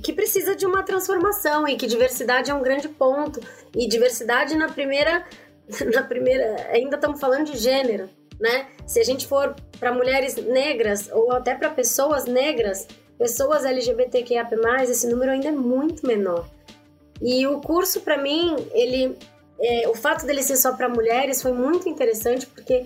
que 0.02 0.14
precisa 0.14 0.56
de 0.56 0.66
uma 0.66 0.84
transformação 0.84 1.68
e 1.68 1.76
que 1.76 1.86
diversidade 1.86 2.50
é 2.50 2.54
um 2.54 2.62
grande 2.62 2.90
ponto. 2.90 3.40
E 3.76 3.88
diversidade 3.88 4.56
na 4.56 4.70
primeira. 4.70 5.26
Na 5.94 6.04
primeira. 6.04 6.68
Ainda 6.72 6.98
estamos 6.98 7.20
falando 7.20 7.52
de 7.52 7.58
gênero, 7.58 8.10
né? 8.40 8.68
Se 8.86 9.00
a 9.00 9.04
gente 9.04 9.26
for 9.26 9.56
para 9.80 9.94
mulheres 9.94 10.36
negras 10.36 11.10
ou 11.10 11.32
até 11.32 11.56
para 11.56 11.70
pessoas 11.70 12.26
negras, 12.26 12.86
pessoas 13.18 13.64
LGBTQIA, 13.64 14.46
esse 14.84 15.08
número 15.08 15.32
ainda 15.32 15.48
é 15.48 15.52
muito 15.52 16.06
menor. 16.06 16.50
E 17.22 17.48
o 17.48 17.62
curso, 17.62 18.02
para 18.02 18.18
mim, 18.18 18.56
ele. 18.74 19.18
É, 19.60 19.88
o 19.88 19.96
fato 19.96 20.26
dele 20.26 20.44
ser 20.44 20.58
só 20.58 20.74
para 20.74 20.90
mulheres 20.90 21.42
foi 21.42 21.54
muito 21.54 21.88
interessante 21.88 22.46
porque 22.46 22.86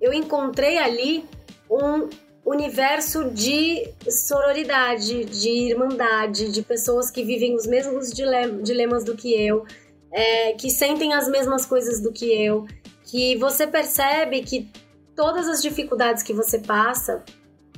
eu 0.00 0.12
encontrei 0.12 0.78
ali 0.78 1.24
um, 1.68 2.08
universo 2.44 3.30
de 3.30 3.88
sororidade, 4.08 5.24
de 5.24 5.48
irmandade, 5.70 6.50
de 6.50 6.62
pessoas 6.62 7.10
que 7.10 7.22
vivem 7.24 7.54
os 7.54 7.66
mesmos 7.66 8.12
dilemas 8.12 9.04
do 9.04 9.16
que 9.16 9.32
eu, 9.32 9.64
é, 10.10 10.52
que 10.52 10.68
sentem 10.68 11.14
as 11.14 11.28
mesmas 11.28 11.64
coisas 11.64 12.00
do 12.00 12.12
que 12.12 12.26
eu, 12.26 12.66
que 13.04 13.36
você 13.36 13.66
percebe 13.66 14.42
que 14.42 14.70
todas 15.14 15.48
as 15.48 15.62
dificuldades 15.62 16.22
que 16.22 16.32
você 16.32 16.58
passa 16.58 17.22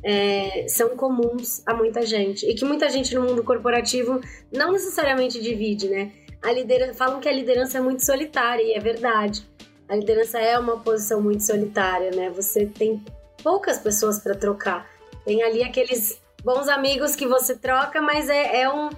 é, 0.03 0.67
são 0.69 0.91
comuns 0.91 1.62
a 1.67 1.75
muita 1.75 2.05
gente 2.05 2.47
e 2.47 2.55
que 2.55 2.65
muita 2.65 2.89
gente 2.89 3.15
no 3.15 3.23
mundo 3.23 3.43
corporativo 3.43 4.21
não 4.53 4.73
necessariamente 4.73 5.41
divide, 5.41 5.89
né? 5.89 6.12
A 6.43 6.53
liderança, 6.53 6.95
falam 6.95 7.21
que 7.21 7.29
a 7.29 7.33
liderança 7.33 7.79
é 7.79 7.81
muito 7.81 8.05
solitária 8.05 8.62
e 8.62 8.73
é 8.73 8.81
verdade. 8.81 9.47
A 9.89 9.97
liderança 9.97 10.39
é 10.39 10.59
uma 10.59 10.79
posição 10.79 11.23
muito 11.23 11.43
solitária, 11.43 12.11
né? 12.11 12.31
Você 12.31 12.67
tem 12.67 13.03
poucas 13.45 13.78
pessoas 13.78 14.18
para 14.18 14.34
trocar. 14.34 14.90
Tem 15.24 15.42
ali 15.42 15.62
aqueles 15.62 16.20
bons 16.42 16.66
amigos 16.68 17.14
que 17.14 17.28
você 17.28 17.55
troca, 17.55 18.01
mas 18.01 18.28
é, 18.28 18.62
é 18.62 18.70
um. 18.72 18.88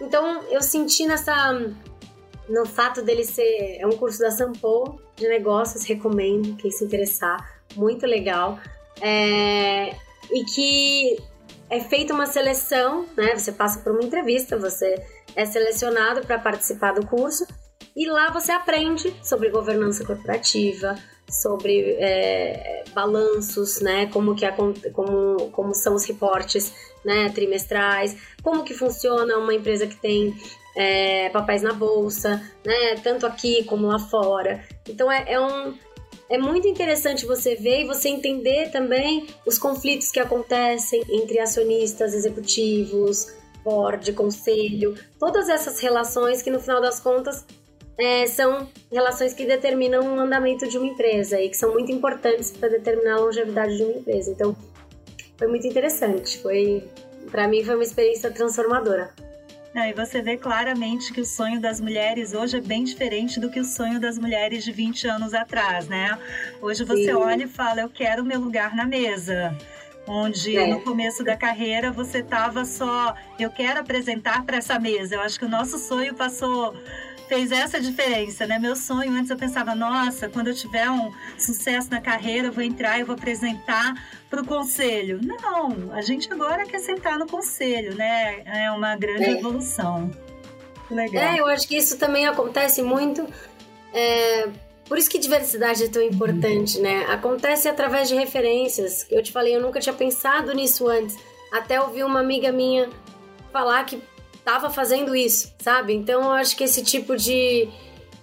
Então 0.00 0.42
eu 0.50 0.60
senti 0.60 1.06
nessa. 1.06 1.52
No 2.48 2.66
fato 2.66 3.02
dele 3.02 3.24
ser. 3.24 3.78
É 3.80 3.86
um 3.86 3.92
curso 3.92 4.18
da 4.18 4.30
Sampo 4.30 5.00
de 5.14 5.26
negócios, 5.28 5.84
recomendo 5.84 6.56
quem 6.56 6.70
se 6.70 6.84
interessar. 6.84 7.62
Muito 7.74 8.04
legal. 8.04 8.58
É, 9.00 9.94
e 10.30 10.44
que 10.54 11.16
é 11.70 11.80
feita 11.80 12.12
uma 12.12 12.26
seleção, 12.26 13.06
né? 13.16 13.36
Você 13.36 13.52
passa 13.52 13.80
por 13.80 13.92
uma 13.92 14.02
entrevista, 14.02 14.58
você 14.58 14.94
é 15.34 15.44
selecionado 15.44 16.22
para 16.22 16.38
participar 16.38 16.92
do 16.92 17.06
curso 17.06 17.46
e 17.94 18.06
lá 18.08 18.30
você 18.30 18.52
aprende 18.52 19.14
sobre 19.22 19.50
governança 19.50 20.04
corporativa, 20.04 20.94
sobre 21.28 21.96
é, 21.98 22.84
balanços, 22.94 23.80
né, 23.80 24.06
como 24.06 24.34
que 24.34 24.44
a, 24.44 24.52
como, 24.52 25.50
como 25.50 25.74
são 25.74 25.94
os 25.94 26.04
reportes, 26.04 26.72
né, 27.04 27.30
trimestrais, 27.30 28.16
como 28.42 28.64
que 28.64 28.74
funciona 28.74 29.36
uma 29.38 29.54
empresa 29.54 29.86
que 29.86 29.96
tem 29.96 30.34
é, 30.76 31.28
papéis 31.30 31.62
na 31.62 31.72
bolsa, 31.72 32.42
né, 32.64 32.96
tanto 33.02 33.26
aqui 33.26 33.64
como 33.64 33.86
lá 33.86 33.98
fora. 33.98 34.64
Então 34.88 35.10
é, 35.10 35.24
é 35.32 35.40
um 35.40 35.74
é 36.28 36.38
muito 36.38 36.66
interessante 36.66 37.24
você 37.24 37.54
ver 37.54 37.82
e 37.82 37.86
você 37.86 38.08
entender 38.08 38.70
também 38.72 39.28
os 39.46 39.58
conflitos 39.58 40.10
que 40.10 40.18
acontecem 40.18 41.00
entre 41.08 41.38
acionistas, 41.38 42.14
executivos, 42.14 43.32
board, 43.62 44.12
conselho, 44.12 44.94
todas 45.18 45.48
essas 45.48 45.80
relações 45.80 46.42
que 46.42 46.50
no 46.50 46.60
final 46.60 46.80
das 46.80 46.98
contas 46.98 47.44
é, 47.98 48.26
são 48.26 48.68
relações 48.92 49.32
que 49.32 49.46
determinam 49.46 50.16
o 50.16 50.20
andamento 50.20 50.68
de 50.68 50.76
uma 50.76 50.86
empresa 50.86 51.40
e 51.40 51.48
que 51.48 51.56
são 51.56 51.72
muito 51.72 51.90
importantes 51.90 52.50
para 52.50 52.68
determinar 52.68 53.14
a 53.14 53.20
longevidade 53.20 53.76
de 53.76 53.82
uma 53.82 53.92
empresa. 53.92 54.30
Então, 54.30 54.56
foi 55.38 55.46
muito 55.48 55.66
interessante. 55.66 56.38
Foi, 56.38 56.84
para 57.30 57.48
mim, 57.48 57.64
foi 57.64 57.74
uma 57.74 57.84
experiência 57.84 58.30
transformadora. 58.30 59.12
e 59.74 59.92
você 59.94 60.20
vê 60.20 60.36
claramente 60.36 61.12
que 61.12 61.20
o 61.20 61.24
sonho 61.24 61.60
das 61.60 61.80
mulheres 61.80 62.34
hoje 62.34 62.58
é 62.58 62.60
bem 62.60 62.84
diferente 62.84 63.40
do 63.40 63.50
que 63.50 63.60
o 63.60 63.64
sonho 63.64 63.98
das 63.98 64.18
mulheres 64.18 64.64
de 64.64 64.72
20 64.72 65.08
anos 65.08 65.32
atrás, 65.32 65.88
né? 65.88 66.18
Hoje 66.60 66.84
você 66.84 67.04
Sim. 67.04 67.12
olha 67.12 67.44
e 67.44 67.48
fala, 67.48 67.80
eu 67.80 67.88
quero 67.88 68.24
meu 68.24 68.40
lugar 68.40 68.74
na 68.74 68.84
mesa 68.84 69.56
onde 70.08 70.56
é. 70.56 70.68
no 70.68 70.80
começo 70.82 71.24
da 71.24 71.36
carreira 71.36 71.90
você 71.90 72.18
estava 72.18 72.64
só, 72.64 73.12
eu 73.40 73.50
quero 73.50 73.80
apresentar 73.80 74.44
para 74.44 74.58
essa 74.58 74.78
mesa. 74.78 75.16
Eu 75.16 75.20
acho 75.20 75.38
que 75.38 75.44
o 75.44 75.48
nosso 75.48 75.78
sonho 75.78 76.14
passou 76.14 76.74
fez 77.28 77.52
essa 77.52 77.80
diferença, 77.80 78.46
né? 78.46 78.58
Meu 78.58 78.76
sonho 78.76 79.12
antes 79.12 79.30
eu 79.30 79.36
pensava, 79.36 79.74
nossa, 79.74 80.28
quando 80.28 80.48
eu 80.48 80.54
tiver 80.54 80.88
um 80.90 81.12
sucesso 81.38 81.90
na 81.90 82.00
carreira, 82.00 82.48
eu 82.48 82.52
vou 82.52 82.62
entrar 82.62 82.98
e 82.98 83.04
vou 83.04 83.14
apresentar 83.14 83.94
para 84.30 84.40
o 84.40 84.46
conselho. 84.46 85.20
Não, 85.22 85.92
a 85.92 86.00
gente 86.00 86.32
agora 86.32 86.64
quer 86.64 86.80
sentar 86.80 87.18
no 87.18 87.26
conselho, 87.26 87.94
né? 87.94 88.42
É 88.44 88.70
uma 88.70 88.96
grande 88.96 89.24
é. 89.24 89.30
evolução. 89.32 90.10
Legal. 90.90 91.22
É, 91.22 91.40
eu 91.40 91.46
acho 91.46 91.66
que 91.66 91.76
isso 91.76 91.98
também 91.98 92.26
acontece 92.26 92.82
muito. 92.82 93.26
É, 93.92 94.48
por 94.88 94.96
isso 94.96 95.10
que 95.10 95.18
diversidade 95.18 95.84
é 95.84 95.88
tão 95.88 96.02
importante, 96.02 96.78
né? 96.80 97.06
Acontece 97.08 97.68
através 97.68 98.08
de 98.08 98.14
referências. 98.14 99.06
Eu 99.10 99.22
te 99.22 99.32
falei, 99.32 99.56
eu 99.56 99.60
nunca 99.60 99.80
tinha 99.80 99.92
pensado 99.92 100.52
nisso 100.54 100.88
antes. 100.88 101.16
Até 101.52 101.80
ouvi 101.80 102.02
uma 102.04 102.20
amiga 102.20 102.52
minha 102.52 102.88
falar 103.52 103.84
que 103.84 104.00
estava 104.46 104.70
fazendo 104.70 105.16
isso, 105.16 105.52
sabe? 105.58 105.92
Então 105.92 106.22
eu 106.22 106.30
acho 106.30 106.56
que 106.56 106.62
esse 106.62 106.80
tipo 106.84 107.16
de, 107.16 107.68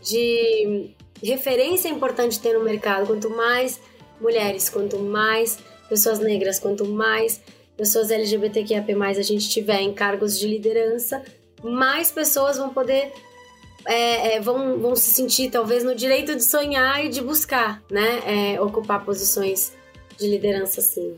de 0.02 0.90
referência 1.22 1.90
é 1.90 1.92
importante 1.92 2.40
ter 2.40 2.58
no 2.58 2.64
mercado. 2.64 3.06
Quanto 3.06 3.30
mais 3.30 3.78
mulheres, 4.22 4.70
quanto 4.70 4.98
mais 5.00 5.60
pessoas 5.90 6.20
negras, 6.20 6.60
quanto 6.60 6.86
mais 6.86 7.42
pessoas 7.76 8.10
LGBTQIA+, 8.10 8.86
a 9.06 9.22
gente 9.22 9.50
tiver 9.50 9.82
em 9.82 9.94
cargos 9.94 10.40
de 10.40 10.48
liderança, 10.48 11.22
mais 11.62 12.10
pessoas 12.10 12.58
vão 12.58 12.70
poder 12.70 13.12
é, 13.86 14.36
é, 14.36 14.40
vão, 14.40 14.80
vão 14.80 14.96
se 14.96 15.12
sentir 15.12 15.52
talvez 15.52 15.84
no 15.84 15.94
direito 15.94 16.34
de 16.34 16.44
sonhar 16.46 17.04
e 17.04 17.10
de 17.10 17.22
buscar, 17.22 17.84
né? 17.92 18.54
É, 18.54 18.62
ocupar 18.62 19.04
posições 19.04 19.74
de 20.18 20.26
liderança 20.30 20.80
assim. 20.80 21.18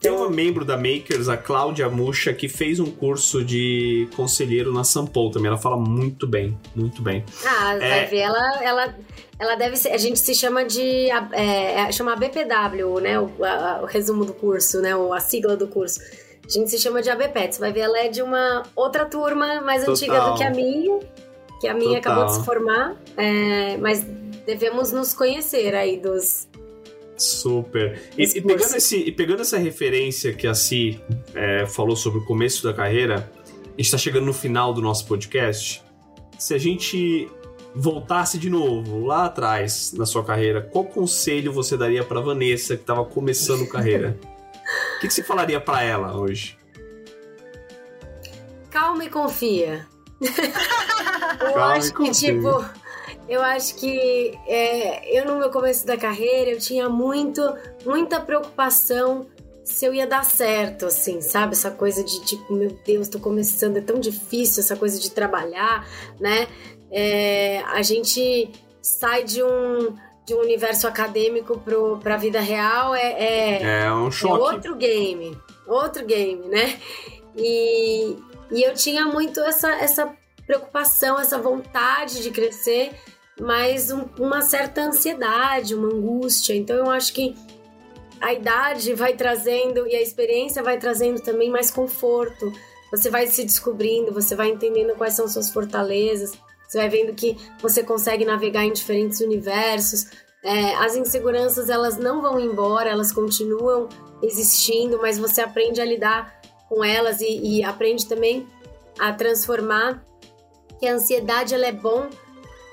Tem 0.00 0.10
uma 0.10 0.28
membro 0.28 0.64
da 0.64 0.76
Makers, 0.76 1.28
a 1.28 1.36
Cláudia 1.36 1.88
Muxa, 1.88 2.32
que 2.32 2.48
fez 2.48 2.80
um 2.80 2.90
curso 2.90 3.44
de 3.44 4.08
conselheiro 4.16 4.72
na 4.72 4.84
Sampol 4.84 5.30
também. 5.30 5.48
Ela 5.48 5.58
fala 5.58 5.76
muito 5.76 6.26
bem, 6.26 6.58
muito 6.74 7.02
bem. 7.02 7.24
Ah, 7.44 7.74
é... 7.74 7.78
vai 7.78 8.06
ver, 8.06 8.18
ela, 8.18 8.62
ela, 8.62 8.94
ela 9.38 9.54
deve 9.56 9.76
ser. 9.76 9.90
A 9.90 9.98
gente 9.98 10.18
se 10.18 10.34
chama 10.34 10.64
de. 10.64 11.10
É, 11.32 11.80
é 11.80 11.92
chama 11.92 12.16
BPW, 12.16 13.00
né? 13.00 13.18
O, 13.20 13.44
a, 13.44 13.80
o 13.82 13.86
resumo 13.86 14.24
do 14.24 14.32
curso, 14.32 14.80
né? 14.80 14.90
A 15.14 15.20
sigla 15.20 15.56
do 15.56 15.68
curso. 15.68 16.00
A 16.44 16.48
gente 16.48 16.70
se 16.70 16.78
chama 16.78 17.02
de 17.02 17.10
ABPET. 17.10 17.58
Vai 17.58 17.72
ver, 17.72 17.80
ela 17.80 17.98
é 17.98 18.08
de 18.08 18.22
uma 18.22 18.62
outra 18.74 19.04
turma 19.04 19.60
mais 19.60 19.84
Total. 19.84 19.94
antiga 19.94 20.20
do 20.20 20.34
que 20.36 20.44
a 20.44 20.50
minha 20.50 21.00
que 21.60 21.68
a 21.68 21.74
minha 21.74 22.00
Total. 22.00 22.12
acabou 22.12 22.26
de 22.26 22.34
se 22.34 22.44
formar, 22.44 22.96
é, 23.16 23.76
mas 23.78 24.04
devemos 24.44 24.92
nos 24.92 25.14
conhecer 25.14 25.74
aí 25.74 25.98
dos. 25.98 26.48
Super. 27.16 28.10
E, 28.16 28.24
e, 28.24 28.42
pegando, 28.42 28.76
esse, 28.76 28.96
e 28.96 29.12
pegando 29.12 29.42
essa 29.42 29.58
referência 29.58 30.32
que 30.32 30.46
a 30.46 30.54
Si 30.54 31.00
é, 31.34 31.66
falou 31.66 31.96
sobre 31.96 32.18
o 32.18 32.24
começo 32.24 32.62
da 32.62 32.74
carreira, 32.74 33.30
a 33.64 33.70
gente 33.70 33.80
está 33.80 33.98
chegando 33.98 34.26
no 34.26 34.32
final 34.32 34.74
do 34.74 34.82
nosso 34.82 35.06
podcast. 35.06 35.82
Se 36.38 36.54
a 36.54 36.58
gente 36.58 37.28
voltasse 37.74 38.38
de 38.38 38.48
novo 38.48 39.04
lá 39.04 39.26
atrás 39.26 39.92
na 39.92 40.06
sua 40.06 40.24
carreira, 40.24 40.62
qual 40.62 40.84
conselho 40.84 41.52
você 41.52 41.76
daria 41.76 42.02
para 42.04 42.20
Vanessa 42.20 42.74
que 42.74 42.82
estava 42.82 43.04
começando 43.04 43.66
carreira? 43.68 44.18
O 44.96 45.00
que, 45.00 45.08
que 45.08 45.14
você 45.14 45.22
falaria 45.22 45.60
para 45.60 45.82
ela 45.82 46.18
hoje? 46.18 46.58
Calma 48.70 49.04
e 49.04 49.10
confia. 49.10 49.86
eu 50.20 51.54
Calma 51.54 51.74
acho 51.74 51.94
que, 51.94 52.10
tipo, 52.10 52.64
eu 53.28 53.42
acho 53.42 53.74
que 53.76 54.38
é, 54.46 55.18
eu 55.18 55.24
no 55.26 55.38
meu 55.38 55.50
começo 55.50 55.86
da 55.86 55.96
carreira 55.96 56.50
eu 56.50 56.58
tinha 56.58 56.88
muito, 56.88 57.42
muita 57.84 58.20
preocupação 58.20 59.26
se 59.64 59.84
eu 59.84 59.92
ia 59.92 60.06
dar 60.06 60.24
certo, 60.24 60.86
assim, 60.86 61.20
sabe? 61.20 61.54
Essa 61.54 61.72
coisa 61.72 62.04
de 62.04 62.24
tipo, 62.24 62.54
meu 62.54 62.70
Deus, 62.86 63.08
tô 63.08 63.18
começando, 63.18 63.76
é 63.76 63.80
tão 63.80 63.98
difícil 63.98 64.62
essa 64.62 64.76
coisa 64.76 64.98
de 65.00 65.10
trabalhar, 65.10 65.84
né? 66.20 66.46
É, 66.90 67.62
a 67.66 67.82
gente 67.82 68.48
sai 68.80 69.24
de 69.24 69.42
um, 69.42 69.96
de 70.24 70.34
um 70.34 70.38
universo 70.38 70.86
acadêmico 70.86 71.60
para 72.00 72.14
a 72.14 72.16
vida 72.16 72.38
real 72.38 72.94
é, 72.94 73.12
é, 73.12 73.84
é 73.86 73.92
um 73.92 74.08
choque. 74.08 74.40
É 74.40 74.54
outro 74.54 74.76
game, 74.76 75.36
outro 75.66 76.06
game, 76.06 76.46
né? 76.48 76.78
E, 77.36 78.16
e 78.52 78.62
eu 78.62 78.72
tinha 78.72 79.04
muito 79.06 79.40
essa, 79.40 79.72
essa 79.72 80.16
preocupação, 80.46 81.18
essa 81.18 81.38
vontade 81.38 82.22
de 82.22 82.30
crescer, 82.30 82.92
mas 83.40 83.90
um, 83.90 84.04
uma 84.18 84.40
certa 84.42 84.82
ansiedade, 84.82 85.74
uma 85.74 85.88
angústia. 85.88 86.54
Então 86.54 86.76
eu 86.76 86.90
acho 86.90 87.12
que 87.12 87.34
a 88.20 88.32
idade 88.32 88.94
vai 88.94 89.14
trazendo 89.14 89.86
e 89.86 89.94
a 89.94 90.00
experiência 90.00 90.62
vai 90.62 90.78
trazendo 90.78 91.20
também 91.20 91.50
mais 91.50 91.70
conforto. 91.70 92.52
Você 92.90 93.10
vai 93.10 93.26
se 93.26 93.44
descobrindo, 93.44 94.12
você 94.12 94.34
vai 94.34 94.48
entendendo 94.48 94.96
quais 94.96 95.14
são 95.14 95.28
suas 95.28 95.50
fortalezas, 95.50 96.32
você 96.66 96.78
vai 96.78 96.88
vendo 96.88 97.14
que 97.14 97.36
você 97.60 97.82
consegue 97.82 98.24
navegar 98.24 98.64
em 98.64 98.72
diferentes 98.72 99.20
universos. 99.20 100.06
É, 100.42 100.74
as 100.76 100.96
inseguranças 100.96 101.68
elas 101.68 101.98
não 101.98 102.22
vão 102.22 102.38
embora, 102.38 102.88
elas 102.88 103.12
continuam 103.12 103.88
existindo, 104.22 104.98
mas 104.98 105.18
você 105.18 105.40
aprende 105.40 105.80
a 105.80 105.84
lidar 105.84 106.40
com 106.68 106.82
elas 106.82 107.20
e, 107.20 107.58
e 107.58 107.64
aprende 107.64 108.06
também 108.06 108.46
a 108.98 109.12
transformar 109.12 110.02
que 110.78 110.86
a 110.86 110.94
ansiedade 110.94 111.54
ela 111.54 111.66
é 111.66 111.72
bom, 111.72 112.08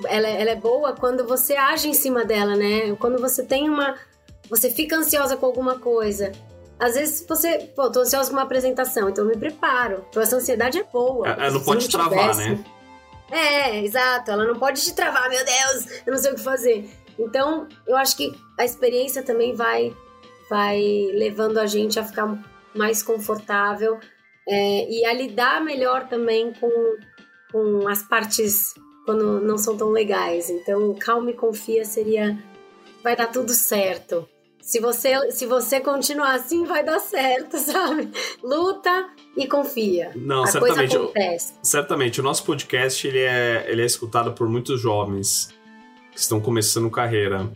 ela, 0.08 0.28
ela 0.28 0.52
é 0.52 0.56
boa 0.56 0.94
quando 0.94 1.26
você 1.26 1.56
age 1.56 1.90
em 1.90 1.94
cima 1.94 2.26
dela, 2.26 2.56
né? 2.56 2.96
Quando 3.00 3.20
você 3.20 3.44
tem 3.44 3.70
uma, 3.70 3.96
você 4.50 4.70
fica 4.70 4.96
ansiosa 4.96 5.38
com 5.38 5.46
alguma 5.46 5.80
coisa. 5.80 6.32
Às 6.80 6.96
vezes 6.96 7.26
você, 7.28 7.60
pô, 7.76 7.90
tô 7.90 8.02
ansiosa 8.02 8.30
com 8.30 8.36
uma 8.36 8.44
apresentação, 8.44 9.10
então 9.10 9.24
eu 9.26 9.30
me 9.30 9.38
preparo. 9.38 10.06
Então 10.10 10.22
essa 10.22 10.36
ansiedade 10.36 10.80
é 10.80 10.84
boa. 10.84 11.28
Ela 11.28 11.52
não 11.52 11.62
pode 11.62 11.84
não 11.84 11.92
travar, 11.92 12.32
tivesse... 12.32 12.50
né? 12.50 12.66
É, 13.32 13.84
exato. 13.84 14.32
Ela 14.32 14.46
não 14.46 14.60
pode 14.60 14.82
te 14.82 14.94
travar, 14.94 15.30
meu 15.30 15.44
Deus, 15.44 16.02
eu 16.06 16.14
não 16.14 16.18
sei 16.18 16.32
o 16.32 16.36
que 16.36 16.42
fazer. 16.42 16.90
Então, 17.18 17.68
eu 17.88 17.96
acho 17.96 18.18
que 18.18 18.32
a 18.60 18.66
experiência 18.66 19.24
também 19.24 19.56
vai, 19.56 19.96
vai 20.50 20.80
levando 21.14 21.58
a 21.60 21.66
gente 21.66 22.00
a 22.00 22.04
ficar 22.04 22.38
mais 22.76 23.04
confortável 23.04 24.00
é, 24.48 24.90
e 24.90 25.06
a 25.06 25.14
lidar 25.14 25.62
melhor 25.62 26.08
também 26.08 26.54
com, 26.54 26.98
com 27.52 27.88
as 27.88 28.04
partes 28.04 28.74
quando 29.06 29.40
não 29.40 29.58
são 29.58 29.78
tão 29.78 29.90
legais. 29.90 30.50
Então, 30.50 30.96
calma 31.00 31.32
e 31.32 31.34
confia 31.34 31.86
seria 31.86 32.38
vai 33.04 33.16
dar 33.16 33.28
tudo 33.28 33.52
certo. 33.52 34.28
Se 34.62 34.80
você, 34.80 35.30
se 35.32 35.46
você 35.46 35.82
continuar 35.82 36.36
assim, 36.36 36.64
vai 36.64 36.86
dar 36.86 37.00
certo, 37.00 37.58
sabe? 37.60 38.10
Luta 38.42 39.10
e 39.36 39.46
confia. 39.46 40.12
Não, 40.16 40.44
a 40.44 40.48
certamente. 40.48 40.96
Acontece. 40.96 41.54
Certamente. 41.62 42.22
O 42.22 42.24
nosso 42.24 42.46
podcast 42.46 43.06
ele 43.06 43.20
é, 43.20 43.66
ele 43.68 43.82
é 43.82 43.86
escutado 43.86 44.32
por 44.32 44.48
muitos 44.48 44.80
jovens 44.80 45.50
que 46.12 46.20
estão 46.20 46.40
começando 46.40 46.90
carreira. 46.90 47.52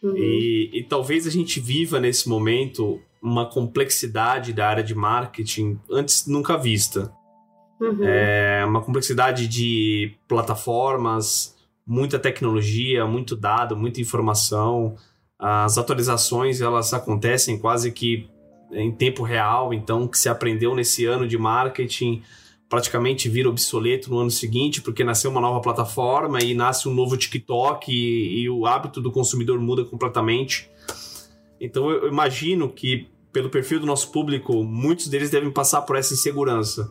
Uhum. 0.00 0.16
E, 0.16 0.70
e 0.72 0.84
talvez 0.84 1.26
a 1.26 1.30
gente 1.30 1.58
viva 1.58 1.98
nesse 1.98 2.28
momento 2.28 3.00
uma 3.20 3.50
complexidade 3.50 4.52
da 4.52 4.68
área 4.68 4.84
de 4.84 4.94
marketing 4.94 5.80
antes 5.90 6.24
nunca 6.28 6.56
vista. 6.56 7.12
Uhum. 7.80 8.04
É 8.04 8.64
uma 8.64 8.82
complexidade 8.82 9.46
de 9.46 10.14
plataformas, 10.26 11.56
muita 11.86 12.18
tecnologia, 12.18 13.06
muito 13.06 13.36
dado, 13.36 13.76
muita 13.76 14.00
informação. 14.00 14.96
As 15.38 15.78
atualizações 15.78 16.60
elas 16.60 16.92
acontecem 16.92 17.58
quase 17.58 17.92
que 17.92 18.28
em 18.72 18.92
tempo 18.92 19.22
real, 19.22 19.72
então 19.72 20.04
o 20.04 20.08
que 20.08 20.18
se 20.18 20.28
aprendeu 20.28 20.74
nesse 20.74 21.06
ano 21.06 21.26
de 21.26 21.38
marketing 21.38 22.22
praticamente 22.68 23.28
vira 23.28 23.48
obsoleto 23.48 24.10
no 24.10 24.18
ano 24.18 24.30
seguinte, 24.30 24.82
porque 24.82 25.02
nasceu 25.02 25.30
uma 25.30 25.40
nova 25.40 25.60
plataforma 25.60 26.42
e 26.42 26.52
nasce 26.52 26.86
um 26.86 26.94
novo 26.94 27.16
TikTok 27.16 27.90
e, 27.90 28.42
e 28.42 28.50
o 28.50 28.66
hábito 28.66 29.00
do 29.00 29.10
consumidor 29.10 29.58
muda 29.58 29.84
completamente. 29.84 30.70
Então 31.58 31.90
eu 31.90 32.08
imagino 32.08 32.68
que, 32.68 33.08
pelo 33.32 33.48
perfil 33.48 33.80
do 33.80 33.86
nosso 33.86 34.12
público, 34.12 34.62
muitos 34.62 35.08
deles 35.08 35.30
devem 35.30 35.50
passar 35.50 35.82
por 35.82 35.96
essa 35.96 36.12
insegurança. 36.12 36.90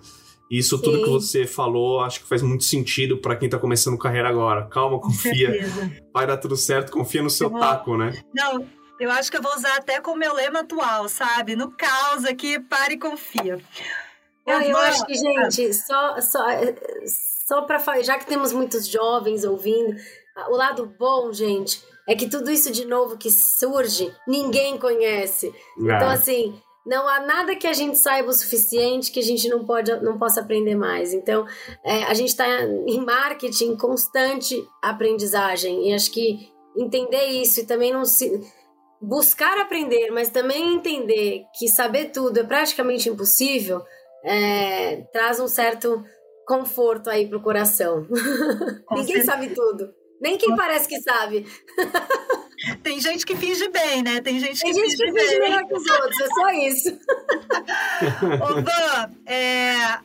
Isso 0.49 0.77
Sim. 0.77 0.83
tudo 0.83 1.03
que 1.03 1.09
você 1.09 1.45
falou, 1.45 2.01
acho 2.01 2.21
que 2.21 2.27
faz 2.27 2.41
muito 2.41 2.63
sentido 2.63 3.17
para 3.17 3.35
quem 3.35 3.49
tá 3.49 3.59
começando 3.59 3.97
carreira 3.97 4.29
agora. 4.29 4.65
Calma, 4.65 4.99
confia. 4.99 5.51
Vai 6.13 6.25
dar 6.25 6.37
tudo 6.37 6.55
certo, 6.55 6.91
confia 6.91 7.21
no 7.21 7.29
seu 7.29 7.49
vou... 7.49 7.59
taco, 7.59 7.97
né? 7.97 8.13
Não, 8.33 8.65
eu 8.99 9.11
acho 9.11 9.29
que 9.29 9.37
eu 9.37 9.41
vou 9.41 9.53
usar 9.53 9.75
até 9.75 9.99
como 9.99 10.17
meu 10.17 10.33
lema 10.33 10.61
atual, 10.61 11.07
sabe? 11.09 11.55
No 11.55 11.71
caos 11.71 12.25
aqui, 12.25 12.59
pare 12.59 12.95
e 12.95 12.99
confia. 12.99 13.59
Eu, 14.45 14.61
eu 14.61 14.77
acho 14.77 15.05
que, 15.05 15.13
gente, 15.13 15.73
só, 15.73 16.21
só, 16.21 16.45
só 17.45 17.61
para 17.63 17.79
falar, 17.79 18.01
já 18.01 18.17
que 18.17 18.25
temos 18.25 18.53
muitos 18.53 18.87
jovens 18.87 19.43
ouvindo, 19.43 19.95
o 20.49 20.55
lado 20.55 20.85
bom, 20.97 21.33
gente, 21.33 21.83
é 22.07 22.15
que 22.15 22.29
tudo 22.29 22.49
isso 22.49 22.71
de 22.71 22.85
novo 22.85 23.17
que 23.17 23.29
surge, 23.29 24.13
ninguém 24.25 24.77
conhece. 24.77 25.47
É. 25.47 25.51
Então, 25.81 26.09
assim, 26.09 26.57
não 26.87 27.05
há 27.05 27.19
nada 27.19 27.55
que 27.55 27.67
a 27.67 27.73
gente 27.73 27.97
saiba 27.97 28.29
o 28.29 28.33
suficiente 28.33 29.11
que 29.11 29.19
a 29.19 29.23
gente 29.23 29.49
não, 29.49 29.65
pode, 29.65 29.93
não 30.01 30.17
possa 30.17 30.39
aprender 30.39 30.75
mais. 30.75 31.13
Então, 31.13 31.45
é, 31.83 32.03
a 32.03 32.13
gente 32.13 32.29
está 32.29 32.47
em 32.63 33.05
marketing 33.05 33.75
constante 33.75 34.65
aprendizagem. 34.81 35.89
E 35.89 35.93
acho 35.93 36.09
que 36.09 36.49
entender 36.77 37.25
isso 37.25 37.59
e 37.59 37.65
também 37.65 37.91
não 37.91 38.05
se. 38.05 38.41
buscar 39.01 39.59
aprender, 39.59 40.11
mas 40.11 40.29
também 40.29 40.75
entender 40.75 41.43
que 41.59 41.67
saber 41.67 42.05
tudo 42.05 42.39
é 42.39 42.43
praticamente 42.43 43.09
impossível, 43.09 43.83
é, 44.23 45.01
traz 45.11 45.41
um 45.41 45.47
certo 45.47 46.01
conforto 46.47 47.09
aí 47.09 47.27
pro 47.27 47.41
coração. 47.41 48.07
Ninguém 48.91 49.23
sabe 49.25 49.49
tudo. 49.49 49.93
Nem 50.21 50.37
quem 50.37 50.55
parece 50.55 50.87
que 50.87 51.01
sabe. 51.01 51.45
Tem 52.83 52.99
gente 53.01 53.25
que 53.25 53.35
finge 53.35 53.67
bem, 53.69 54.03
né? 54.03 54.21
Tem 54.21 54.39
gente 54.39 54.59
Tem 54.61 54.71
que 54.73 54.79
gente 54.79 54.97
finge 54.97 55.11
que 55.13 55.19
finge 55.19 55.39
bem. 55.39 55.49
melhor 55.49 55.65
que 55.67 55.73
os 55.73 55.89
outros, 55.89 56.19
é 56.21 56.27
só 56.27 56.49
isso. 56.51 56.89
Ô, 58.41 58.61
Van, 58.61 59.11
é, 59.25 59.99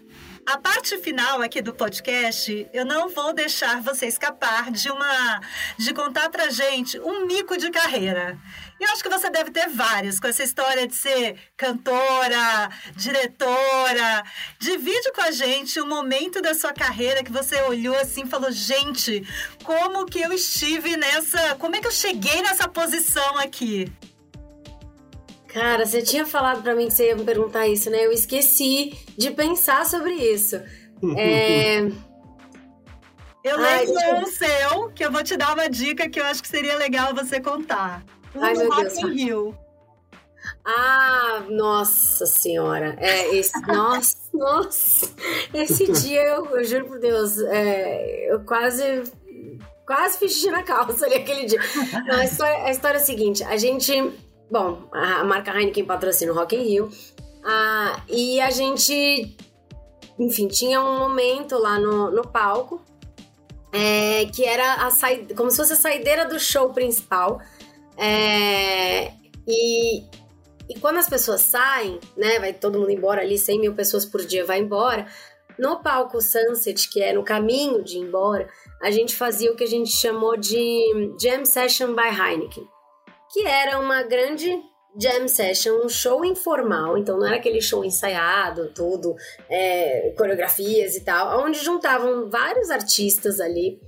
a 0.44 0.58
parte 0.58 0.98
final 0.98 1.40
aqui 1.40 1.62
do 1.62 1.72
podcast, 1.72 2.68
eu 2.72 2.84
não 2.84 3.08
vou 3.08 3.32
deixar 3.32 3.80
você 3.80 4.06
escapar 4.06 4.70
de 4.70 4.90
uma 4.90 5.40
de 5.78 5.94
contar 5.94 6.28
pra 6.30 6.50
gente 6.50 6.98
um 6.98 7.26
mico 7.26 7.56
de 7.56 7.70
carreira. 7.70 8.38
Eu 8.80 8.90
acho 8.90 9.02
que 9.02 9.08
você 9.08 9.30
deve 9.30 9.52
ter 9.52 9.68
vários, 9.68 10.18
com 10.18 10.26
essa 10.26 10.42
história 10.42 10.88
de 10.88 10.94
ser 10.96 11.36
cantora, 11.56 12.68
diretora. 12.96 14.24
Divide 14.58 15.12
com 15.12 15.20
a 15.20 15.30
gente 15.30 15.80
um 15.80 15.86
momento 15.86 16.42
da 16.42 16.52
sua 16.52 16.72
carreira 16.72 17.22
que 17.22 17.30
você 17.30 17.62
olhou 17.62 17.96
assim 17.96 18.24
e 18.24 18.28
falou: 18.28 18.50
gente, 18.50 19.22
como 19.62 20.06
que 20.06 20.20
eu 20.20 20.32
estive 20.32 20.96
nessa. 20.96 21.54
Como 21.56 21.76
é 21.76 21.80
que 21.80 21.86
eu 21.86 21.92
cheguei 21.92 22.42
nessa 22.42 22.68
posição 22.68 23.38
aqui? 23.38 23.92
Cara, 25.52 25.84
você 25.84 26.00
tinha 26.02 26.24
falado 26.24 26.62
pra 26.62 26.74
mim 26.74 26.86
que 26.88 26.94
você 26.94 27.08
ia 27.08 27.16
me 27.16 27.24
perguntar 27.24 27.66
isso, 27.68 27.90
né? 27.90 28.06
Eu 28.06 28.12
esqueci 28.12 28.96
de 29.18 29.30
pensar 29.30 29.84
sobre 29.86 30.14
isso. 30.14 30.56
É, 31.16 31.80
Eu 33.44 33.58
lembro 33.58 33.94
eu- 34.00 34.16
um 34.18 34.26
seu, 34.26 34.90
que 34.94 35.04
eu 35.04 35.10
vou 35.10 35.22
te 35.24 35.36
dar 35.36 35.52
uma 35.54 35.68
dica 35.68 36.08
que 36.08 36.20
eu 36.20 36.24
acho 36.24 36.40
que 36.40 36.48
seria 36.48 36.76
legal 36.76 37.12
você 37.14 37.40
contar. 37.40 38.02
Um 38.34 38.42
Ai, 38.44 38.54
meu 38.54 38.68
Rock 38.70 38.82
Deus. 38.82 38.98
in 38.98 39.12
Rio. 39.14 39.58
Ah, 40.64 41.42
nossa 41.50 42.24
senhora. 42.24 42.96
É, 43.00 43.34
esse, 43.34 43.52
nossa, 43.66 44.16
nossa. 44.32 45.10
Esse 45.52 45.90
dia, 46.02 46.22
eu, 46.22 46.46
eu 46.56 46.64
juro 46.64 46.86
por 46.86 46.98
Deus, 47.00 47.38
é, 47.40 48.32
eu 48.32 48.40
quase. 48.44 49.02
Quase 49.84 50.16
fiz 50.18 50.32
xixi 50.34 50.50
na 50.50 50.62
calça 50.62 51.04
ali 51.04 51.16
aquele 51.16 51.44
dia. 51.44 51.60
Não, 52.06 52.20
a, 52.20 52.24
história, 52.24 52.64
a 52.64 52.70
história 52.70 52.98
é 52.98 53.00
a 53.00 53.04
seguinte: 53.04 53.42
a 53.42 53.56
gente. 53.56 53.92
Bom, 54.52 54.86
a, 54.92 55.24
marca 55.24 55.50
Heineken 55.50 55.86
patrocina 55.86 56.30
o 56.30 56.34
Rock 56.34 56.54
in 56.54 56.62
Rio. 56.62 56.90
Ah, 57.42 58.02
e 58.06 58.38
a 58.38 58.50
gente. 58.50 59.34
Enfim, 60.18 60.46
tinha 60.46 60.78
um 60.78 60.98
momento 60.98 61.56
lá 61.56 61.78
no, 61.78 62.10
no 62.10 62.20
palco. 62.28 62.82
é, 63.72 64.26
que 64.26 64.44
era 64.44 64.86
a 64.86 64.90
saída, 64.90 65.34
como 65.34 65.50
se 65.50 65.56
fosse 65.56 65.72
a 65.72 65.76
saideira 65.76 66.26
do 66.26 66.38
show 66.38 66.68
principal. 66.68 67.40
É, 67.96 69.12
e, 69.48 70.02
e 70.68 70.78
quando 70.82 70.98
as 70.98 71.08
pessoas 71.08 71.40
saem, 71.40 71.98
né, 72.14 72.38
vai 72.38 72.52
todo 72.52 72.78
mundo 72.78 72.90
embora 72.90 73.22
ali, 73.22 73.38
100 73.38 73.58
mil 73.58 73.74
pessoas 73.74 74.04
por 74.04 74.22
dia 74.22 74.44
vai 74.44 74.60
embora. 74.60 75.06
No 75.58 75.82
palco 75.82 76.20
Sunset, 76.20 76.90
que 76.90 77.02
é 77.02 77.14
no 77.14 77.24
caminho 77.24 77.82
de 77.82 77.96
ir 77.96 78.02
embora, 78.02 78.50
a 78.82 78.90
gente 78.90 79.16
fazia 79.16 79.50
o 79.50 79.56
que 79.56 79.64
a 79.64 79.68
gente 79.68 79.90
chamou 79.90 80.36
de 80.36 81.14
Jam 81.18 81.46
Session 81.46 81.94
by 81.94 82.08
Heineken, 82.08 82.68
que 83.32 83.44
era 83.46 83.78
uma 83.78 84.02
grande 84.02 84.60
jam 85.00 85.26
session, 85.26 85.84
um 85.84 85.88
show 85.88 86.24
informal, 86.24 86.98
então 86.98 87.18
não 87.18 87.26
era 87.26 87.36
aquele 87.36 87.62
show 87.62 87.84
ensaiado, 87.84 88.72
tudo, 88.74 89.14
é, 89.48 90.12
coreografias 90.16 90.94
e 90.96 91.04
tal, 91.04 91.44
onde 91.44 91.58
juntavam 91.58 92.28
vários 92.28 92.70
artistas 92.70 93.40
ali 93.40 93.80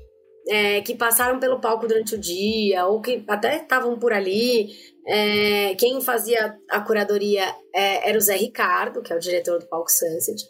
é, 0.49 0.80
que 0.82 0.95
passaram 0.95 1.38
pelo 1.38 1.61
palco 1.61 1.86
durante 1.86 2.14
o 2.14 2.18
dia, 2.18 2.86
ou 2.86 3.01
que 3.01 3.24
até 3.28 3.57
estavam 3.57 3.99
por 3.99 4.12
ali. 4.12 4.70
É, 5.07 5.74
quem 5.74 6.01
fazia 6.01 6.57
a 6.70 6.80
curadoria 6.80 7.45
é, 7.74 8.09
era 8.09 8.16
o 8.16 8.20
Zé 8.20 8.36
Ricardo, 8.36 9.03
que 9.03 9.12
é 9.12 9.16
o 9.16 9.20
diretor 9.20 9.59
do 9.59 9.66
palco 9.66 9.90
Sunset. 9.90 10.42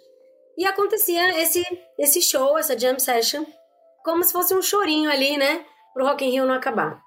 E 0.57 0.65
acontecia 0.65 1.41
esse, 1.41 1.65
esse 1.99 2.23
show, 2.23 2.57
essa 2.57 2.79
jam 2.79 2.99
session, 2.99 3.45
como 4.05 4.23
se 4.23 4.33
fosse 4.33 4.55
um 4.55 4.63
chorinho 4.63 5.11
ali, 5.11 5.37
né? 5.37 5.65
Pro 5.93 6.05
Rock 6.05 6.25
in 6.25 6.31
Rio 6.31 6.47
não 6.47 6.55
acabar. 6.55 7.01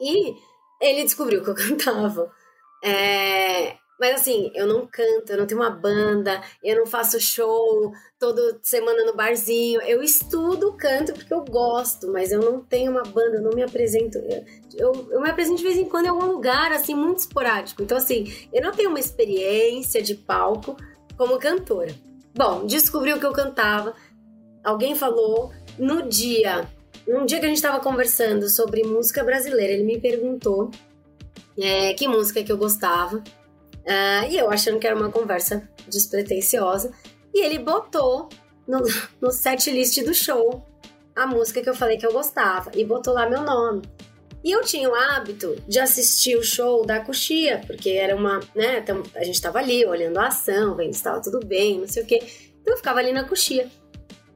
E 0.00 0.34
ele 0.80 1.04
descobriu 1.04 1.42
que 1.42 1.50
eu 1.50 1.54
cantava. 1.56 2.30
É, 2.84 3.76
mas 3.98 4.20
assim, 4.20 4.50
eu 4.54 4.66
não 4.66 4.86
canto, 4.86 5.30
eu 5.30 5.38
não 5.38 5.46
tenho 5.46 5.60
uma 5.60 5.70
banda, 5.70 6.42
eu 6.62 6.76
não 6.76 6.86
faço 6.86 7.18
show 7.18 7.92
toda 8.18 8.58
semana 8.62 9.04
no 9.04 9.16
barzinho. 9.16 9.80
Eu 9.82 10.02
estudo, 10.02 10.76
canto 10.76 11.14
porque 11.14 11.32
eu 11.32 11.44
gosto, 11.44 12.12
mas 12.12 12.30
eu 12.30 12.40
não 12.40 12.60
tenho 12.60 12.92
uma 12.92 13.02
banda, 13.02 13.36
eu 13.36 13.42
não 13.42 13.52
me 13.52 13.62
apresento. 13.62 14.18
Eu, 14.18 14.44
eu, 14.76 15.08
eu 15.12 15.20
me 15.20 15.30
apresento 15.30 15.56
de 15.56 15.62
vez 15.62 15.78
em 15.78 15.88
quando 15.88 16.06
em 16.06 16.10
algum 16.10 16.26
lugar, 16.26 16.72
assim, 16.72 16.94
muito 16.94 17.20
esporádico. 17.20 17.82
Então, 17.82 17.96
assim, 17.96 18.26
eu 18.52 18.62
não 18.62 18.72
tenho 18.72 18.90
uma 18.90 19.00
experiência 19.00 20.02
de 20.02 20.14
palco 20.14 20.76
como 21.16 21.38
cantora. 21.38 21.94
Bom, 22.34 22.66
descobriu 22.66 23.18
que 23.18 23.24
eu 23.24 23.32
cantava, 23.32 23.94
alguém 24.62 24.94
falou, 24.94 25.50
no 25.78 26.06
dia, 26.06 26.68
um 27.08 27.24
dia 27.24 27.38
que 27.38 27.46
a 27.46 27.48
gente 27.48 27.58
estava 27.58 27.80
conversando 27.80 28.48
sobre 28.48 28.82
música 28.82 29.22
brasileira, 29.22 29.72
ele 29.72 29.84
me 29.84 30.00
perguntou 30.00 30.70
é, 31.58 31.94
que 31.94 32.08
música 32.08 32.42
que 32.42 32.50
eu 32.50 32.58
gostava. 32.58 33.22
Ah, 33.86 34.26
e 34.28 34.36
eu 34.36 34.50
achando 34.50 34.78
que 34.78 34.86
era 34.86 34.96
uma 34.96 35.10
conversa 35.10 35.68
despretensiosa. 35.88 36.92
E 37.32 37.44
ele 37.44 37.58
botou 37.58 38.28
no, 38.66 38.82
no 39.20 39.30
set 39.30 39.70
list 39.70 40.02
do 40.02 40.14
show 40.14 40.66
a 41.14 41.26
música 41.26 41.62
que 41.62 41.68
eu 41.68 41.74
falei 41.74 41.96
que 41.96 42.06
eu 42.06 42.12
gostava. 42.12 42.70
E 42.74 42.84
botou 42.84 43.14
lá 43.14 43.28
meu 43.28 43.42
nome. 43.42 43.82
E 44.44 44.50
eu 44.52 44.62
tinha 44.62 44.88
o 44.88 44.94
hábito 44.94 45.56
de 45.66 45.80
assistir 45.80 46.36
o 46.36 46.42
show 46.42 46.84
da 46.84 47.00
Coxia, 47.00 47.62
porque 47.66 47.90
era 47.90 48.14
uma, 48.14 48.38
né, 48.54 48.78
então 48.78 49.02
a 49.16 49.24
gente 49.24 49.40
tava 49.40 49.58
ali 49.58 49.84
olhando 49.84 50.18
a 50.18 50.28
ação, 50.28 50.76
vendo 50.76 50.92
se 50.92 50.98
estava 50.98 51.20
tudo 51.20 51.44
bem, 51.44 51.80
não 51.80 51.88
sei 51.88 52.02
o 52.04 52.06
quê. 52.06 52.20
Então 52.60 52.74
eu 52.74 52.76
ficava 52.76 53.00
ali 53.00 53.12
na 53.12 53.24
Coxia. 53.24 53.68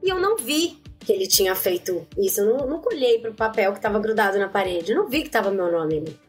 E 0.03 0.09
eu 0.09 0.19
não 0.19 0.35
vi 0.35 0.81
que 1.03 1.11
ele 1.11 1.27
tinha 1.27 1.55
feito 1.55 2.07
isso, 2.17 2.41
eu 2.41 2.57
não, 2.57 2.67
não 2.67 2.81
olhei 2.85 3.19
pro 3.19 3.33
papel 3.33 3.73
que 3.73 3.81
tava 3.81 3.99
grudado 3.99 4.37
na 4.37 4.47
parede, 4.47 4.91
eu 4.91 4.97
não 4.97 5.09
vi 5.09 5.23
que 5.23 5.29
tava 5.29 5.51
meu 5.51 5.71
nome 5.71 5.97
ali. 5.97 6.19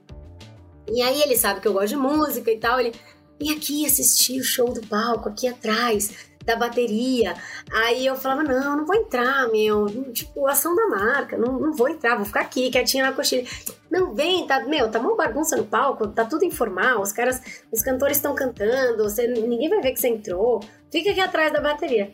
E 0.91 1.01
aí 1.03 1.23
ele 1.23 1.37
sabe 1.37 1.61
que 1.61 1.69
eu 1.69 1.73
gosto 1.73 1.89
de 1.89 1.97
música 1.97 2.51
e 2.51 2.59
tal, 2.59 2.81
ele 2.81 2.93
vem 3.39 3.53
aqui 3.53 3.87
assistir 3.87 4.41
o 4.41 4.45
show 4.45 4.73
do 4.73 4.81
palco, 4.87 5.29
aqui 5.29 5.47
atrás, 5.47 6.33
da 6.45 6.57
bateria. 6.57 7.35
Aí 7.73 8.05
eu 8.05 8.17
falava, 8.17 8.43
não, 8.43 8.79
não 8.79 8.87
vou 8.87 8.97
entrar, 8.97 9.49
meu. 9.51 9.87
Tipo, 10.13 10.47
ação 10.47 10.75
da 10.75 10.89
marca, 10.89 11.37
não, 11.37 11.59
não 11.59 11.73
vou 11.73 11.89
entrar, 11.89 12.17
vou 12.17 12.25
ficar 12.25 12.41
aqui, 12.41 12.71
quietinha 12.71 13.05
na 13.05 13.13
coxilha. 13.13 13.47
Não, 13.91 14.15
vem, 14.15 14.47
tá, 14.47 14.65
meu, 14.65 14.91
tá 14.91 14.99
uma 14.99 15.17
bagunça 15.17 15.57
no 15.57 15.65
palco, 15.65 16.09
tá 16.09 16.25
tudo 16.25 16.45
informal, 16.45 17.01
os 17.01 17.13
caras, 17.13 17.41
os 17.71 17.83
cantores 17.83 18.17
estão 18.17 18.35
cantando, 18.35 19.05
você, 19.05 19.27
ninguém 19.27 19.69
vai 19.69 19.81
ver 19.81 19.93
que 19.93 20.01
você 20.01 20.09
entrou. 20.09 20.61
Fica 20.91 21.11
aqui 21.11 21.21
atrás 21.21 21.53
da 21.53 21.61
bateria. 21.61 22.13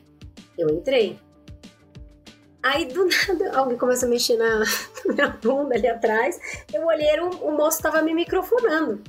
Eu 0.56 0.68
entrei. 0.70 1.18
Aí 2.68 2.84
do 2.84 3.06
nada 3.06 3.58
alguém 3.58 3.78
começa 3.78 4.04
a 4.04 4.08
mexer 4.08 4.36
na, 4.36 4.58
na 5.06 5.14
minha 5.14 5.28
bunda 5.42 5.74
ali 5.74 5.88
atrás. 5.88 6.38
Eu 6.72 6.84
olhei, 6.86 7.18
um- 7.20 7.30
o 7.48 7.52
moço 7.56 7.80
tava 7.80 8.02
me 8.02 8.12
microfonando. 8.12 9.02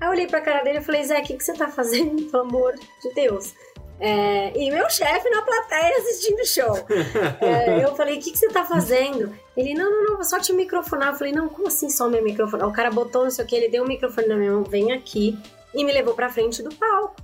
Aí 0.00 0.08
eu 0.08 0.10
olhei 0.10 0.26
pra 0.26 0.40
cara 0.40 0.64
dele 0.64 0.78
e 0.78 0.82
falei, 0.82 1.04
Zé, 1.04 1.20
o 1.20 1.22
que, 1.22 1.36
que 1.36 1.44
você 1.44 1.52
tá 1.52 1.68
fazendo, 1.68 2.22
pelo 2.30 2.42
amor 2.44 2.72
de 2.74 3.14
Deus? 3.14 3.52
É, 4.00 4.50
e 4.58 4.68
meu 4.70 4.88
chefe 4.90 5.28
na 5.30 5.42
plateia 5.42 5.96
assistindo 5.98 6.40
o 6.40 6.46
show. 6.46 6.86
É, 7.40 7.84
eu 7.84 7.94
falei, 7.94 8.18
o 8.18 8.20
que, 8.20 8.32
que 8.32 8.38
você 8.38 8.48
tá 8.48 8.64
fazendo? 8.64 9.32
Ele, 9.56 9.74
não, 9.74 9.90
não, 9.90 10.04
não, 10.04 10.14
vou 10.14 10.24
só 10.24 10.40
te 10.40 10.52
microfonar. 10.52 11.08
Eu 11.08 11.14
falei, 11.14 11.32
não, 11.32 11.48
como 11.48 11.68
assim 11.68 11.90
só 11.90 12.08
me 12.08 12.20
microfonar? 12.22 12.66
O 12.66 12.72
cara 12.72 12.90
botou 12.90 13.24
não 13.24 13.30
sei 13.30 13.44
o 13.44 13.48
que, 13.48 13.54
ele 13.54 13.68
deu 13.68 13.84
o 13.84 13.86
microfone 13.86 14.26
na 14.26 14.36
minha 14.36 14.52
mão, 14.52 14.64
vem 14.64 14.90
aqui, 14.92 15.38
e 15.74 15.84
me 15.84 15.92
levou 15.92 16.14
pra 16.14 16.28
frente 16.30 16.62
do 16.62 16.74
palco. 16.74 17.16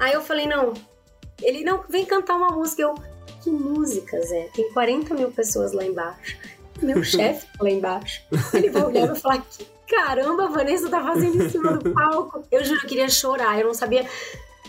Aí 0.00 0.12
eu 0.12 0.22
falei, 0.22 0.46
não. 0.46 0.72
Ele, 1.42 1.62
não, 1.64 1.84
vem 1.88 2.04
cantar 2.04 2.36
uma 2.36 2.48
música. 2.50 2.82
Eu, 2.82 2.94
que 3.44 3.50
música, 3.50 4.20
Zé? 4.22 4.48
Tem 4.54 4.72
40 4.72 5.14
mil 5.14 5.30
pessoas 5.30 5.72
lá 5.72 5.84
embaixo. 5.84 6.38
Meu 6.82 7.04
chefe 7.04 7.46
lá 7.60 7.70
embaixo. 7.70 8.22
Ele 8.54 8.70
vai 8.70 8.82
olhar 8.84 9.04
e 9.04 9.06
vai 9.08 9.16
falar, 9.16 9.42
que 9.42 9.66
caramba 9.86 10.46
a 10.46 10.48
Vanessa 10.48 10.88
tá 10.88 11.02
fazendo 11.02 11.42
em 11.42 11.50
cima 11.50 11.76
do 11.76 11.92
palco? 11.94 12.42
Eu 12.50 12.64
juro, 12.64 12.80
eu 12.82 12.88
queria 12.88 13.08
chorar, 13.08 13.60
eu 13.60 13.66
não 13.66 13.74
sabia, 13.74 14.08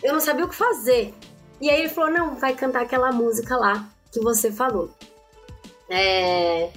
eu 0.03 0.11
não 0.11 0.19
sabia 0.19 0.45
o 0.45 0.49
que 0.49 0.55
fazer. 0.55 1.13
E 1.61 1.69
aí 1.69 1.79
ele 1.79 1.89
falou, 1.89 2.11
não, 2.11 2.35
vai 2.35 2.53
cantar 2.53 2.81
aquela 2.81 3.11
música 3.13 3.55
lá 3.55 3.87
que 4.11 4.19
você 4.19 4.51
falou. 4.51 4.91
É... 5.89 6.69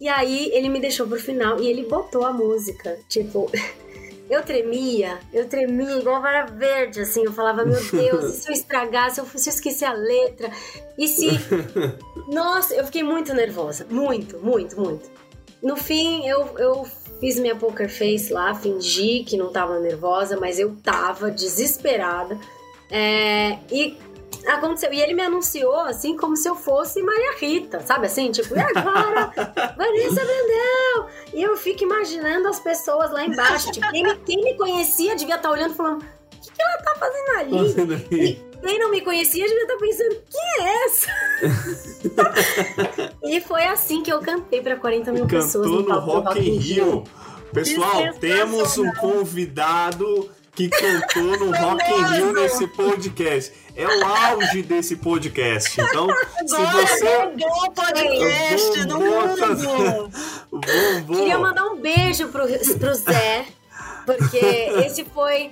E 0.00 0.08
aí 0.08 0.50
ele 0.52 0.68
me 0.68 0.80
deixou 0.80 1.06
pro 1.06 1.20
final 1.20 1.60
e 1.60 1.68
ele 1.68 1.84
botou 1.84 2.26
a 2.26 2.32
música. 2.32 2.98
Tipo, 3.08 3.50
eu 4.30 4.44
tremia, 4.44 5.18
eu 5.32 5.48
tremia 5.48 5.98
igual 5.98 6.16
a 6.16 6.20
vara 6.20 6.46
verde, 6.46 7.00
assim. 7.00 7.24
Eu 7.24 7.32
falava, 7.32 7.64
meu 7.64 7.82
Deus, 7.90 8.24
e 8.24 8.40
se 8.40 8.48
eu 8.48 8.52
estragar, 8.52 9.10
se 9.10 9.20
eu, 9.20 9.26
se 9.26 9.50
eu 9.50 9.52
esquecer 9.52 9.86
a 9.86 9.92
letra? 9.92 10.48
E 10.96 11.08
se. 11.08 11.28
Nossa, 12.32 12.74
eu 12.74 12.84
fiquei 12.86 13.02
muito 13.02 13.34
nervosa. 13.34 13.84
Muito, 13.90 14.38
muito, 14.38 14.80
muito. 14.80 15.10
No 15.60 15.76
fim, 15.76 16.28
eu, 16.28 16.56
eu 16.58 16.86
fiz 17.18 17.40
minha 17.40 17.56
poker 17.56 17.90
face 17.90 18.32
lá, 18.32 18.54
fingi 18.54 19.24
que 19.24 19.36
não 19.36 19.50
tava 19.50 19.80
nervosa, 19.80 20.38
mas 20.38 20.60
eu 20.60 20.76
tava 20.76 21.28
desesperada. 21.28 22.38
É, 22.88 23.58
e 23.70 23.96
aconteceu. 24.46 24.92
E 24.92 25.00
ele 25.00 25.14
me 25.14 25.22
anunciou 25.22 25.80
assim 25.80 26.16
como 26.16 26.36
se 26.36 26.48
eu 26.48 26.54
fosse 26.54 27.02
Maria 27.02 27.36
Rita, 27.38 27.80
sabe 27.80 28.06
assim? 28.06 28.30
Tipo, 28.30 28.54
e 28.56 28.60
agora? 28.60 29.32
Vanessa 29.76 30.24
Brandão! 30.24 31.08
E 31.32 31.42
eu 31.42 31.56
fico 31.56 31.82
imaginando 31.84 32.48
as 32.48 32.60
pessoas 32.60 33.10
lá 33.10 33.24
embaixo. 33.24 33.70
Tipo, 33.70 33.90
quem 33.90 34.02
me, 34.02 34.16
quem 34.16 34.42
me 34.42 34.56
conhecia 34.56 35.16
devia 35.16 35.36
estar 35.36 35.50
olhando 35.50 35.72
e 35.72 35.76
falando: 35.76 36.02
o 36.02 36.40
que, 36.40 36.50
que 36.50 36.62
ela 36.62 36.82
tá 36.82 36.94
fazendo 36.96 37.38
ali? 37.38 38.10
E 38.10 38.50
quem 38.60 38.78
não 38.78 38.90
me 38.90 39.00
conhecia 39.00 39.46
devia 39.46 39.62
estar 39.62 39.76
pensando: 39.76 40.22
quem 40.30 40.66
é 40.66 40.84
essa? 40.84 41.10
e 43.24 43.40
foi 43.40 43.64
assim 43.64 44.02
que 44.02 44.12
eu 44.12 44.20
cantei 44.20 44.60
para 44.60 44.76
40 44.76 45.12
mil 45.12 45.22
Cantou 45.22 45.40
pessoas 45.40 45.66
no, 45.66 45.82
no 45.82 45.86
palco 45.86 46.06
do 46.06 46.12
Rock 46.12 46.40
in 46.40 46.56
Rio. 46.58 47.04
Pessoal, 47.52 48.12
Que 48.12 48.20
temos 48.20 48.78
um 48.78 48.92
convidado 48.92 50.30
que 50.60 50.68
cantou 50.68 51.38
no 51.38 51.56
Rock 51.56 51.90
in 51.90 52.04
Rio 52.16 52.32
nesse 52.34 52.66
podcast. 52.66 53.52
É 53.74 53.86
o 53.86 54.04
auge 54.04 54.62
desse 54.62 54.96
podcast. 54.96 55.80
Então, 55.80 56.08
se 56.46 56.54
Agora 56.54 56.86
você 56.86 57.26
bombou 57.28 57.72
podcast 57.72 58.86
Bombou 58.86 59.26
mundo. 59.56 60.10
bombou, 60.50 61.16
Queria 61.16 61.38
mandar 61.38 61.64
um 61.66 61.76
beijo 61.76 62.28
pro, 62.28 62.42
pro 62.78 62.94
Zé, 62.94 63.46
porque 64.04 64.36
esse 64.84 65.04
foi 65.04 65.50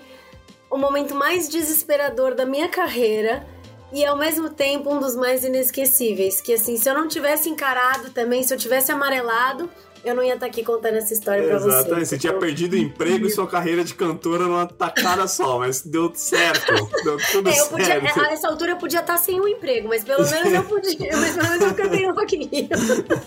o 0.71 0.77
momento 0.77 1.15
mais 1.15 1.49
desesperador 1.49 2.35
da 2.35 2.45
minha 2.45 2.69
carreira 2.69 3.47
e 3.91 4.05
ao 4.05 4.17
mesmo 4.17 4.51
tempo 4.51 4.93
um 4.93 5.01
dos 5.01 5.17
mais 5.17 5.43
inesquecíveis. 5.43 6.43
Que 6.43 6.53
assim, 6.53 6.77
se 6.77 6.87
eu 6.87 6.95
não 6.95 7.09
tivesse 7.09 7.49
encarado 7.49 8.11
também, 8.11 8.43
se 8.43 8.53
eu 8.53 8.59
tivesse 8.59 8.93
amarelado, 8.93 9.71
eu 10.05 10.15
não 10.15 10.23
ia 10.23 10.35
estar 10.35 10.47
aqui 10.47 10.63
contando 10.63 10.97
essa 10.97 11.13
história 11.13 11.47
pra 11.47 11.59
vocês. 11.59 11.75
Exatamente, 11.75 12.09
você 12.09 12.19
tinha 12.19 12.33
perdido 12.33 12.75
o 12.75 12.77
emprego 12.77 13.27
e 13.27 13.31
sua 13.31 13.47
carreira 13.47 13.85
de 13.85 13.95
cantora 13.95 14.45
numa 14.45 14.67
tacada 14.67 15.27
só, 15.27 15.59
mas 15.59 15.83
deu 15.83 16.13
certo, 16.15 16.73
deu 17.05 17.19
tudo 17.33 17.49
É, 17.49 17.59
eu 17.59 17.67
podia, 17.67 17.87
certo. 17.87 18.21
a 18.21 18.33
essa 18.33 18.49
altura 18.49 18.73
eu 18.73 18.77
podia 18.77 19.01
estar 19.01 19.17
sem 19.17 19.41
um 19.41 19.49
emprego, 19.49 19.89
mas 19.89 20.05
pelo 20.05 20.29
menos 20.29 20.53
eu 20.53 20.65
podia, 20.65 21.11
mas 21.17 21.35
pelo 21.35 21.49
menos 21.49 21.63
eu 21.63 21.75
cantei 21.75 22.05
in 22.05 22.49
Rio. 22.49 22.69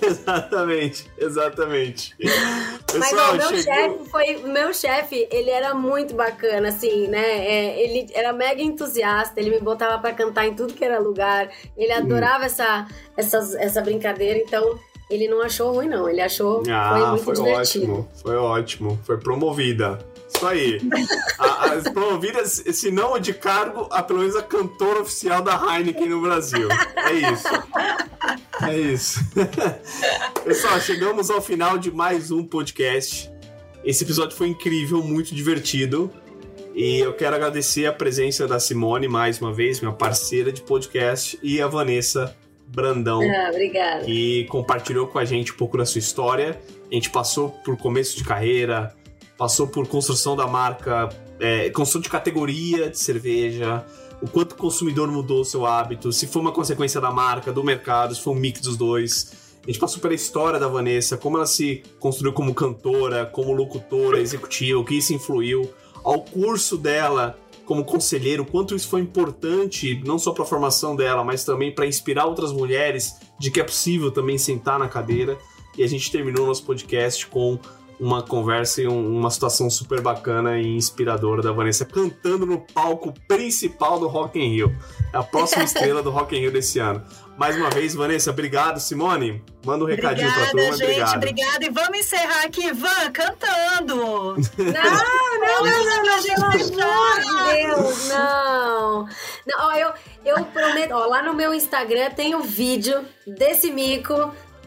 Exatamente, 0.01 1.11
exatamente. 1.17 2.15
Mas 2.19 3.09
Pessoal, 3.09 3.29
ó, 3.29 3.33
meu 3.33 3.47
chegou... 3.47 3.63
chefe 3.63 4.09
foi. 4.09 4.37
Meu 4.43 4.73
chefe, 4.73 5.27
ele 5.31 5.49
era 5.49 5.73
muito 5.73 6.13
bacana, 6.13 6.69
assim, 6.69 7.07
né? 7.07 7.21
É, 7.21 7.83
ele 7.83 8.07
era 8.13 8.33
mega 8.33 8.61
entusiasta, 8.61 9.39
ele 9.39 9.51
me 9.51 9.59
botava 9.59 9.99
pra 9.99 10.13
cantar 10.13 10.47
em 10.47 10.55
tudo 10.55 10.73
que 10.73 10.83
era 10.83 10.99
lugar. 10.99 11.49
Ele 11.75 11.91
adorava 11.91 12.45
essa, 12.45 12.87
essas, 13.15 13.53
essa 13.55 13.81
brincadeira, 13.81 14.39
então 14.39 14.79
ele 15.11 15.27
não 15.27 15.41
achou 15.41 15.71
ruim, 15.73 15.87
não. 15.87 16.09
Ele 16.09 16.21
achou 16.21 16.63
foi 16.63 16.73
Ah, 16.73 17.07
muito 17.11 17.23
foi 17.25 17.33
divertido. 17.35 17.83
ótimo, 17.91 18.09
foi 18.23 18.35
ótimo. 18.35 18.99
Foi 19.05 19.17
promovida. 19.17 19.99
Isso 20.33 20.47
aí. 20.47 20.79
A- 21.37 21.71
As 21.73 21.83
promovidas, 21.83 22.63
se 22.71 22.89
não 22.89 23.19
de 23.19 23.33
cargo, 23.33 23.87
a 23.91 24.01
pelo 24.01 24.19
menos 24.19 24.35
a 24.35 24.41
cantora 24.41 25.01
oficial 25.01 25.41
da 25.41 25.53
Heineken 25.55 26.07
no 26.09 26.21
Brasil. 26.21 26.67
É 26.95 27.13
isso. 27.13 27.47
É 28.67 28.77
isso. 28.79 29.19
Pessoal, 30.43 30.79
chegamos 30.79 31.29
ao 31.29 31.41
final 31.41 31.77
de 31.77 31.91
mais 31.91 32.31
um 32.31 32.43
podcast. 32.43 33.29
Esse 33.83 34.03
episódio 34.03 34.35
foi 34.37 34.47
incrível, 34.47 35.01
muito 35.03 35.33
divertido. 35.35 36.11
E 36.73 36.99
eu 36.99 37.13
quero 37.13 37.35
agradecer 37.35 37.85
a 37.85 37.91
presença 37.93 38.47
da 38.47 38.59
Simone 38.59 39.07
mais 39.07 39.41
uma 39.41 39.53
vez, 39.53 39.81
minha 39.81 39.91
parceira 39.93 40.51
de 40.53 40.61
podcast, 40.61 41.37
e 41.43 41.61
a 41.61 41.67
Vanessa 41.67 42.33
Brandão 42.71 43.21
Ah, 43.21 43.49
obrigada. 43.49 44.05
que 44.05 44.45
compartilhou 44.45 45.07
com 45.07 45.19
a 45.19 45.25
gente 45.25 45.51
um 45.51 45.55
pouco 45.55 45.77
da 45.77 45.85
sua 45.85 45.99
história. 45.99 46.59
A 46.89 46.93
gente 46.93 47.09
passou 47.09 47.49
por 47.49 47.77
começo 47.77 48.17
de 48.17 48.23
carreira, 48.23 48.95
passou 49.37 49.67
por 49.67 49.87
construção 49.87 50.35
da 50.35 50.47
marca, 50.47 51.09
é, 51.39 51.69
construção 51.69 52.01
de 52.01 52.09
categoria 52.09 52.89
de 52.89 52.97
cerveja, 52.99 53.85
o 54.21 54.27
quanto 54.29 54.51
o 54.53 54.55
consumidor 54.55 55.11
mudou 55.11 55.41
o 55.41 55.45
seu 55.45 55.65
hábito, 55.65 56.11
se 56.11 56.27
foi 56.27 56.41
uma 56.41 56.51
consequência 56.51 57.01
da 57.01 57.11
marca, 57.11 57.51
do 57.51 57.63
mercado, 57.63 58.13
se 58.13 58.21
foi 58.21 58.33
um 58.33 58.37
mix 58.37 58.61
dos 58.61 58.77
dois. 58.77 59.33
A 59.63 59.67
gente 59.67 59.79
passou 59.79 59.99
pela 59.99 60.13
história 60.13 60.59
da 60.59 60.67
Vanessa, 60.67 61.17
como 61.17 61.37
ela 61.37 61.45
se 61.45 61.83
construiu 61.99 62.33
como 62.33 62.53
cantora, 62.53 63.25
como 63.25 63.51
locutora, 63.53 64.19
executiva, 64.19 64.79
o 64.79 64.85
que 64.85 64.95
isso 64.95 65.13
influiu, 65.13 65.71
ao 66.03 66.21
curso 66.21 66.77
dela 66.77 67.37
como 67.65 67.83
conselheiro, 67.85 68.43
o 68.43 68.45
quanto 68.45 68.75
isso 68.75 68.87
foi 68.87 69.01
importante, 69.01 70.01
não 70.05 70.19
só 70.19 70.31
para 70.31 70.43
a 70.43 70.47
formação 70.47 70.95
dela, 70.95 71.23
mas 71.23 71.43
também 71.45 71.73
para 71.73 71.85
inspirar 71.85 72.25
outras 72.25 72.51
mulheres 72.51 73.15
de 73.39 73.49
que 73.49 73.59
é 73.59 73.63
possível 73.63 74.11
também 74.11 74.37
sentar 74.37 74.77
na 74.77 74.87
cadeira. 74.87 75.37
E 75.77 75.83
a 75.83 75.87
gente 75.87 76.11
terminou 76.11 76.45
nosso 76.45 76.63
podcast 76.65 77.25
com 77.27 77.57
uma 77.99 78.21
conversa 78.23 78.81
e 78.81 78.87
um- 78.87 79.15
uma 79.19 79.29
situação 79.29 79.69
super 79.69 80.01
bacana 80.01 80.59
e 80.59 80.65
inspiradora 80.75 81.41
da 81.41 81.51
Vanessa 81.51 81.85
cantando 81.85 82.45
no 82.47 82.57
palco 82.59 83.13
principal 83.27 83.99
do 83.99 84.07
Rock 84.07 84.39
in 84.39 84.49
Rio. 84.49 84.75
É 85.13 85.17
a 85.17 85.23
próxima 85.23 85.63
estrela 85.63 86.01
do 86.01 86.09
Rock 86.09 86.35
in 86.35 86.39
Rio 86.39 86.51
desse 86.51 86.79
ano. 86.79 87.01
Mais 87.41 87.57
uma 87.57 87.71
vez, 87.71 87.95
Vanessa, 87.95 88.29
obrigado. 88.29 88.79
Simone, 88.79 89.43
manda 89.65 89.83
um 89.83 89.87
recadinho 89.87 90.31
pra 90.31 90.43
Obrigada, 90.43 90.61
turma. 90.61 90.77
gente. 90.77 90.83
Obrigado. 90.91 91.15
Obrigada. 91.17 91.65
E 91.65 91.69
vamos 91.71 91.97
encerrar 91.97 92.43
aqui, 92.45 92.71
Van, 92.71 93.11
cantando. 93.11 93.95
Não, 93.95 94.37
não, 94.37 95.39
não, 95.39 95.65
não, 95.65 96.03
não, 96.03 96.21
pelo 96.21 96.91
amor 96.91 97.19
de 97.19 97.55
Deus, 97.55 98.07
não. 98.09 99.07
Não, 99.47 99.57
ó, 99.57 99.73
eu, 99.73 99.91
eu 100.23 100.45
prometo, 100.45 100.91
ó, 100.93 101.07
lá 101.07 101.23
no 101.23 101.33
meu 101.33 101.51
Instagram 101.51 102.11
tem 102.11 102.35
o 102.35 102.41
vídeo 102.41 103.03
desse 103.25 103.71
mico. 103.71 104.13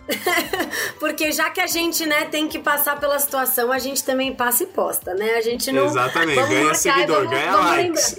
Porque 0.99 1.31
já 1.31 1.51
que 1.51 1.61
a 1.61 1.69
gente, 1.69 2.05
né, 2.05 2.25
tem 2.25 2.49
que 2.49 2.59
passar 2.59 2.99
pela 2.99 3.21
situação, 3.21 3.71
a 3.71 3.79
gente 3.79 4.03
também 4.03 4.35
passa 4.35 4.65
e 4.65 4.67
posta, 4.67 5.15
né? 5.15 5.37
A 5.37 5.41
gente 5.41 5.71
não. 5.71 5.87
Exatamente, 5.87 6.35
vamos 6.35 6.51
ganha 6.51 6.65
marcar 6.65 6.75
seguidor, 6.79 7.17
vamos- 7.19 7.31
ganha 7.31 7.53
vamos 7.53 7.71
likes. 7.71 8.17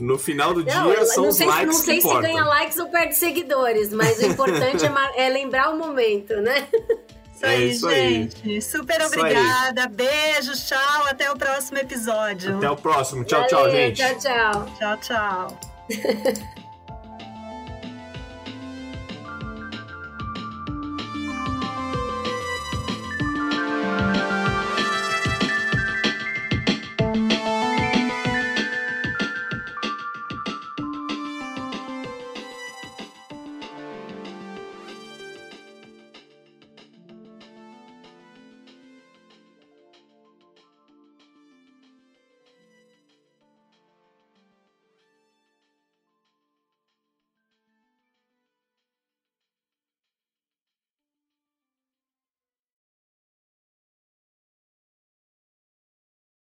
No 0.00 0.18
final 0.18 0.54
do 0.54 0.64
Não, 0.64 0.84
dia 0.90 0.94
eu 1.00 1.06
são 1.06 1.24
não 1.24 1.30
os 1.30 1.36
sei, 1.36 1.46
likes 1.46 1.66
não 1.66 1.72
sei 1.84 1.94
que 1.96 2.00
se 2.00 2.06
importam. 2.08 2.30
ganha 2.32 2.44
likes 2.44 2.78
ou 2.78 2.88
perde 2.88 3.14
seguidores, 3.14 3.92
mas 3.92 4.18
o 4.18 4.26
importante 4.26 4.84
é, 4.84 4.90
é 5.26 5.28
lembrar 5.28 5.70
o 5.70 5.78
momento, 5.78 6.34
né? 6.40 6.66
Isso 7.42 7.46
É 7.46 7.48
aí, 7.56 7.70
isso 7.72 7.88
aí. 7.88 8.12
gente. 8.22 8.62
Super 8.62 9.00
Isso 9.00 9.14
aí. 9.14 9.20
obrigada. 9.20 9.86
Beijo, 9.88 10.52
tchau. 10.52 11.06
Até 11.08 11.28
o 11.30 11.36
próximo 11.36 11.78
episódio. 11.78 12.56
Até 12.56 12.70
o 12.70 12.76
próximo. 12.76 13.24
Tchau, 13.24 13.44
tchau, 13.48 13.62
Valeu, 13.62 13.74
gente. 13.76 13.96
Tchau, 13.96 14.18
tchau. 14.18 14.66
Tchau, 14.78 14.96
tchau. 14.98 15.60